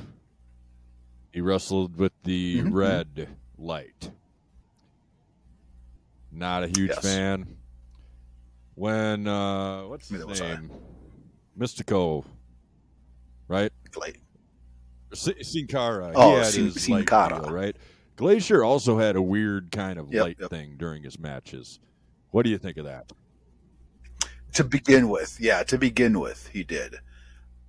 [1.31, 2.73] He wrestled with the Mhm.
[2.73, 4.11] red light.
[6.31, 7.01] Not a huge Yes.
[7.01, 7.57] fan.
[8.75, 10.71] When uh what's his Neither name?
[11.57, 12.25] Mystico,
[13.47, 13.71] right?
[13.97, 14.21] Like,
[15.13, 16.11] Sin Cara.
[16.15, 17.41] Oh, Sin- Sin light Cara.
[17.41, 17.75] deal, right?
[18.15, 20.49] Glacier also had a weird kind of Yep, light yep.
[20.49, 21.79] thing during his matches.
[22.31, 23.11] What do you think of that?
[24.53, 26.95] to begin with, yeah, to begin with, he did.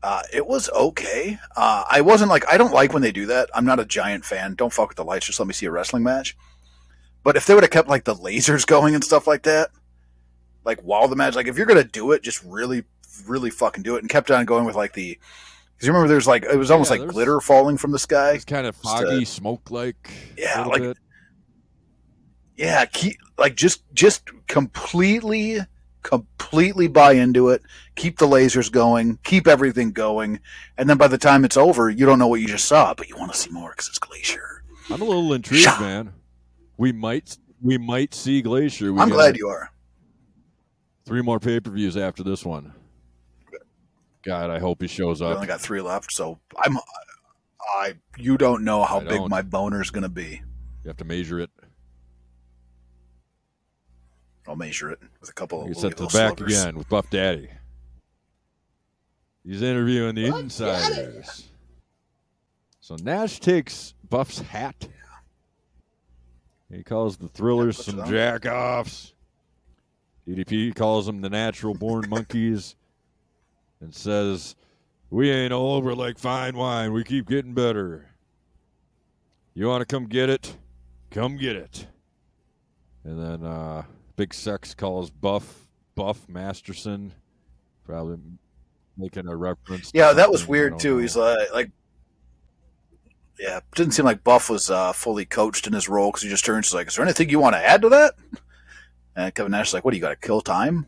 [0.02, 1.38] Uh, it was okay.
[1.56, 3.50] Uh, I wasn't like I don't like when they do that.
[3.54, 4.54] I'm not a giant fan.
[4.54, 5.26] Don't fuck with the lights.
[5.26, 6.36] Just let me see a wrestling match.
[7.22, 9.70] But if they would have kept like the lasers going and stuff like that,
[10.64, 12.84] like while the match, like if you're gonna do it, just really,
[13.26, 15.18] really fucking do it, and kept on going with like the.
[15.76, 18.32] Because you remember, there's like it was almost Yeah, like glitter falling from the sky.
[18.32, 20.10] It's kind of uh, foggy, smoke like.
[20.36, 20.98] Yeah, like- bit.
[22.56, 25.58] yeah keep like just just completely
[26.02, 27.62] completely buy into it
[27.96, 30.40] keep the lasers going keep everything going
[30.78, 33.08] and then by the time it's over you don't know what you just saw but
[33.08, 35.80] you want to see more because it's glacier I'm a little intrigued, Shot.
[35.80, 36.12] man.
[36.76, 38.92] We might we might see Glacier.
[38.92, 39.70] We i'm glad you are
[41.06, 42.72] Three more pay per views after this one.
[44.22, 45.36] God, I hope he shows we up.
[45.36, 46.76] only got three left so i'm
[47.78, 49.30] i you don't know how I big don't.
[49.30, 50.42] my boner's gonna be
[50.82, 51.50] You have to measure it.
[54.50, 56.60] I'll measure it with a couple of Get set to the back sluggers.
[56.62, 57.48] again with Buff Daddy.
[59.46, 61.48] He's interviewing the insiders.
[62.80, 64.88] So Nash takes Buff's hat.
[66.70, 68.10] He calls the thrillers puts some it on.
[68.10, 69.12] jack-offs.
[70.28, 72.74] DDP calls them the natural born monkeys
[73.80, 74.56] and says,
[75.10, 76.92] We ain't all over like fine wine.
[76.92, 78.06] We keep getting better.
[79.54, 80.56] You want to come get it?
[81.10, 81.86] Come get it.
[83.04, 83.82] And then uh,
[84.20, 87.14] Big Sex calls Buff Buff Masterson,
[87.86, 88.18] probably
[88.98, 89.90] making a reference.
[89.94, 90.96] yeah that was weird too.
[90.96, 91.00] know.
[91.00, 91.70] he's like like
[93.38, 96.44] yeah didn't seem like buff was uh, fully coached in his role because he just
[96.44, 98.12] turns like is there anything you want to add to that?
[99.16, 100.84] And kevin nash is like what do you got to kill time?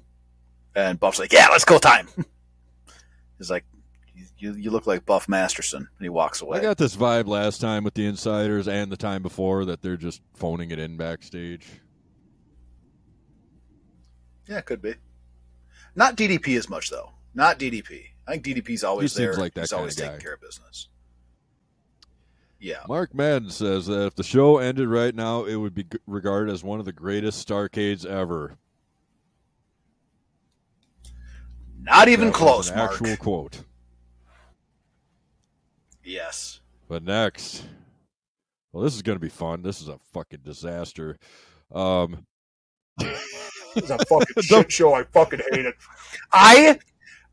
[0.77, 2.09] And buff's like yeah let's kill time.
[3.39, 3.65] He's like
[4.37, 5.79] you, you look like buff masterson.
[5.79, 6.59] And he walks away.
[6.59, 9.97] I got this vibe last time with the insiders and the time before that they're
[9.97, 11.67] just phoning it in backstage.
[14.53, 14.95] Yeah it could be.
[15.97, 17.13] Not ddp as much though.
[17.35, 19.43] Not ddp i think ddp's always He seems there.
[19.43, 20.89] like that he's always taking care of business.
[22.61, 22.83] Yeah.
[22.89, 26.63] Mark Madden says that if the show ended right now, it would be regarded as
[26.63, 28.57] one of the greatest Starrcades ever.
[31.81, 32.93] not even That close an mark.
[32.93, 33.65] actual quote.
[36.05, 36.61] yes.
[36.89, 37.65] But next,
[38.73, 39.63] well, this is going to be fun.
[39.63, 41.17] This is a fucking disaster.
[41.75, 42.27] Um,
[43.77, 44.95] It's a fucking shit show.
[44.95, 45.75] I fucking hate it.
[46.33, 46.79] I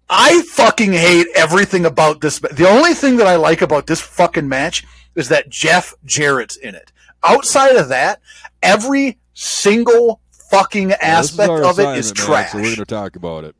[0.09, 2.39] I fucking hate everything about this.
[2.39, 4.85] The only thing that I like about this fucking match
[5.15, 6.91] is that Jeff Jarrett's in it.
[7.23, 8.21] Outside of that,
[8.63, 12.51] every single fucking aspect our of it is assignment, man, trash.
[12.51, 13.55] so we're going to talk about it.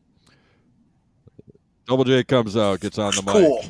[1.88, 3.65] Double J comes out, gets on the mic, Cool.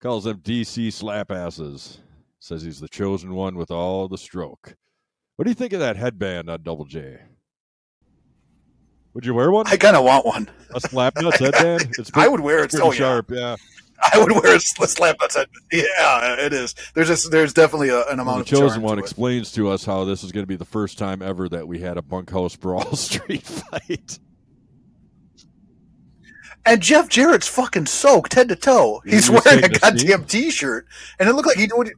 [0.00, 1.98] calls them DC slap asses.
[2.40, 4.74] Says he's the chosen one with all the stroke.
[5.36, 7.18] What do you think of that headband on Double J?
[9.14, 9.66] Would you wear one?
[9.66, 10.48] I kind of want one.
[10.74, 11.92] A slap nuts headband?
[11.98, 12.70] It's I would wear it.
[12.70, 13.56] pretty Oh, sharp, yeah.
[14.12, 15.36] I would wear a slap nuts.
[15.36, 16.74] head- Yeah, it is.
[16.94, 19.84] There's just there's definitely a, an Well, amount the chosen one to explains to us
[19.84, 22.56] how this is going to be the first time ever that we had a bunkhouse
[22.56, 24.18] brawl street fight.
[26.64, 29.02] And Jeff Jarrett's fucking soaked head to toe.
[29.04, 30.86] He's was wearing a goddamn t-shirt,
[31.18, 31.92] and it looked like he would.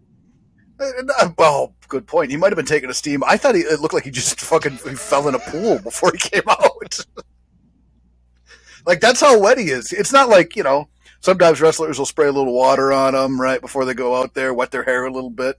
[0.80, 2.30] Uh, well, good point.
[2.30, 3.22] He might have been taking a steam.
[3.24, 6.10] I thought he, it looked like he just fucking he fell in a pool before
[6.12, 6.70] he came out.
[8.86, 9.92] like that's how wet he is.
[9.92, 10.88] It's not like you know.
[11.20, 14.52] Sometimes wrestlers will spray a little water on them right before they go out there,
[14.52, 15.56] wet their hair a little bit.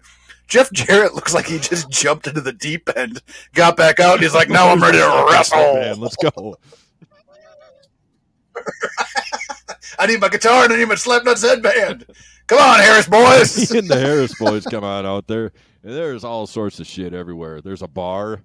[0.48, 3.22] Jeff Jarrett looks like he just jumped into the deep end,
[3.56, 6.56] got back out, and he's like, "Now I'm ready to wrestle." Man, let's go.
[9.98, 12.06] I need my guitar and I need my Slipknot's headband.
[12.48, 13.72] Come on, Harris boys.
[13.72, 15.52] and the Harris boys come out out there,
[15.84, 17.62] and there's all sorts of shit everywhere.
[17.62, 18.42] There's a bar,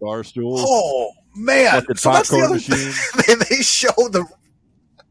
[0.00, 1.84] bar stools, oh man!
[1.96, 2.92] So that's the other machine.
[3.26, 4.26] they, they show the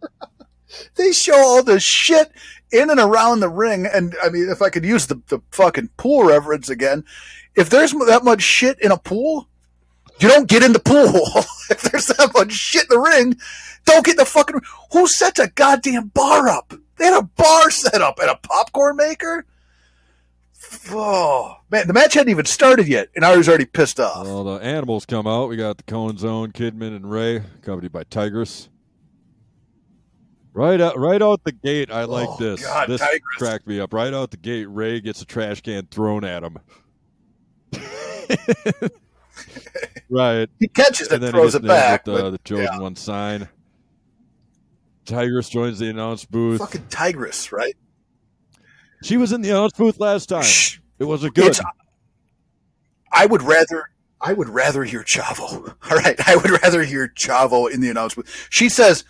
[0.96, 2.32] they show all the shit
[2.72, 3.86] in and around the ring.
[3.86, 7.04] And I mean, if I could use the, the fucking pool reference again,
[7.56, 9.48] if there's that much shit in a pool,
[10.20, 11.22] you don't get in the pool.
[11.70, 13.38] if there's that much shit in the ring,
[13.86, 14.60] don't get in the fucking.
[14.92, 16.74] Who sets a goddamn bar up?
[16.98, 19.46] They had a bar set up and a popcorn maker.
[20.92, 24.26] Oh man, the match hadn't even started yet, and I was already pissed off.
[24.26, 25.50] Well, the animals come out.
[25.50, 28.70] We got the Cone Zone, Kidman, and Rey, accompanied by Tygress.
[30.54, 32.64] Right out, right out the gate, I like Oh, this.
[32.64, 33.20] God, this Tygress.
[33.40, 33.92] cracked me up.
[33.94, 36.60] Right out the gate, Rey gets a trash can thrown at him.
[40.10, 42.06] right, He catches it, and then throws he it back.
[42.06, 43.48] with uh, but the chosen one sign.
[45.06, 46.60] Tygress joins the announce booth.
[46.60, 47.76] fucking Tygress, right?
[49.04, 50.44] She was in the announce booth last time.
[50.44, 50.80] Shh.
[51.00, 51.48] It wasn't good.
[51.48, 51.66] It's-
[53.12, 53.90] I would rather
[54.20, 55.76] I would rather hear Chavo.
[55.92, 58.30] All right, I would rather hear Chavo in the announcement.
[58.50, 59.04] She says,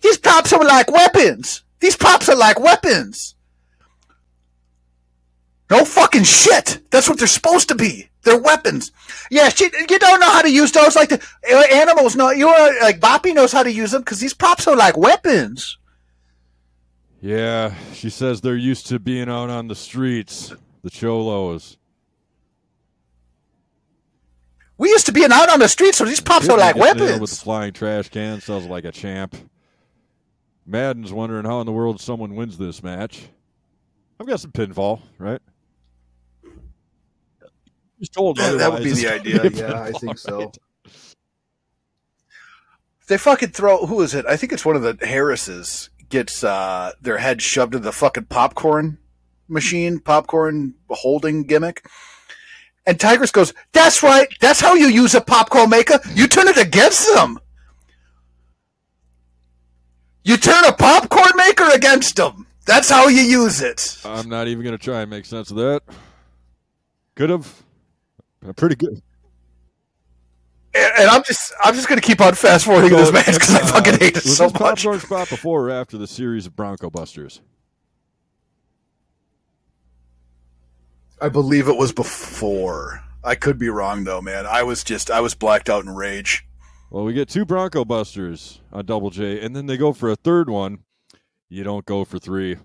[0.00, 1.62] "These pops are like weapons.
[1.80, 3.34] These pops are like weapons."
[5.70, 6.78] No fucking shit.
[6.90, 8.10] That's what they're supposed to be.
[8.22, 8.92] They're weapons.
[9.30, 11.20] Yeah, she, you don't know how to use those like the
[11.50, 12.14] uh, animals.
[12.16, 14.96] know you know, like Boppy knows how to use them because these pops are like
[14.96, 15.78] weapons.
[17.24, 20.52] Yeah, she says they're used to being out on the streets,
[20.82, 21.78] the cholos.
[24.76, 27.18] We used to be out on the streets, so these pops are like weapons.
[27.18, 29.34] With the flying trash can, sounds like a champ.
[30.66, 33.26] Madden's wondering how in the world someone wins this match.
[34.20, 35.40] I've got some pinfall, right?
[38.00, 39.40] Just told Yeah, that would be the idea.
[39.40, 40.40] be a Yeah, I think so.
[40.40, 40.58] right?
[43.06, 43.86] They fucking throw.
[43.86, 44.26] Who is it?
[44.26, 48.26] I think it's one of the Harrises gets uh, their head shoved into the fucking
[48.26, 48.98] popcorn
[49.48, 51.84] machine, popcorn holding gimmick.
[52.86, 54.28] And Tygress goes, "That's right.
[54.40, 55.98] That's how you use a popcorn maker.
[56.14, 57.40] You turn it against them.
[60.22, 62.46] You turn a popcorn maker against them.
[62.64, 65.56] That's how you use it." I'm not even going to try and make sense of
[65.56, 65.82] that.
[67.16, 67.62] Could have.
[68.54, 69.02] Pretty good.
[70.76, 73.60] And, and I'm just, I'm just gonna keep on fast forwarding this match because I
[73.60, 74.60] Uh, fucking hate it was so this much.
[74.82, 77.40] popcorn spot before or after the series of Bronco Busters?
[81.20, 83.02] I believe it was before.
[83.22, 84.46] I could be wrong though, man.
[84.46, 86.44] I was just I was blacked out in rage.
[86.90, 90.16] Well, we get two Bronco Busters on Double J, and then they go for a
[90.16, 90.80] third one.
[91.48, 92.56] You don't go for three.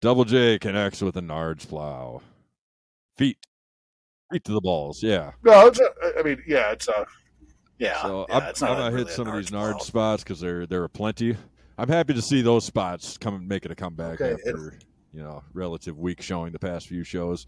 [0.00, 2.20] Double J connects with a Nards plow.
[3.16, 3.38] Feet.
[4.32, 5.32] Feet to the balls, yeah.
[5.44, 7.06] No, it's a, I mean, yeah, it's a
[7.78, 8.00] yeah.
[8.00, 9.84] So yeah, I'm, I'm gonna really hit some of these Nard plow.
[9.84, 11.36] spots because there there are plenty.
[11.76, 14.78] I'm happy to see those spots come making a comeback Okay, after
[15.12, 17.46] you know relative weak showing the past few shows.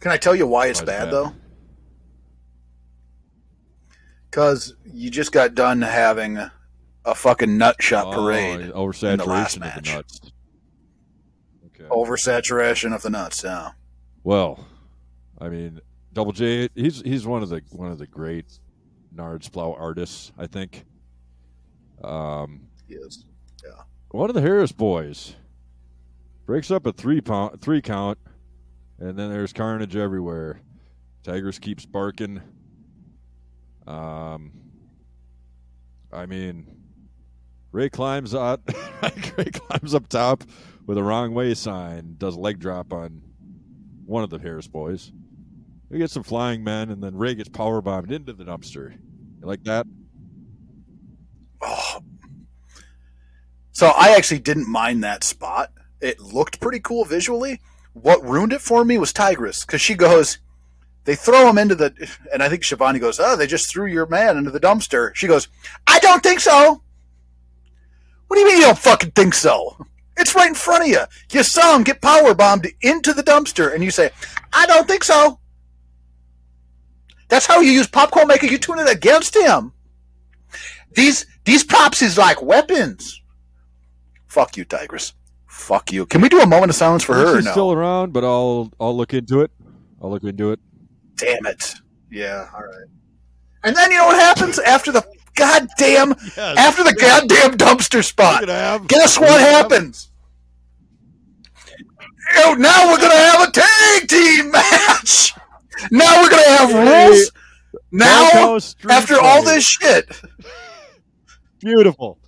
[0.00, 1.10] Can I tell you why it's Why it's bad, bad?
[1.12, 1.32] though?
[4.30, 6.36] Because you just got done having
[7.06, 10.20] a fucking nut shot oh, parade, Oh, oversaturation last of the nuts.
[11.66, 11.84] Okay.
[11.84, 13.44] oversaturation of the nuts.
[13.44, 13.70] Yeah,
[14.24, 14.66] Well,
[15.38, 15.80] I mean,
[16.14, 18.58] Double J, he's he's one of the one of the great
[19.14, 20.86] Nards plow artists, I think.
[22.02, 23.24] Um, yes.
[24.10, 25.36] one of the Harris boys
[26.46, 28.18] breaks up a three pound three count,
[28.98, 30.60] and then there's carnage everywhere.
[31.22, 32.40] Tigers keeps barking.
[33.86, 34.52] Um,
[36.10, 36.66] I mean,
[37.72, 38.62] Rey climbs out.
[39.36, 40.44] Rey climbs up top
[40.86, 42.14] with a wrong way sign.
[42.16, 43.20] Does a leg drop on
[44.06, 45.12] one of the Harris boys.
[45.90, 48.92] We get some flying men, and then Rey gets power bombed into the dumpster.
[49.40, 49.86] You like that?
[51.62, 52.00] Oh.
[53.72, 55.72] So I actually didn't mind that spot.
[56.00, 57.60] It looked pretty cool visually,
[57.94, 60.38] what ruined it for me was Tygress because she goes,
[61.04, 61.94] they throw him into the,
[62.32, 65.14] and I think Schiavone goes, oh, they just threw your man into the dumpster.
[65.14, 65.48] She goes,
[65.86, 66.82] I don't think so.
[68.26, 69.86] What do you mean you don't fucking think so?
[70.16, 71.00] It's right in front of you.
[71.32, 74.10] You saw him get power bombed into the dumpster, and you say,
[74.52, 75.40] I don't think so.
[77.28, 78.46] That's how you use popcorn maker.
[78.46, 79.72] You tune it against him.
[80.92, 83.20] These these props is like weapons.
[84.26, 85.12] Fuck you, Tygress.
[85.46, 86.06] Fuck you.
[86.06, 87.36] Can we do a moment of silence for her?
[87.36, 87.50] She's no?
[87.50, 89.50] still around, but I'll I'll look into it.
[90.00, 90.60] I'll look into it.
[91.16, 91.74] Damn it.
[92.10, 92.48] Yeah.
[92.54, 92.88] All right.
[93.64, 95.04] And then you know what happens after the
[95.36, 96.56] goddamn Yes.
[96.58, 98.48] after the goddamn dumpster spot?
[98.48, 100.10] Have- Guess what happens?
[102.36, 105.34] Oh, now we're gonna have a tag team match.
[105.90, 107.30] Now we're gonna have rules.
[107.92, 108.58] Now
[108.88, 110.08] after all this shit,
[111.60, 112.18] Beautiful.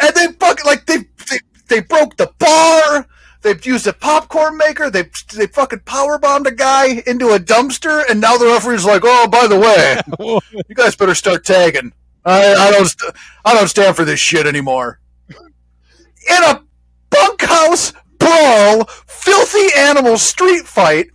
[0.00, 0.98] and they fucking like they
[1.30, 1.38] they,
[1.68, 3.06] they broke the bar.
[3.42, 4.90] They've used a popcorn maker.
[4.90, 9.02] They they fucking power bombed a guy into a dumpster, and now the referee's like,
[9.04, 10.00] "Oh, by the way,
[10.68, 11.92] you guys better start tagging.
[12.26, 15.00] I, I don't st- I don't stand for this shit anymore."
[15.30, 16.62] In a
[17.08, 21.08] bunkhouse brawl, filthy animal street fight,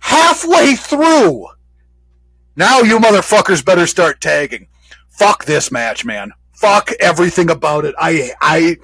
[0.00, 1.46] halfway through.
[2.56, 4.68] Now you motherfuckers better start tagging.
[5.08, 6.32] Fuck this match, man.
[6.52, 7.94] Fuck everything about it.
[7.98, 8.76] I I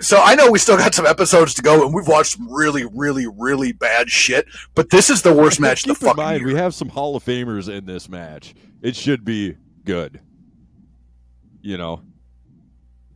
[0.00, 2.84] so I know we still got some episodes to go, and we've watched some really,
[2.84, 4.46] really, really bad shit.
[4.74, 6.48] But this is the worst match of the Keep in fucking mind, year.
[6.48, 8.54] we have some Hall of Famers in this match.
[8.82, 10.20] It should be good.
[11.60, 12.02] You know,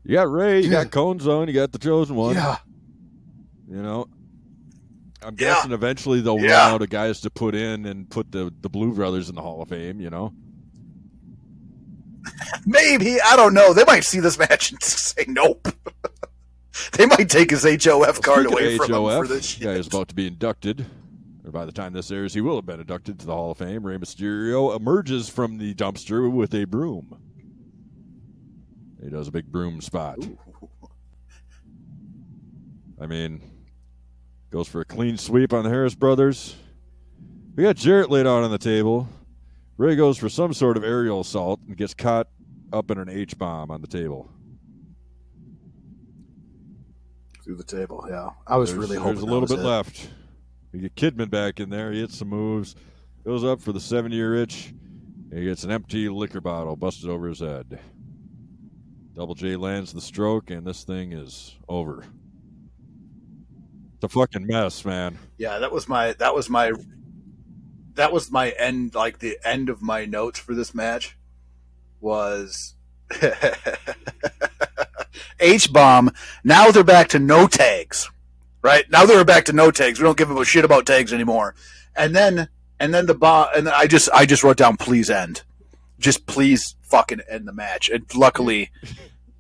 [0.05, 2.35] you got Rey, you got Cone Zone, you got the Chosen One.
[2.35, 2.57] yeah,
[3.69, 4.07] You know,
[5.23, 5.55] I'm Yeah.
[5.55, 6.65] guessing eventually they'll Yeah.
[6.67, 9.43] run out of guys to put in and put the the Blue Brothers in the
[9.43, 10.01] Hall of Fame.
[10.01, 10.33] You know,
[12.67, 13.73] maybe I don't know.
[13.75, 15.69] They might see this match and say nope.
[16.93, 19.73] they might take his HOF card away of from him HOF, for this the guy
[19.73, 20.87] is about to be inducted.
[21.49, 23.57] Or by the time this airs, he will have been inducted to the Hall of
[23.57, 23.83] Fame.
[23.83, 27.19] Rey Mysterio emerges from the dumpster with a broom.
[29.03, 30.19] He does a big broom spot.
[33.01, 33.41] I mean,
[34.51, 36.55] goes for a clean sweep on the Harris brothers.
[37.57, 39.09] We got Jarrett laid out on the table.
[39.79, 42.29] Rey goes for some sort of aerial assault and gets caught
[42.75, 44.31] up in an H bomb on the table.
[47.43, 48.05] through the table.
[48.11, 49.65] Yeah, I was there's, really hoping there's a little bit it.
[49.65, 50.11] left.
[50.73, 51.93] We get Kidman back in there.
[51.93, 52.77] He hits some moves,
[53.25, 54.75] goes up for the seven year itch.
[55.33, 57.79] He gets an empty liquor bottle busted over his head.
[59.15, 62.05] Double J lands the stroke, and this thing is over.
[63.95, 65.19] It's a fucking mess, man.
[65.39, 66.73] Yeah, that was my that was my
[67.95, 71.19] that was my end like the end of my notes for this match
[72.01, 72.75] was
[75.41, 76.13] H bomb.
[76.45, 78.09] Now they're back to no tags.
[78.63, 78.91] Right?
[78.91, 79.99] Now they're back to no tags.
[79.99, 81.55] We don't give a shit about tags anymore.
[81.97, 82.49] And then
[82.81, 85.43] and then the bomb and then I just I just wrote down please end.
[85.99, 87.89] Just please fucking end the match.
[87.89, 88.71] And luckily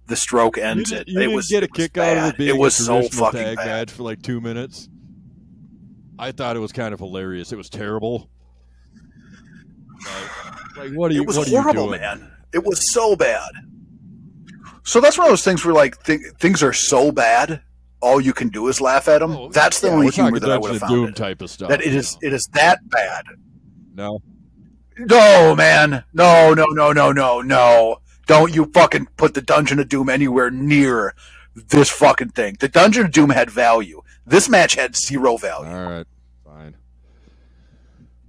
[0.06, 1.06] the stroke ends it.
[1.08, 3.56] you it didn't was get a kick out of it It was so fucking tag
[3.56, 3.66] bad.
[3.66, 4.88] match for like two minutes.
[6.18, 7.52] I thought it was kind of hilarious.
[7.52, 8.28] It was terrible.
[10.04, 11.22] Like, like, what are you?
[11.22, 12.30] it was what are you horrible, man.
[12.52, 13.50] It was so bad.
[14.84, 17.60] So that's one of those things where like th- things are so bad,
[18.00, 19.32] all you can do is laugh at them.
[19.32, 20.92] Oh, that's the yeah, only we're talking humor that I would have found.
[20.92, 21.16] Doom it.
[21.16, 21.68] type of stuff.
[21.68, 23.24] That it you is it is that bad.
[23.94, 24.22] No,
[24.98, 26.04] No, man.
[26.12, 27.98] No, no, no, no, no, no.
[28.26, 31.14] Don't you fucking put the Dungeon of Doom anywhere near
[31.54, 32.56] this fucking thing.
[32.60, 34.02] The Dungeon of Doom had value.
[34.26, 35.70] This match had zero value.
[35.70, 36.06] All right,
[36.44, 36.76] fine.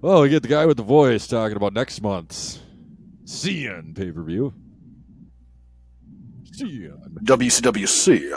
[0.01, 2.59] Well, we get the guy with the voice talking about next month's
[3.25, 4.53] Sin pay per view.
[6.59, 6.93] Sin.
[7.23, 8.31] WCW Sin.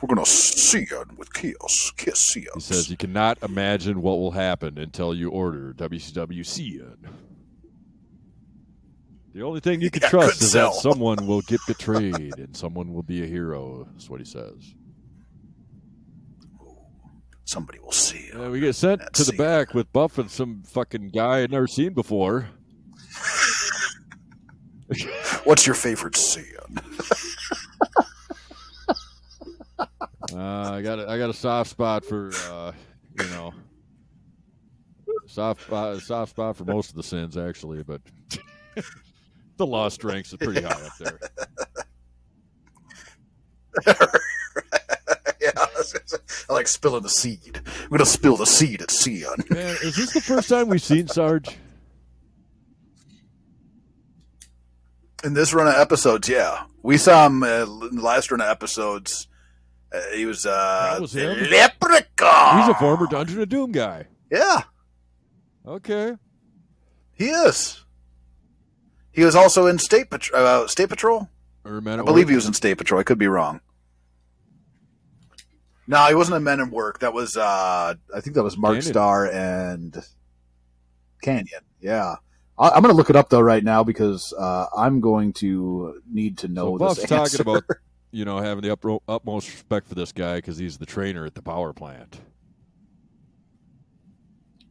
[0.00, 1.92] We're gonna Sin with KISS.
[1.96, 2.46] KISS Sin.
[2.54, 6.96] He says you cannot imagine what will happen until you order WCW Sin.
[9.32, 10.72] The only thing you can Yeah, trust is sell.
[10.72, 13.86] that someone will get betrayed and someone will be a hero.
[13.92, 14.74] That's what he says.
[17.44, 18.30] Somebody will see.
[18.32, 21.50] Uh, we get sent That's to the back with Buff and some fucking guy I'd
[21.50, 22.48] never seen before.
[25.44, 26.44] What's your favorite Sin?
[30.34, 32.72] Uh, I got a, I got a soft spot for uh,
[33.18, 33.52] you know
[35.26, 38.00] soft spot, soft spot for most of the sins actually, but
[39.56, 41.18] the lost ranks is pretty high up there.
[45.40, 47.60] yeah, I like spilling the seed.
[47.84, 49.24] I'm gonna spill the seed at Sin.
[49.48, 51.56] Man, is this the first time we've seen Sarge?
[55.22, 58.48] In this run of episodes, yeah, we saw him uh, in the last run of
[58.48, 59.28] episodes
[59.92, 61.36] Uh, he was uh, That was him?
[61.50, 62.60] Leprechaun.
[62.60, 64.06] He's a former Dungeon of Doom guy.
[64.30, 64.62] Yeah,
[65.66, 66.14] Okay.
[67.12, 67.84] he is.
[69.12, 70.40] He was also in State Patrol.
[70.46, 71.28] Uh, State Patrol.
[71.64, 73.00] Or Men I believe he was in State Patrol.
[73.00, 73.60] I could be wrong.
[75.86, 77.00] No, he wasn't in Men at Work.
[77.00, 78.82] That was uh I think that was Mark Kanyon.
[78.92, 80.02] Starr and
[81.22, 81.62] Kanyon.
[81.80, 82.14] Yeah.
[82.58, 86.00] I, I'm going to look it up though right now because uh, I'm going to
[86.10, 87.64] need to know So Buff's this talking about
[88.10, 91.34] you know having the up, utmost respect for this guy because he's the trainer at
[91.34, 92.20] the power plant.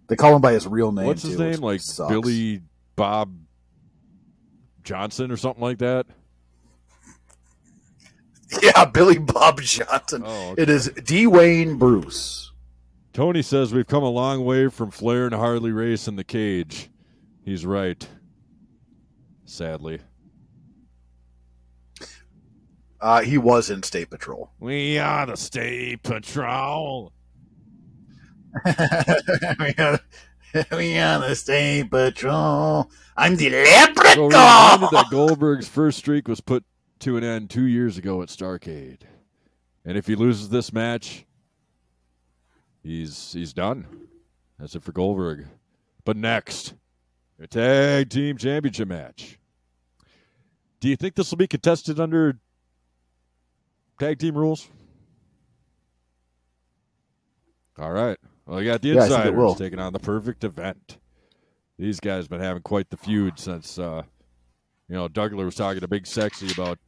[0.07, 1.05] they call him by his real name.
[1.05, 1.59] What's his too, name?
[1.61, 2.09] Like sucks.
[2.11, 2.61] Billy
[2.95, 3.33] Bob
[4.83, 6.05] Johnson or something like that.
[8.63, 10.23] Yeah, Billy Bob Johnson.
[10.25, 10.63] Oh, okay.
[10.63, 12.51] It is Dwayne Bruce.
[13.13, 16.89] Tony says we've come a long way from Flair and Harley Race in the cage.
[17.45, 18.07] He's right.
[19.45, 19.99] Sadly,
[23.01, 24.51] Uh, he was in State Patrol.
[24.59, 27.13] we are the State Patrol.
[28.65, 29.99] we, are,
[30.71, 32.91] we are the State Patrol.
[33.15, 34.89] I'm the So we're reminded leprechaun.
[34.91, 36.65] that Goldberg's first streak was put
[36.99, 39.01] to an end two years ago at Starrcade,
[39.85, 41.25] and if he loses this match,
[42.83, 43.87] he's he's done.
[44.59, 45.47] That's it for Goldberg.
[46.03, 46.73] But next,
[47.39, 49.39] a tag team championship match.
[50.81, 52.39] Do you think this will be contested under
[53.99, 54.67] tag team rules?
[57.77, 58.17] All right.
[58.45, 60.97] Well, you got the Yeah, I insiders taking on the perfect event.
[61.77, 64.03] These guys have been having quite the feud since uh,
[64.89, 66.79] you know Douglas was talking to Big Sexy about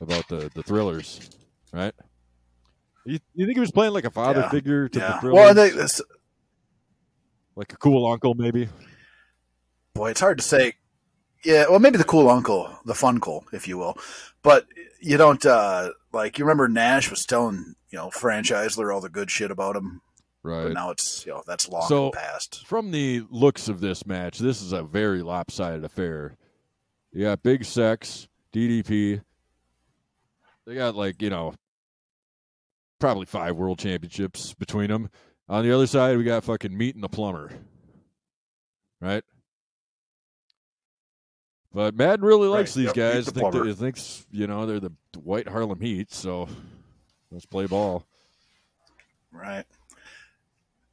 [0.00, 1.20] about the the thrillers,
[1.72, 1.94] right?
[3.04, 4.48] You, you think he was playing like a father Yeah.
[4.48, 5.20] figure to the Yeah.
[5.20, 6.00] thrillers, Well, they, this,
[7.54, 8.68] like a cool uncle, maybe?
[9.94, 10.74] boy, it's hard to say.
[11.44, 13.96] Yeah, well, maybe the cool uncle, the funcle, if you will.
[14.42, 14.66] But
[15.00, 16.38] you don't uh, like.
[16.38, 20.00] You remember Nash was telling you know Franchisler all the good shit about him,
[20.42, 20.72] but Right.
[20.72, 22.66] now it's you know that's long So- past.
[22.66, 26.36] From the looks of this match, this is a very lopsided affair.
[27.12, 29.20] You got Big Sex, DDP.
[30.66, 31.54] They got like you know,
[32.98, 35.10] probably five world championships between them.
[35.48, 37.52] On the other side, we got fucking Meat and the Plumber,
[39.00, 39.22] right?
[41.72, 43.26] But Madden really likes Right, these yep, guys.
[43.26, 43.66] the Think Plumber.
[43.68, 46.48] he thinks you know they're the White Harlem Heat, so
[47.30, 48.04] let's play ball.
[49.32, 49.64] Right.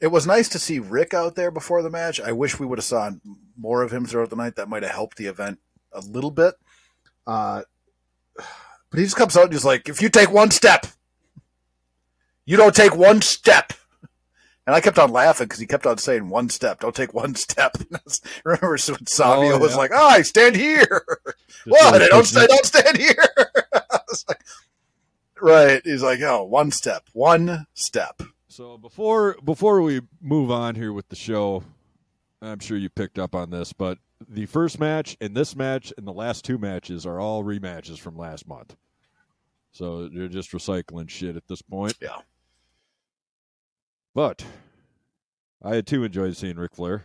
[0.01, 2.19] It was nice to see Ric out there before the match.
[2.19, 3.11] I wish we would have saw
[3.57, 4.57] more of him throughout the night.
[4.57, 5.59] That might have helped the event
[5.93, 6.55] a little bit.
[7.25, 7.61] Uh,
[8.35, 10.85] but he just comes out and he's like, "If you take one step,
[12.45, 13.71] you don't take one step."
[14.65, 16.79] And I kept on laughing because he kept on saying one step.
[16.79, 17.75] Don't take one step.
[18.45, 19.77] Remember when Savio Oh, was yeah.
[19.77, 22.01] like, "Oh, I stand here." Just what?
[22.01, 22.31] I don't.
[22.35, 22.49] it.
[22.49, 23.15] don't stand here.
[23.73, 24.41] I was like,
[25.41, 25.81] right.
[25.83, 27.03] He's like, "Oh, one step.
[27.13, 31.63] One step." So before before we move on here with the show,
[32.41, 33.97] I'm sure you picked up on this, but
[34.29, 38.15] the first match and this match and the last two matches are all rematches from
[38.17, 38.75] last month.
[39.71, 41.95] So you're just recycling shit at this point.
[42.01, 42.17] Yeah.
[44.15, 44.45] But
[45.63, 47.03] I too enjoyed seeing Ric Flair.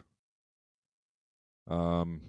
[1.69, 2.21] Um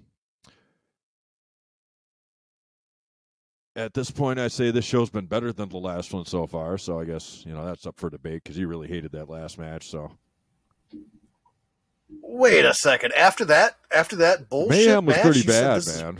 [3.76, 6.76] at this point, I say this show's been better than the last one so far.
[6.78, 9.58] So I guess you know that's up for debate because he really hated that last
[9.58, 9.88] match.
[9.90, 10.10] So
[12.22, 13.12] Wait a second.
[13.14, 16.18] After that, after that bullshit mayhem was match, pretty bad, this is- man.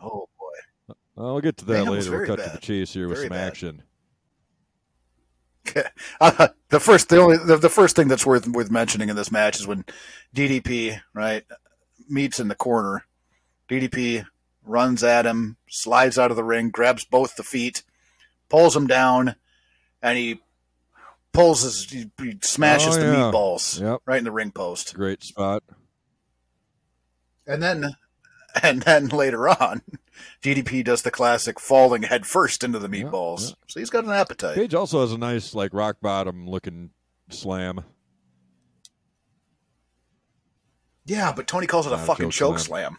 [0.00, 0.94] Oh boy.
[1.16, 2.10] I'll get to that Mayhem later.
[2.10, 3.46] We'll cut to the chase here with Very some bad.
[3.48, 3.82] action.
[6.20, 9.30] Uh, the first, the only, the, the first thing that's worth worth mentioning in this
[9.30, 9.84] match is when
[10.34, 11.44] DDP right
[12.08, 13.04] meets in the corner.
[13.68, 14.24] DDP
[14.64, 17.82] runs at him, slides out of the ring, grabs both the feet,
[18.48, 19.36] pulls him down,
[20.02, 20.40] and he
[21.32, 23.12] pulls his, he, he smashes Oh, the yeah.
[23.30, 24.94] meatballs Yep, right in the ring post.
[24.94, 25.62] great spot.
[27.46, 27.84] And then,
[28.62, 29.82] and then later on,
[30.42, 33.50] DDP does the classic falling head first into the meatballs.
[33.50, 33.54] yeah.
[33.68, 34.56] So he's got an appetite.
[34.56, 36.90] Page also has a nice like rock bottom looking
[37.30, 37.84] slam.
[41.04, 42.92] Yeah, but Tony calls it a a fucking choke slam.
[42.92, 42.98] slam.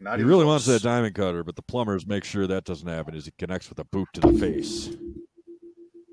[0.00, 0.66] Not He really close.
[0.66, 3.68] wants that diamond cutter, but the plumbers make sure that doesn't happen as he connects
[3.68, 4.90] with a boot to the face.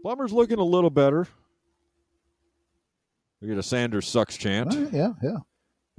[0.04, 1.28] Plumber's looking a little better.
[3.42, 4.74] We get a Sanders sucks chant.
[4.76, 5.38] Right, yeah, yeah.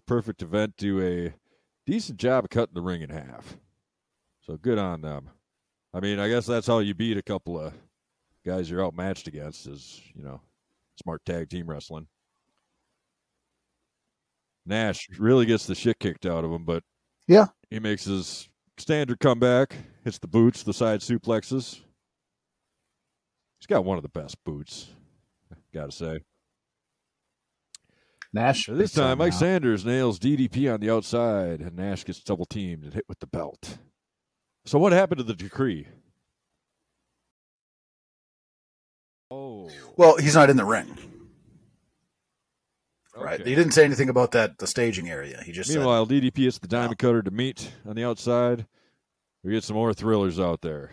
[0.06, 1.34] perfect event to a
[1.86, 3.56] decent job of cutting the ring in half.
[4.42, 5.30] So good on them.
[5.94, 7.72] I mean, I guess that's how you beat a couple of
[8.44, 10.40] guys you're outmatched against is, you know,
[11.02, 12.06] smart tag team wrestling.
[14.64, 16.82] Nash really gets the shit kicked out of him, but
[17.26, 17.46] Yeah.
[17.70, 18.48] he makes his
[18.78, 21.80] standard comeback, hits the boots, the side suplexes,
[23.60, 24.88] He's got one of the best boots.
[25.72, 26.20] Got to say.
[28.32, 28.66] Nash.
[28.66, 29.38] This time, Mike now.
[29.38, 33.26] Sanders nails DDP on the outside, and Nash gets double teamed and hit with the
[33.26, 33.78] belt.
[34.64, 35.86] So, what happened to the decree?
[39.30, 40.96] Oh, Well, he's not in the ring,
[43.16, 43.44] right?
[43.44, 45.42] He didn't say anything about that the staging area.
[45.44, 48.66] He just said, Meanwhile, DDP hits the diamond cutter to meet on the outside.
[49.42, 50.92] We get some more thrillers out there.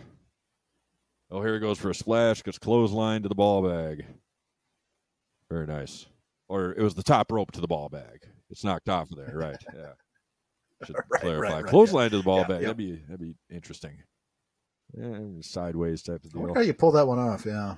[1.30, 2.42] Oh, here he goes for a splash.
[2.42, 4.04] Gets clothesline to the ball bag.
[5.50, 6.06] Very nice.
[6.50, 8.22] Or it was the top rope to the ball bag.
[8.50, 9.56] It's knocked off of there, right?
[9.74, 9.92] Yeah.
[10.84, 11.54] Should Right, clarify.
[11.54, 12.60] right, right, clothesline to the ball Yeah, bag.
[12.62, 12.66] yeah.
[12.68, 13.98] That'd be that'd be interesting.
[14.96, 16.52] Yeah, sideways type of deal.
[16.54, 17.44] how you pull that one off.
[17.46, 17.76] Yeah.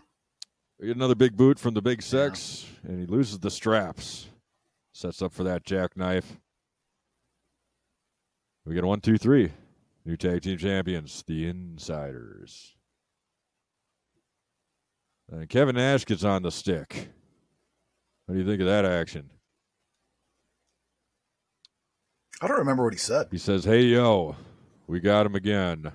[0.80, 4.28] We get another big boot from the big sex, and he loses the straps.
[4.94, 6.38] Sets up for that jackknife.
[8.64, 9.52] We get a one, two, three.
[10.06, 12.74] New tag team champions, the Insiders.
[15.30, 17.08] And Kevin Nash gets on the stick.
[18.32, 19.28] What do you think of that action?
[22.40, 23.26] I don't remember what he said.
[23.30, 24.36] He says, Hey, yo,
[24.86, 25.92] we got him again.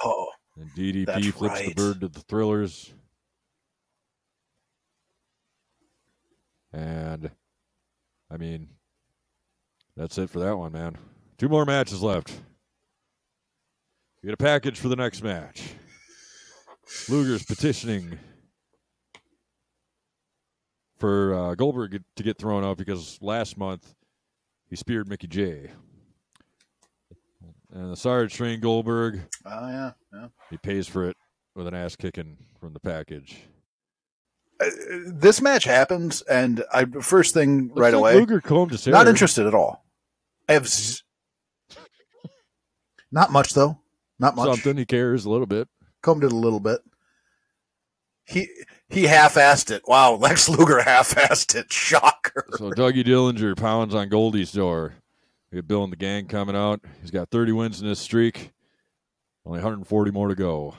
[0.00, 2.94] Oh, And DDP flips the bird to the thrillers.
[6.72, 7.28] And
[8.30, 8.68] I mean,
[9.96, 10.96] that's it for that one, man.
[11.38, 12.30] Two more matches left.
[14.22, 15.70] You get a package for the next match.
[17.08, 18.20] Luger's petitioning
[20.98, 23.94] for uh, Goldberg to get thrown out because last month
[24.68, 25.70] he speared Mickey J.
[27.72, 29.20] And the Sarge trained Goldberg.
[29.44, 29.90] oh yeah.
[30.12, 30.28] yeah.
[30.50, 31.16] He pays for it
[31.54, 33.36] with an ass kicking from the package.
[34.58, 34.66] Uh,
[35.08, 38.92] this match happens, and I first thing Looks right like away, Luger combed his hair.
[38.92, 39.84] not interested at all.
[40.48, 41.02] I have z-
[43.12, 43.78] not much though.
[44.18, 44.48] Not much.
[44.48, 45.68] Something he cares a little bit.
[46.02, 46.80] Combed it a little bit.
[48.24, 48.48] He
[48.88, 49.82] he half-assed it.
[49.86, 51.72] Wow, Lex Luger half-assed it.
[51.72, 52.46] Shocker.
[52.56, 54.94] So Dougie Dillinger pounds on Goldie's door.
[55.50, 56.80] We got Bill and the gang coming out.
[57.00, 58.52] He's got 30 wins in this streak.
[59.44, 60.74] Only 140 more to go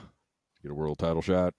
[0.62, 1.54] get a world title shot.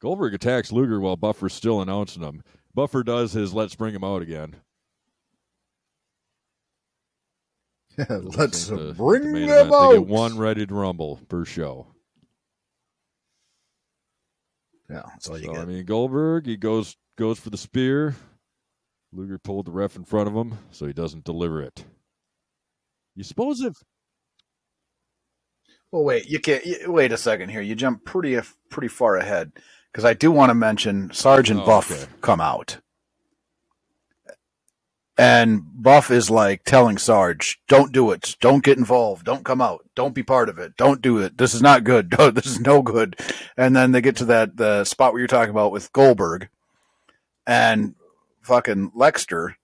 [0.00, 2.42] Goldberg attacks Luger while Buffer's still announcing him.
[2.72, 4.56] Buffer does his let's bring him out again.
[7.98, 9.48] Yeah, Let's bring the them.
[9.48, 9.92] They out.
[9.92, 11.88] get one ready to rumble per show.
[14.90, 15.62] Yeah, that's all you So, get.
[15.62, 18.16] I mean, Goldberg, he goes goes for the spear.
[19.12, 21.84] Luger pulled the ref in front of him, so he doesn't deliver it.
[23.16, 23.74] You suppose if
[25.92, 26.64] Well, wait, you can't.
[26.66, 27.62] You, wait a second here.
[27.62, 29.52] You jump pretty uh, pretty far ahead
[29.92, 32.12] because I do want to mention Sergeant Oh, Buff okay.
[32.20, 32.78] come out,
[35.18, 38.36] and Buff is like telling Sarge, "Don't do it.
[38.40, 39.26] Don't get involved.
[39.26, 39.84] Don't come out.
[39.96, 40.76] Don't be part of it.
[40.76, 41.36] Don't do it.
[41.36, 42.14] This is not good.
[42.34, 43.18] This is no good."
[43.56, 46.48] And then they get to that the spot where you're talking about with Goldberg,
[47.46, 47.96] and
[48.42, 49.54] fucking Lexter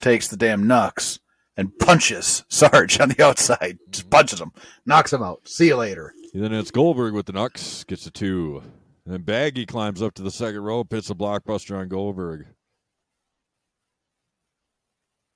[0.00, 1.18] takes the damn knucks
[1.56, 3.78] and punches Sarge on the outside.
[3.90, 4.52] Just punches him,
[4.86, 5.48] knocks him out.
[5.48, 6.14] See you later.
[6.32, 8.62] then it's Goldberg with the knucks gets a two,
[9.04, 12.46] and then Baggy climbs up to the second rope, hits a blockbuster on Goldberg.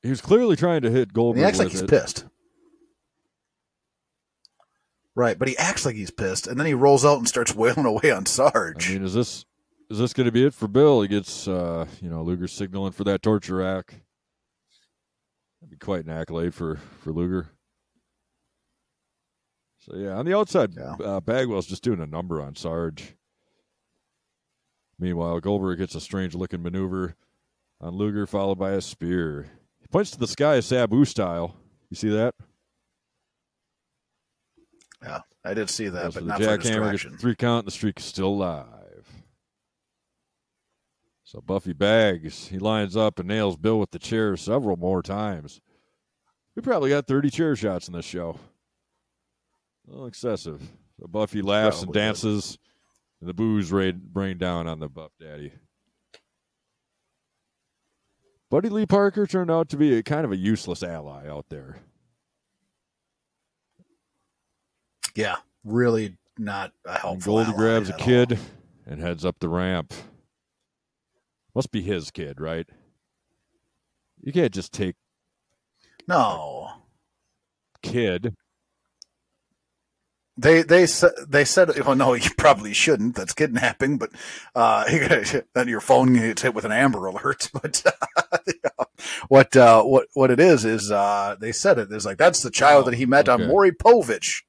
[0.04, 1.40] He was clearly trying to hit And Goldberg.
[1.40, 1.88] he acts like he's it.
[1.90, 2.26] pissed.
[5.16, 7.86] Right, but he acts like he's pissed, and then he rolls out and starts wailing
[7.86, 8.90] away on Sarge.
[8.90, 9.44] I mean, is this
[9.90, 11.02] is this going to be it for Bill?
[11.02, 13.94] He gets, uh, you know, Luger signaling for that torture rack.
[15.60, 17.48] That'd be quite an accolade for for Luger.
[19.80, 20.94] So yeah, on the outside, Yeah.
[21.02, 23.14] uh, Bagwell's just doing a number on Sarge.
[24.98, 27.14] Meanwhile, Goldberg gets a strange looking maneuver
[27.80, 29.46] on Luger, followed by a spear.
[29.94, 31.54] Points to the sky, Sabu style.
[31.88, 32.34] You see that?
[35.00, 37.16] yeah, I did see that, Goes but for not for jackhammer, distraction.
[37.16, 39.06] three count, and the streak is still alive.
[41.22, 42.48] So Buffy bags.
[42.48, 45.60] He lines up and nails Bill with the chair several more times.
[46.56, 48.36] We probably got 30 chair shots in this show.
[49.86, 50.60] A little excessive.
[50.98, 52.04] So Buffy laughs and Probably did.
[52.06, 52.58] dances,
[53.20, 55.52] and the booze rain, rain down on the Buff Daddy.
[58.54, 61.78] Buddy Lee Parker turned out to be a kind of a useless ally out there.
[65.16, 67.34] Yeah, really not a And helpful.
[67.34, 68.06] Goldie ally grabs a at all.
[68.06, 68.38] kid
[68.86, 69.92] and heads up the ramp.
[71.52, 72.68] Must be his kid, right?
[74.20, 74.94] You can't just take
[76.06, 76.74] No,
[77.82, 78.36] kid.
[80.36, 80.86] They they
[81.28, 81.78] they said.
[81.84, 83.14] Well, no, you probably shouldn't.
[83.14, 83.98] That's kidnapping.
[83.98, 84.10] But
[84.54, 84.84] uh,
[85.54, 87.50] then your phone gets hit with an Amber Alert.
[87.62, 87.82] But
[88.46, 88.84] yeah.
[89.28, 91.90] what uh, what what it is is uh, they said it.
[91.90, 93.48] it is like that's the child Oh, that he met on okay.
[93.50, 94.42] Maury Povich.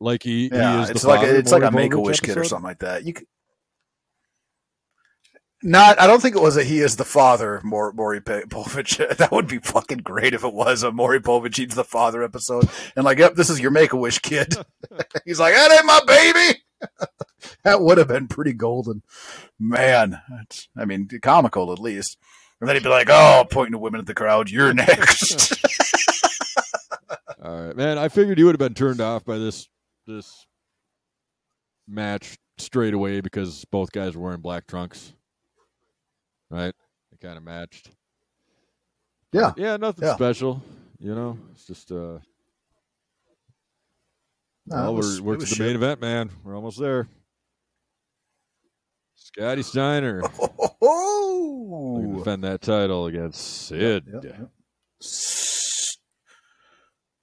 [0.00, 2.20] Like he, Yeah, he is it's the like a, it's like a Make a Wish
[2.20, 3.04] kid or something like that.
[3.04, 3.26] You could,
[5.62, 6.00] not.
[6.00, 8.96] I don't think it was a he is the father, Maury, Maury Povich.
[9.16, 12.68] That would be fucking great if it was a Maury Povich he's the father episode,
[12.94, 14.54] and like, yep, this is your Make a Wish kid.
[15.24, 16.60] He's like, that ain't my baby.
[17.64, 19.02] that would have been pretty golden,
[19.58, 20.20] man.
[20.76, 22.18] I mean, comical at least.
[22.60, 25.54] And then he'd be like, "Oh, pointing to women at the crowd, you're next."
[27.42, 27.98] All right, man.
[27.98, 29.68] I figured you would have been turned off by this
[30.06, 30.46] this
[31.86, 35.12] match straight away because both guys were wearing black trunks,
[36.50, 36.74] right?
[37.12, 37.90] It kind of matched.
[39.32, 39.52] Yeah.
[39.56, 40.14] yeah, nothing Yeah.
[40.14, 40.62] special.
[40.98, 42.18] You know, it's just uh,
[44.66, 45.58] No, well, was- we're, we're to the shit.
[45.66, 46.30] main event, man.
[46.42, 47.08] We're almost there.
[49.14, 50.22] Scotty Steiner
[50.82, 54.04] Oh, defend that title against Sid.
[54.12, 54.50] Yep, yep.
[55.02, 55.98] S-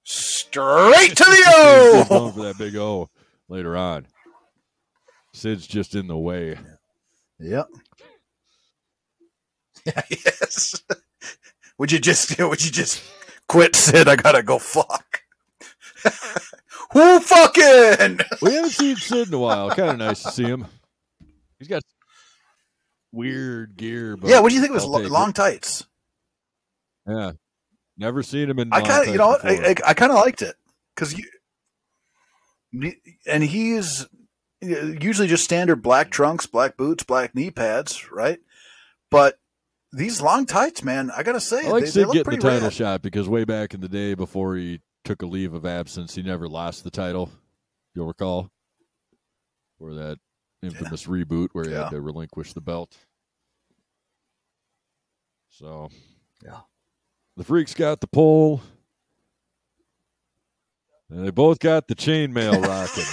[0.04, 1.30] straight to the
[2.04, 2.30] Sid's going O.
[2.30, 3.08] for that big O
[3.48, 4.06] later on.
[5.32, 6.56] Sid's just in the way.
[7.40, 7.68] Yep.
[10.10, 10.82] yes.
[11.78, 13.02] Would you just would you just
[13.48, 14.08] quit, Sid?
[14.08, 15.22] I gotta go fuck.
[16.92, 18.20] Who fucking?
[18.42, 19.70] We haven't seen Sid in a while.
[19.70, 20.66] Kind of nice to see him.
[21.58, 21.82] He's got
[23.12, 24.40] weird gear, but yeah.
[24.40, 25.12] What do you think of his I'll lo- take it.
[25.12, 25.84] long tights?
[27.06, 27.32] Yeah,
[27.98, 28.72] never seen him in.
[28.72, 29.44] I kind of, you know, what?
[29.44, 30.54] I, I, I kind of liked it
[30.94, 31.24] because you,
[33.26, 34.06] and he's
[34.60, 38.38] usually just standard black trunks, black boots, black knee pads, right?
[39.10, 39.38] But
[39.94, 42.38] these long tights, man, I gotta say, I like they, they Sid look getting the
[42.38, 42.72] title rad.
[42.72, 46.22] shot because way back in the day, before he took a leave of absence, he
[46.22, 47.30] never lost the title.
[47.94, 48.50] You'll recall,
[49.78, 50.18] or that
[50.62, 51.84] infamous reboot where he Yeah.
[51.84, 52.96] had to relinquish the belt.
[55.50, 55.88] So,
[56.42, 56.60] Yeah.
[57.36, 58.60] the freaks got the pole,
[61.08, 63.04] and they both got the chainmail rocking.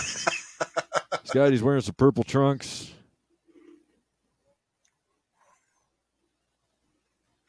[1.24, 2.92] Scotty's wearing some purple trunks.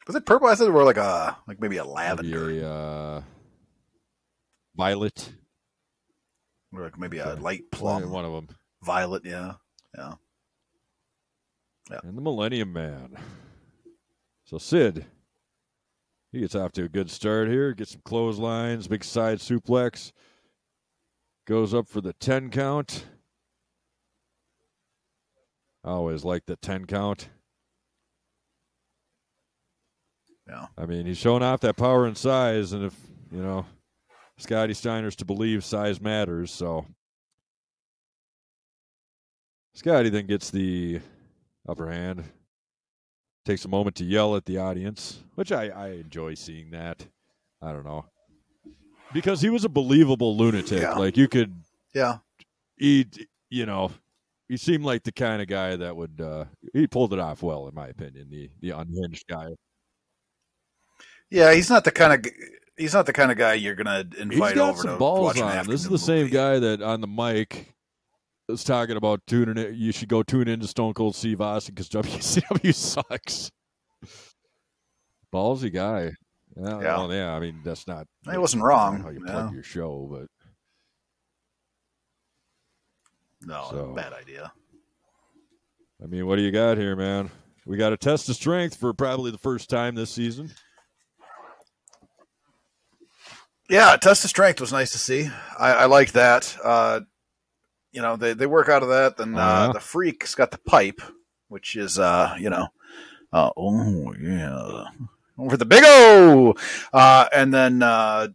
[0.07, 0.47] Was it purple?
[0.47, 3.21] I they were like a like maybe a maybe lavender, a uh,
[4.75, 5.31] violet.
[6.73, 8.49] or like maybe a light plum, one of them.
[8.81, 9.23] violet.
[9.25, 9.53] Yeah,
[9.97, 10.13] yeah.
[11.89, 11.99] Yeah.
[12.03, 13.17] And the Millennium Man.
[14.45, 15.05] So Sid,
[16.31, 17.73] he gets off to a good start here.
[17.73, 20.11] Gets some clotheslines, big side suplex.
[21.45, 23.05] Goes up for the 10 count.
[25.83, 27.29] I always like the 10 count.
[30.53, 30.67] Yeah.
[30.77, 32.95] I mean, he's showing off that power and size, and if,
[33.31, 33.65] you know,
[34.37, 36.85] Scotty Steiner's to believe size matters, so.
[39.73, 41.01] Scotty then gets the
[41.67, 42.23] upper hand.
[43.45, 47.07] Takes a moment to yell at the audience, which I, I enjoy seeing that.
[47.61, 48.05] I don't know.
[49.11, 50.81] Because he was a believable lunatic.
[50.81, 50.93] Yeah.
[50.93, 51.53] Like you could
[51.93, 52.19] Yeah,
[52.77, 53.05] he
[53.49, 53.91] you know,
[54.47, 57.67] he seemed like the kind of guy that would uh he pulled it off well
[57.67, 59.49] in my opinion, the the unhinged guy.
[61.33, 61.53] Yeah.
[61.53, 62.31] He's not the kind of
[62.77, 65.21] he's not the kind of guy you're gonna He's invite got over some to balls
[65.25, 65.67] watch an on.
[65.67, 66.31] This is the same movie.
[66.31, 67.73] guy that on the mic
[68.47, 69.75] was talking about tuning in.
[69.75, 73.51] You should go tune into Stone Cold Steve Austin because WCW sucks.
[75.33, 76.11] Ballsy guy.
[76.55, 76.97] Yeah, Yeah.
[76.97, 77.33] well, yeah.
[77.33, 78.05] I mean, that's not.
[78.31, 79.31] He wasn't wrong, How you yeah.
[79.31, 80.27] plug your show, but
[83.41, 84.51] No, So- bad idea.
[86.01, 87.31] I mean, what do you got here, man?
[87.65, 90.51] We got a test of strength for probably the first time this season.
[93.73, 95.29] Yeah, test of strength was nice to see.
[95.57, 96.55] I, I like that.
[96.63, 96.99] Uh,
[97.91, 99.17] you know, they, they work out of that.
[99.17, 99.73] Then uh, Uh-huh.
[99.73, 101.01] the freak's got the pipe,
[101.47, 102.67] which is uh, you know,
[103.31, 104.85] uh, oh yeah,
[105.39, 106.53] over the big O.
[106.93, 108.27] Uh, and then uh,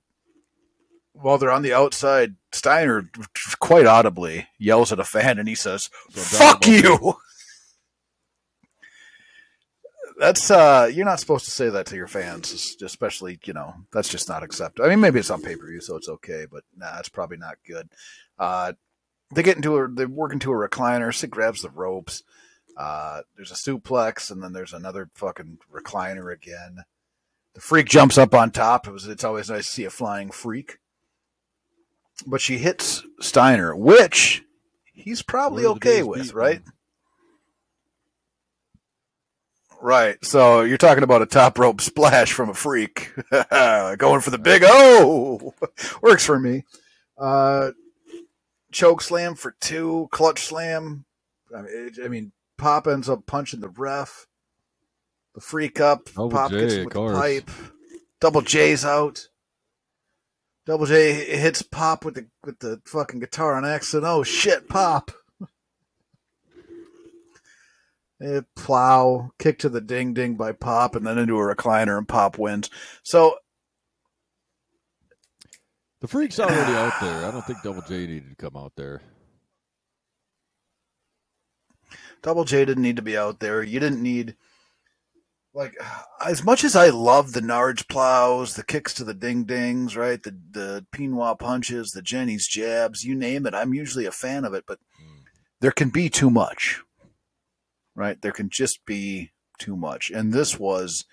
[1.13, 3.09] while they're on the outside, Steiner
[3.61, 7.15] quite audibly yells at a fan, and he says, "Fuck you."
[10.19, 14.09] That's uh, you're not supposed to say that to your fans, especially you know that's
[14.09, 14.87] just not acceptable.
[14.87, 17.37] I mean, maybe it's on pay per view, so it's okay, but nah, it's probably
[17.37, 17.89] not good.
[18.37, 18.73] Uh,
[19.33, 21.15] they get into a, they work into a recliner.
[21.15, 22.25] Sid grabs the ropes.
[22.77, 26.85] Uh, there's a suplex, and then there's another fucking recliner again.
[27.55, 28.89] The freak jumps up on top.
[28.89, 29.07] It was.
[29.07, 30.79] It's always nice to see a flying freak.
[32.27, 34.43] But she hits Steiner, which
[34.93, 36.65] he's probably Where are the okay with, right?
[36.65, 36.73] man?
[39.81, 40.23] Right.
[40.25, 43.13] So you're talking about a top rope splash from a freak.
[43.31, 45.55] Going for the big O.
[46.03, 46.65] Works for me.
[47.17, 47.71] Uh,
[48.73, 50.09] choke slam for two.
[50.11, 51.05] Clutch slam.
[51.57, 54.27] I mean, it- I mean, Pop ends up punching the ref.
[55.35, 56.07] The freak up.
[56.07, 57.19] Double Pop J, gets of him with the course.
[57.19, 57.51] pipe.
[58.21, 59.29] Double J's out.
[60.67, 64.07] Double J hits Pop with the with the fucking guitar on accident.
[64.07, 65.13] Oh shit, Pop!
[68.21, 72.09] Eh, plow, kick to the ding ding by Pop, and then into a recliner, and
[72.09, 72.69] Pop wins.
[73.03, 73.37] So
[76.01, 77.27] The freak's already out there.
[77.27, 79.03] I don't think Double J needed to come out there.
[82.23, 83.63] Double J didn't need to be out there.
[83.63, 84.35] You didn't need
[85.55, 85.75] like
[86.25, 90.23] as much as I love the Nards plows, the kicks to the ding dings, right?
[90.23, 93.55] The the Pinois punches, the Jenny's jabs, you name it.
[93.55, 94.79] I'm usually a fan of it, but
[95.61, 96.83] there can be too much.
[97.99, 98.23] Right?
[98.23, 100.11] There can just be too much.
[100.13, 101.05] And this was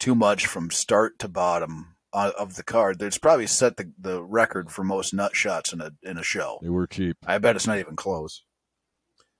[0.00, 2.98] too much from start to bottom uh, of the card.
[2.98, 6.58] There's probably set the, the record for most nut shots in a in a show.
[6.62, 7.18] They were cheap.
[7.26, 8.44] I bet it's not even close.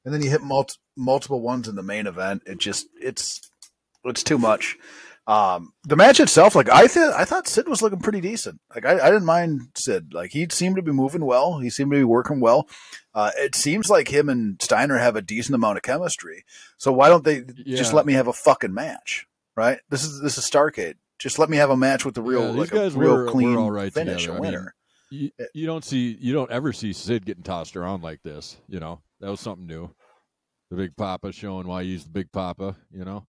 [0.05, 2.43] And then you hit mul- multiple ones in the main event.
[2.45, 3.41] It just it's
[4.05, 4.77] it's too much.
[5.27, 8.61] Um, the match itself, like I thought, I thought Sid was looking pretty decent.
[8.75, 10.13] Like I, I didn't mind Sid.
[10.13, 11.59] Like he seemed to be moving well.
[11.61, 12.69] He seemed to be working well.
[13.15, 16.45] Uh, it seems like him and Steiner have a decent amount of chemistry.
[16.77, 19.27] So why don't they just let me have a fucking match?
[19.57, 19.79] Right?
[19.91, 20.95] This is this is Starrcade.
[21.21, 23.31] Just let me have a match with the real, Yeah, like a real were- were
[23.31, 24.33] clean all right finish, together.
[24.39, 24.75] a I mean, winner.
[25.11, 28.57] You, you don't see you don't ever see Sid getting tossed around like this.
[28.67, 29.95] You know that was something new.
[30.71, 32.77] The Big Papa showing why he's the Big Papa.
[32.91, 33.27] You know.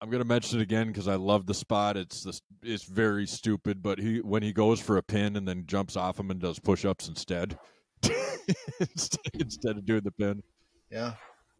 [0.00, 1.96] I'm gonna mention it again because I love the spot.
[1.96, 2.40] It's this.
[2.62, 6.20] It's very stupid, but he when he goes for a pin and then jumps off
[6.20, 7.58] him and does push-ups instead,
[8.80, 10.42] instead, instead of doing the pin.
[10.90, 11.14] Yeah.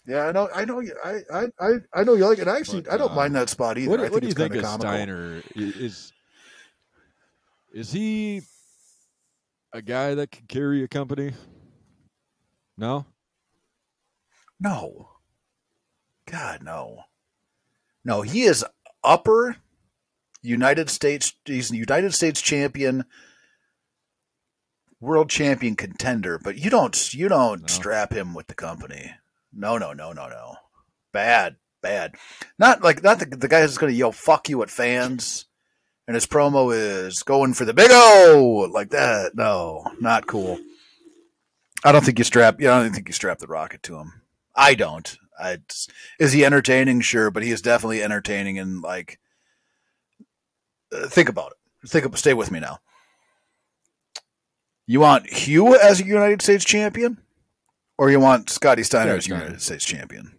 [0.07, 0.49] Yeah, I know.
[0.55, 0.83] I know.
[1.05, 1.21] I
[1.61, 2.49] I I, know you like it.
[2.49, 3.91] I actually, But, I don't uh, mind that spot either.
[3.91, 4.89] What, I what do you it's think kinda comical.
[4.91, 5.43] Steiner?
[5.55, 6.13] Is
[7.75, 8.41] is he
[9.75, 11.33] a guy that can carry a company?
[12.79, 13.05] No.
[14.61, 15.11] No.
[16.25, 17.03] God, no.
[18.09, 18.65] No, he is
[19.05, 19.57] upper
[20.41, 21.35] United States.
[21.45, 23.05] He's a United States champion,
[24.99, 26.39] world champion contender.
[26.43, 27.67] But you don't, you don't No.
[27.67, 29.13] strap him with the company.
[29.53, 30.55] No, no, no, no, no.
[31.13, 32.15] Bad, bad.
[32.59, 35.45] Not like not the, the guy who's going to yell "fuck you" at fans,
[36.07, 39.33] and his promo is going for the big O like that.
[39.35, 40.59] No, not cool.
[41.85, 42.59] I don't think you strap.
[42.59, 44.23] Yeah, I don't think you strap the rocket to him.
[44.57, 45.15] I don't.
[45.41, 45.59] I,
[46.19, 47.01] is he entertaining?
[47.01, 48.59] Sure, but he is definitely entertaining.
[48.59, 49.19] And like,
[50.93, 51.89] uh, think about it.
[51.89, 52.17] Think.
[52.17, 52.79] Stay with me now.
[54.87, 57.19] You want Hugh as a United States champion,
[57.99, 59.43] or you want Scotty Steiner as Steiner.
[59.43, 60.39] United States champion?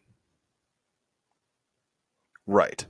[2.48, 2.86] Right.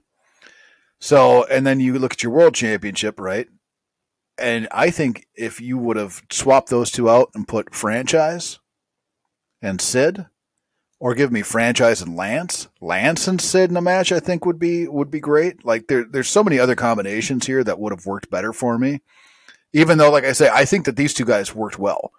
[0.99, 3.47] So, and then you look at your world championship, right?
[4.37, 8.59] And I think if you would have swapped those two out and put franchise
[9.61, 10.27] and Sid,
[10.99, 14.59] or give me franchise and Lance, Lance and Sid in a match, I think would
[14.59, 15.65] be would be great.
[15.65, 19.01] Like there, there's so many other combinations here that would have worked better for me.
[19.71, 22.11] Even though, like I say, I think that these two guys worked well.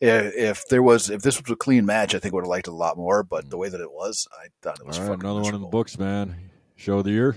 [0.00, 2.48] If, if there was, if this was a clean match, I think I would have
[2.48, 3.22] liked it a lot more.
[3.22, 5.60] But the way that it was, I thought it was right, fucking another one in
[5.60, 6.50] the books, man.
[6.76, 7.36] Show of the year.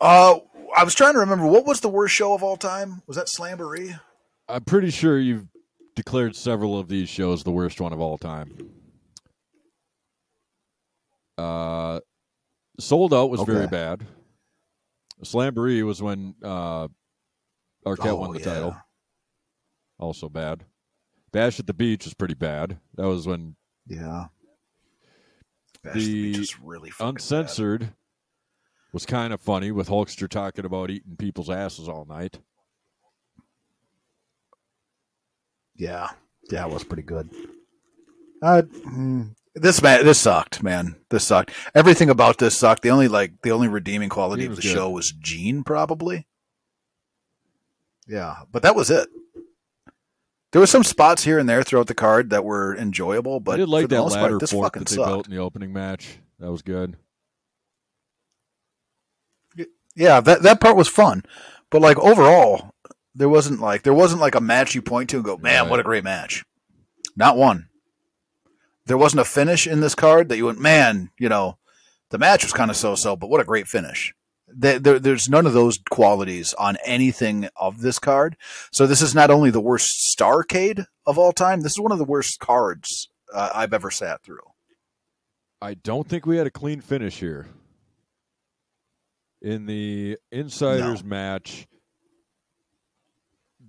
[0.00, 0.40] Uh,
[0.76, 3.02] I was trying to remember what was the worst show of all time.
[3.06, 4.00] Was that Slamboree?
[4.48, 5.46] I'm pretty sure you've
[5.94, 8.56] declared several of these shows the worst one of all time.
[11.38, 12.00] Uh,
[12.78, 13.70] Souled Out was very Okay.
[13.70, 14.06] bad.
[15.24, 16.88] Slamboree was when uh,
[17.86, 18.44] Arquette Oh, won the yeah.
[18.44, 18.76] title.
[19.98, 20.64] Also bad.
[21.32, 22.78] Bash at the Beach was pretty bad.
[22.96, 23.56] That was when
[23.86, 24.26] Yeah.
[25.82, 27.08] Bash The Beach is really fucking bad.
[27.20, 27.94] Uncensored
[28.92, 32.40] was kind of funny with Hulkster talking about eating people's asses all night.
[35.82, 36.10] Yeah,
[36.48, 37.28] yeah, it was pretty good.
[38.40, 40.94] Uh, mm, this man, this sucked, man.
[41.10, 41.50] This sucked.
[41.74, 42.82] Everything about this sucked.
[42.82, 44.68] The only like the only redeeming quality of the good.
[44.70, 46.28] show was Gene, probably.
[48.06, 49.08] Yeah, but that was it.
[50.52, 53.56] There were some spots here and there throughout the card that were enjoyable, but I
[53.56, 55.08] did like for the that most ladder part, fucking that they sucked.
[55.08, 56.18] built in the opening match.
[56.38, 56.96] That was good.
[59.96, 61.24] Yeah, that that part was fun,
[61.70, 62.71] but like overall,
[63.14, 65.70] there wasn't like there wasn't like a match you point to and go, man, Right.
[65.70, 66.44] what a great match.
[67.16, 67.68] Not one.
[68.86, 71.58] There wasn't a finish in this card that you went, man, you know,
[72.10, 74.14] the match was kind of so so, but what a great finish.
[74.54, 78.36] There, there, there's none of those qualities on anything of this card.
[78.70, 81.62] So this is not only the worst Starrcade of all time.
[81.62, 84.40] This is one of the worst cards uh, I've ever sat through.
[85.62, 87.48] I don't think we had a clean finish here.
[89.40, 91.66] In the insiders match,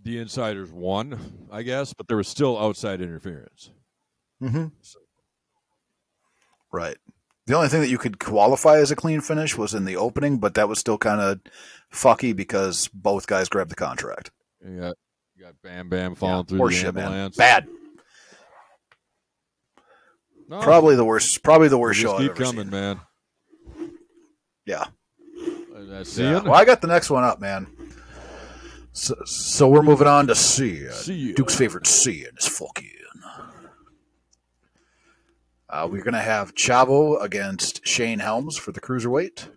[0.04, 3.72] the insiders won, I guess, but there was still outside interference.
[4.42, 4.68] Mm-hmm.
[6.72, 6.98] Right.
[7.46, 10.38] The only thing that you could qualify as a clean finish was in the opening,
[10.40, 11.40] but that was still kind of
[11.94, 14.32] fucky because both guys grabbed the contract.
[14.66, 14.96] You got,
[15.36, 17.32] you got Bam Bam falling Yeah, through the shit, man.
[17.38, 17.68] Bad.
[20.48, 21.44] No, Probably the worst.
[21.44, 22.72] Probably the worst just show I've keep ever coming, seen.
[22.72, 23.02] man.
[24.66, 24.86] Yeah.
[26.16, 26.42] Yeah.
[26.42, 27.68] Well, I got the next one up, man.
[28.94, 30.88] So, so we're moving on to C.
[30.92, 31.34] Sin.
[31.34, 32.90] Duke's favorite C is fucking.
[35.68, 39.50] Uh, we're gonna have Chavo against Shane Helms for the cruiserweight.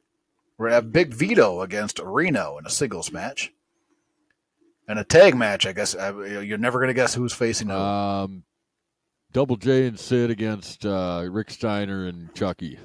[0.57, 3.53] We're gonna have Big Vito against Reno in a singles match,
[4.89, 5.67] and a tag match.
[5.67, 7.77] I guess uh, you're never gonna guess who's facing who.
[7.77, 8.45] Um,
[9.33, 12.79] Double J and Sid against uh, Rick Steiner and Chucky.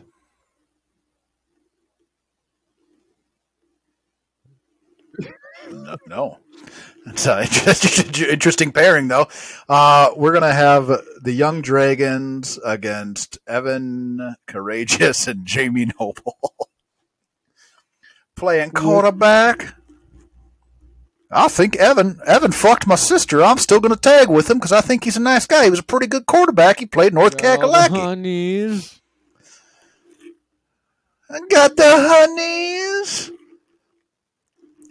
[6.07, 6.39] No.
[7.07, 9.27] It's an interesting, interesting pairing, though.
[9.67, 16.37] Uh, we're going to have the Jung Dragons against Evan Karagias and Jamie Noble.
[18.35, 19.75] Playing quarterback.
[21.33, 23.41] I think Evan Evan fucked my sister.
[23.41, 25.63] I'm still going to tag with him because I think he's a nice guy.
[25.63, 26.79] He was a pretty good quarterback.
[26.79, 27.89] He played North Kakalaki.
[27.89, 28.99] honeys.
[31.29, 33.31] I got the honeys.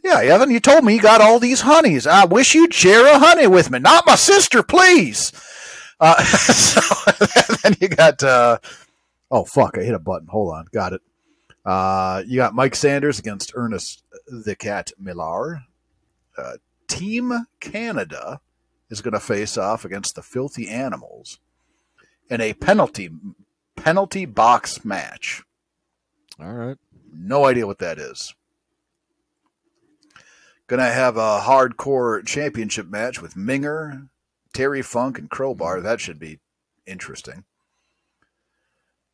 [0.03, 2.07] Yeah, Evan, you told me you got all these honeys.
[2.07, 3.79] I wish you'd share a honey with me.
[3.79, 5.33] Not my sister, please.
[5.99, 6.81] Uh, so
[7.63, 8.23] then you got.
[8.23, 8.59] Uh,
[9.31, 9.77] oh fuck!
[9.77, 10.29] I hit a button.
[10.29, 11.03] Hold on, got it.
[11.65, 15.63] Uh, you got Mike Sanders against Ernest the Cat Miller.
[16.37, 16.55] Uh,
[16.89, 18.41] Team Canada
[18.89, 21.39] is going to face off against the Filthy Animals
[22.29, 23.11] in a penalty
[23.77, 25.43] penalty box match.
[26.41, 26.79] All right.
[27.13, 28.35] No idea what that is.
[30.71, 34.09] Gonna have a hardcore championship match with Meng,
[34.53, 35.81] Terry Funk, and Crowbar.
[35.81, 36.39] That should be
[36.87, 37.43] interesting.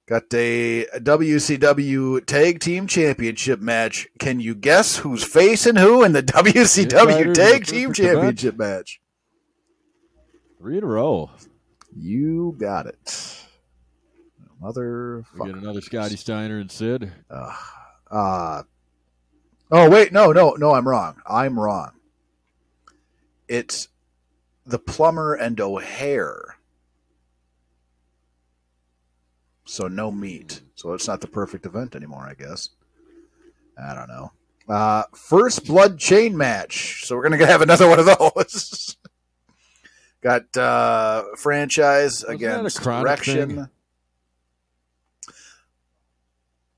[0.06, 4.06] Got a WCW Tag Team Championship match.
[4.18, 7.94] Can you guess who's facing who in the WCW Tag Team.
[7.94, 9.00] Championship match?
[10.58, 11.30] Three in a row.
[11.96, 13.46] You got it.
[14.60, 15.24] Mother.
[15.38, 17.10] We get another Scotty Steiner and Sid.
[17.30, 17.56] Uh,
[18.10, 18.62] uh,
[19.70, 21.20] oh wait, no, no, no, I'm wrong.
[21.26, 21.92] I'm wrong.
[23.48, 23.88] It's
[24.64, 26.56] the plumber and O'Haire.
[29.64, 30.62] So no meat.
[30.74, 32.70] So it's not the perfect event anymore, I guess.
[33.82, 34.32] I don't know.
[34.68, 37.04] Uh, first blood chain match.
[37.04, 38.96] So we're gonna have another one of those.
[40.22, 43.48] Got uh, franchise Wasn't against Kronik direction.
[43.56, 43.68] thing?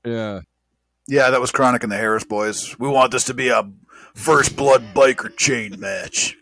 [0.05, 0.41] Yeah.
[1.09, 2.77] Yeah, that was Kronik and the Harris Boys.
[2.77, 3.67] We want this to be a
[4.13, 6.37] first blood biker chain match.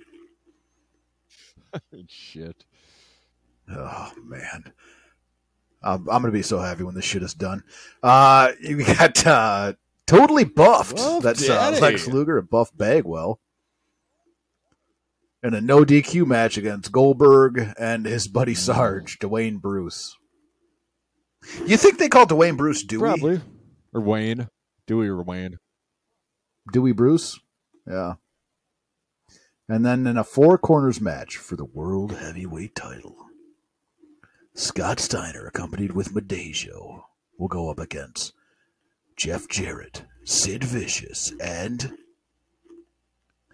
[2.10, 2.66] Shit.
[3.72, 4.74] Oh man,
[5.82, 7.64] I'm, I'm gonna be so happy when this shit is done.
[8.04, 9.74] Uh, you got uh,
[10.06, 10.98] totally buffed.
[10.98, 11.78] Buff That's uh.
[11.82, 13.40] Lex Luger and Buff Bagwell.
[15.44, 20.18] In a no DQ match against Goldberg and his buddy Sarge, Dwayne Bruce.
[21.66, 23.00] You think they call Dwayne Bruce Dewey?
[23.00, 23.42] Probably.
[23.94, 24.50] Or Wayne.
[24.88, 25.60] Dewey or Wayne.
[26.72, 27.40] Dewey Bruce.
[27.86, 28.14] Yeah.
[29.70, 33.16] And then in a four corners match for the World Heavyweight title,
[34.56, 37.04] Scott Steiner, accompanied with Midajah,
[37.38, 38.34] will go up against
[39.16, 41.98] Jeff Jarrett, Sid Vicious, and.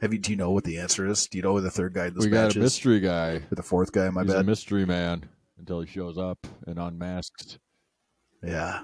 [0.01, 1.27] Have you, do you know what the answer is?
[1.27, 2.63] Do you know who the third guy in this we match got a is?
[2.63, 3.35] mystery guy.
[3.35, 7.57] Or the fourth guy, my He's a mystery man until he shows up and unmasks.
[8.43, 8.83] Yeah.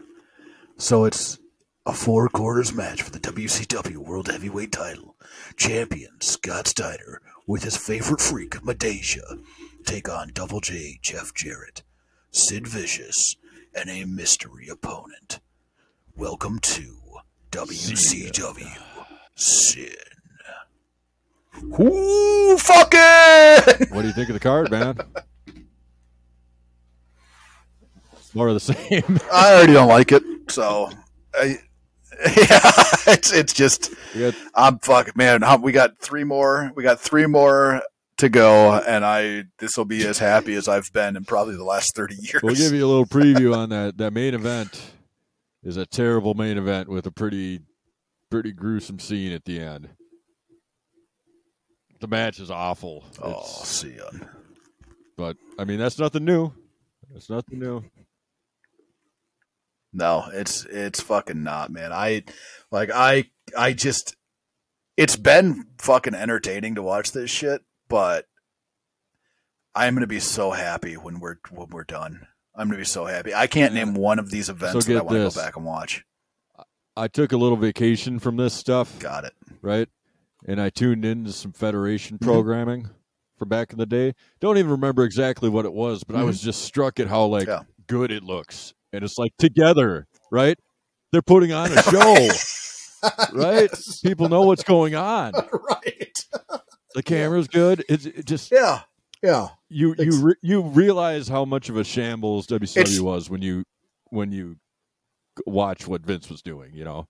[0.78, 1.38] So it's
[1.86, 5.16] a four quarters match for the WCW World Heavyweight title.
[5.56, 9.42] Champion Scott Steiner with his favorite freak, Midajah,
[9.86, 11.84] take on Double J Jeff Jarrett,
[12.32, 13.38] Sid Vicious,
[13.74, 15.40] and a mystery opponent.
[16.16, 16.98] Welcome to
[17.52, 18.78] WCW
[19.36, 19.96] Sin.
[21.76, 24.98] Who fucking What do you think of the card, man?
[28.36, 29.20] More of the same.
[29.34, 30.92] I already don't like it, so
[31.34, 31.58] I,
[32.38, 32.60] yeah,
[33.08, 35.42] it's it's just got I'm fucking man.
[35.42, 36.72] how- We got three more.
[36.76, 37.82] We got three more
[38.18, 41.64] to go, and I this will be as happy as I've been in probably the
[41.64, 42.42] last thirty years.
[42.44, 43.98] We'll give you a little preview on that.
[43.98, 44.92] That main event
[45.64, 47.62] is a terrible main event with a pretty,
[48.30, 49.90] pretty gruesome scene at the end.
[52.02, 53.06] The match is awful.
[53.22, 54.10] oh, It's- see ya.
[55.18, 56.52] but I mean that's nothing new.
[57.14, 57.84] That's nothing new.
[59.92, 61.92] No, it's it's fucking not, man.
[61.92, 62.24] I
[62.72, 63.26] like I
[63.58, 64.16] I just
[64.98, 68.26] it's been fucking entertaining to watch this shit, but
[69.76, 72.28] I'm gonna be so happy when we're when we're done.
[72.56, 73.34] I'm gonna be so happy.
[73.34, 75.66] I can't name one of these events So that I want to go back and
[75.66, 76.04] watch.
[76.98, 79.34] I took a little vacation from this stuff, Got it.
[79.62, 79.88] right?
[80.46, 82.26] And I tuned into some Federation Mm-hmm.
[82.30, 82.90] programming
[83.38, 84.14] from back in the day.
[84.42, 87.48] Don't even remember exactly what it was, but I was just struck at how like
[87.48, 87.64] Mm-hmm.
[87.64, 87.84] Yeah.
[87.88, 88.74] good it looks.
[88.94, 90.58] And it's like together, right?
[91.12, 92.28] They're putting on a show,
[93.34, 93.70] right?
[94.04, 95.34] People know what's going on.
[95.70, 96.26] right.
[96.96, 97.84] The camera's good.
[97.90, 98.82] It's it just Yeah.
[99.22, 99.50] Yeah.
[99.70, 103.64] you It's- you re- you realize how much of a shambles WCW was when you
[104.10, 104.56] when you
[105.46, 106.74] watch what Vince was doing.
[106.74, 107.08] You know,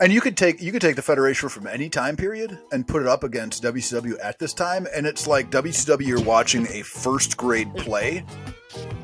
[0.00, 3.02] And you could take you could take the Federation from any time period and put
[3.02, 7.36] it up against WCW at this time, and it's like WCW you're watching a first
[7.36, 8.24] grade play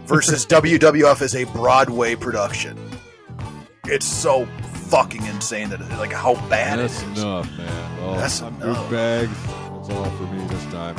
[0.07, 2.79] versus WWF is a Broadway production.
[3.87, 4.47] It's so
[4.89, 7.23] fucking insane that it, like how bad that's it is.
[7.23, 8.01] enough, man.
[8.01, 8.91] Well, That's I'm enough.
[8.91, 9.37] bags.
[9.43, 10.95] That's all for me this time.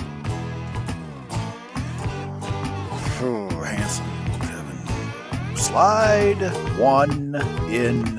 [3.22, 4.06] Oh, handsome
[4.42, 5.56] Kevin.
[5.56, 6.42] Slide
[6.78, 7.36] one
[7.72, 8.16] in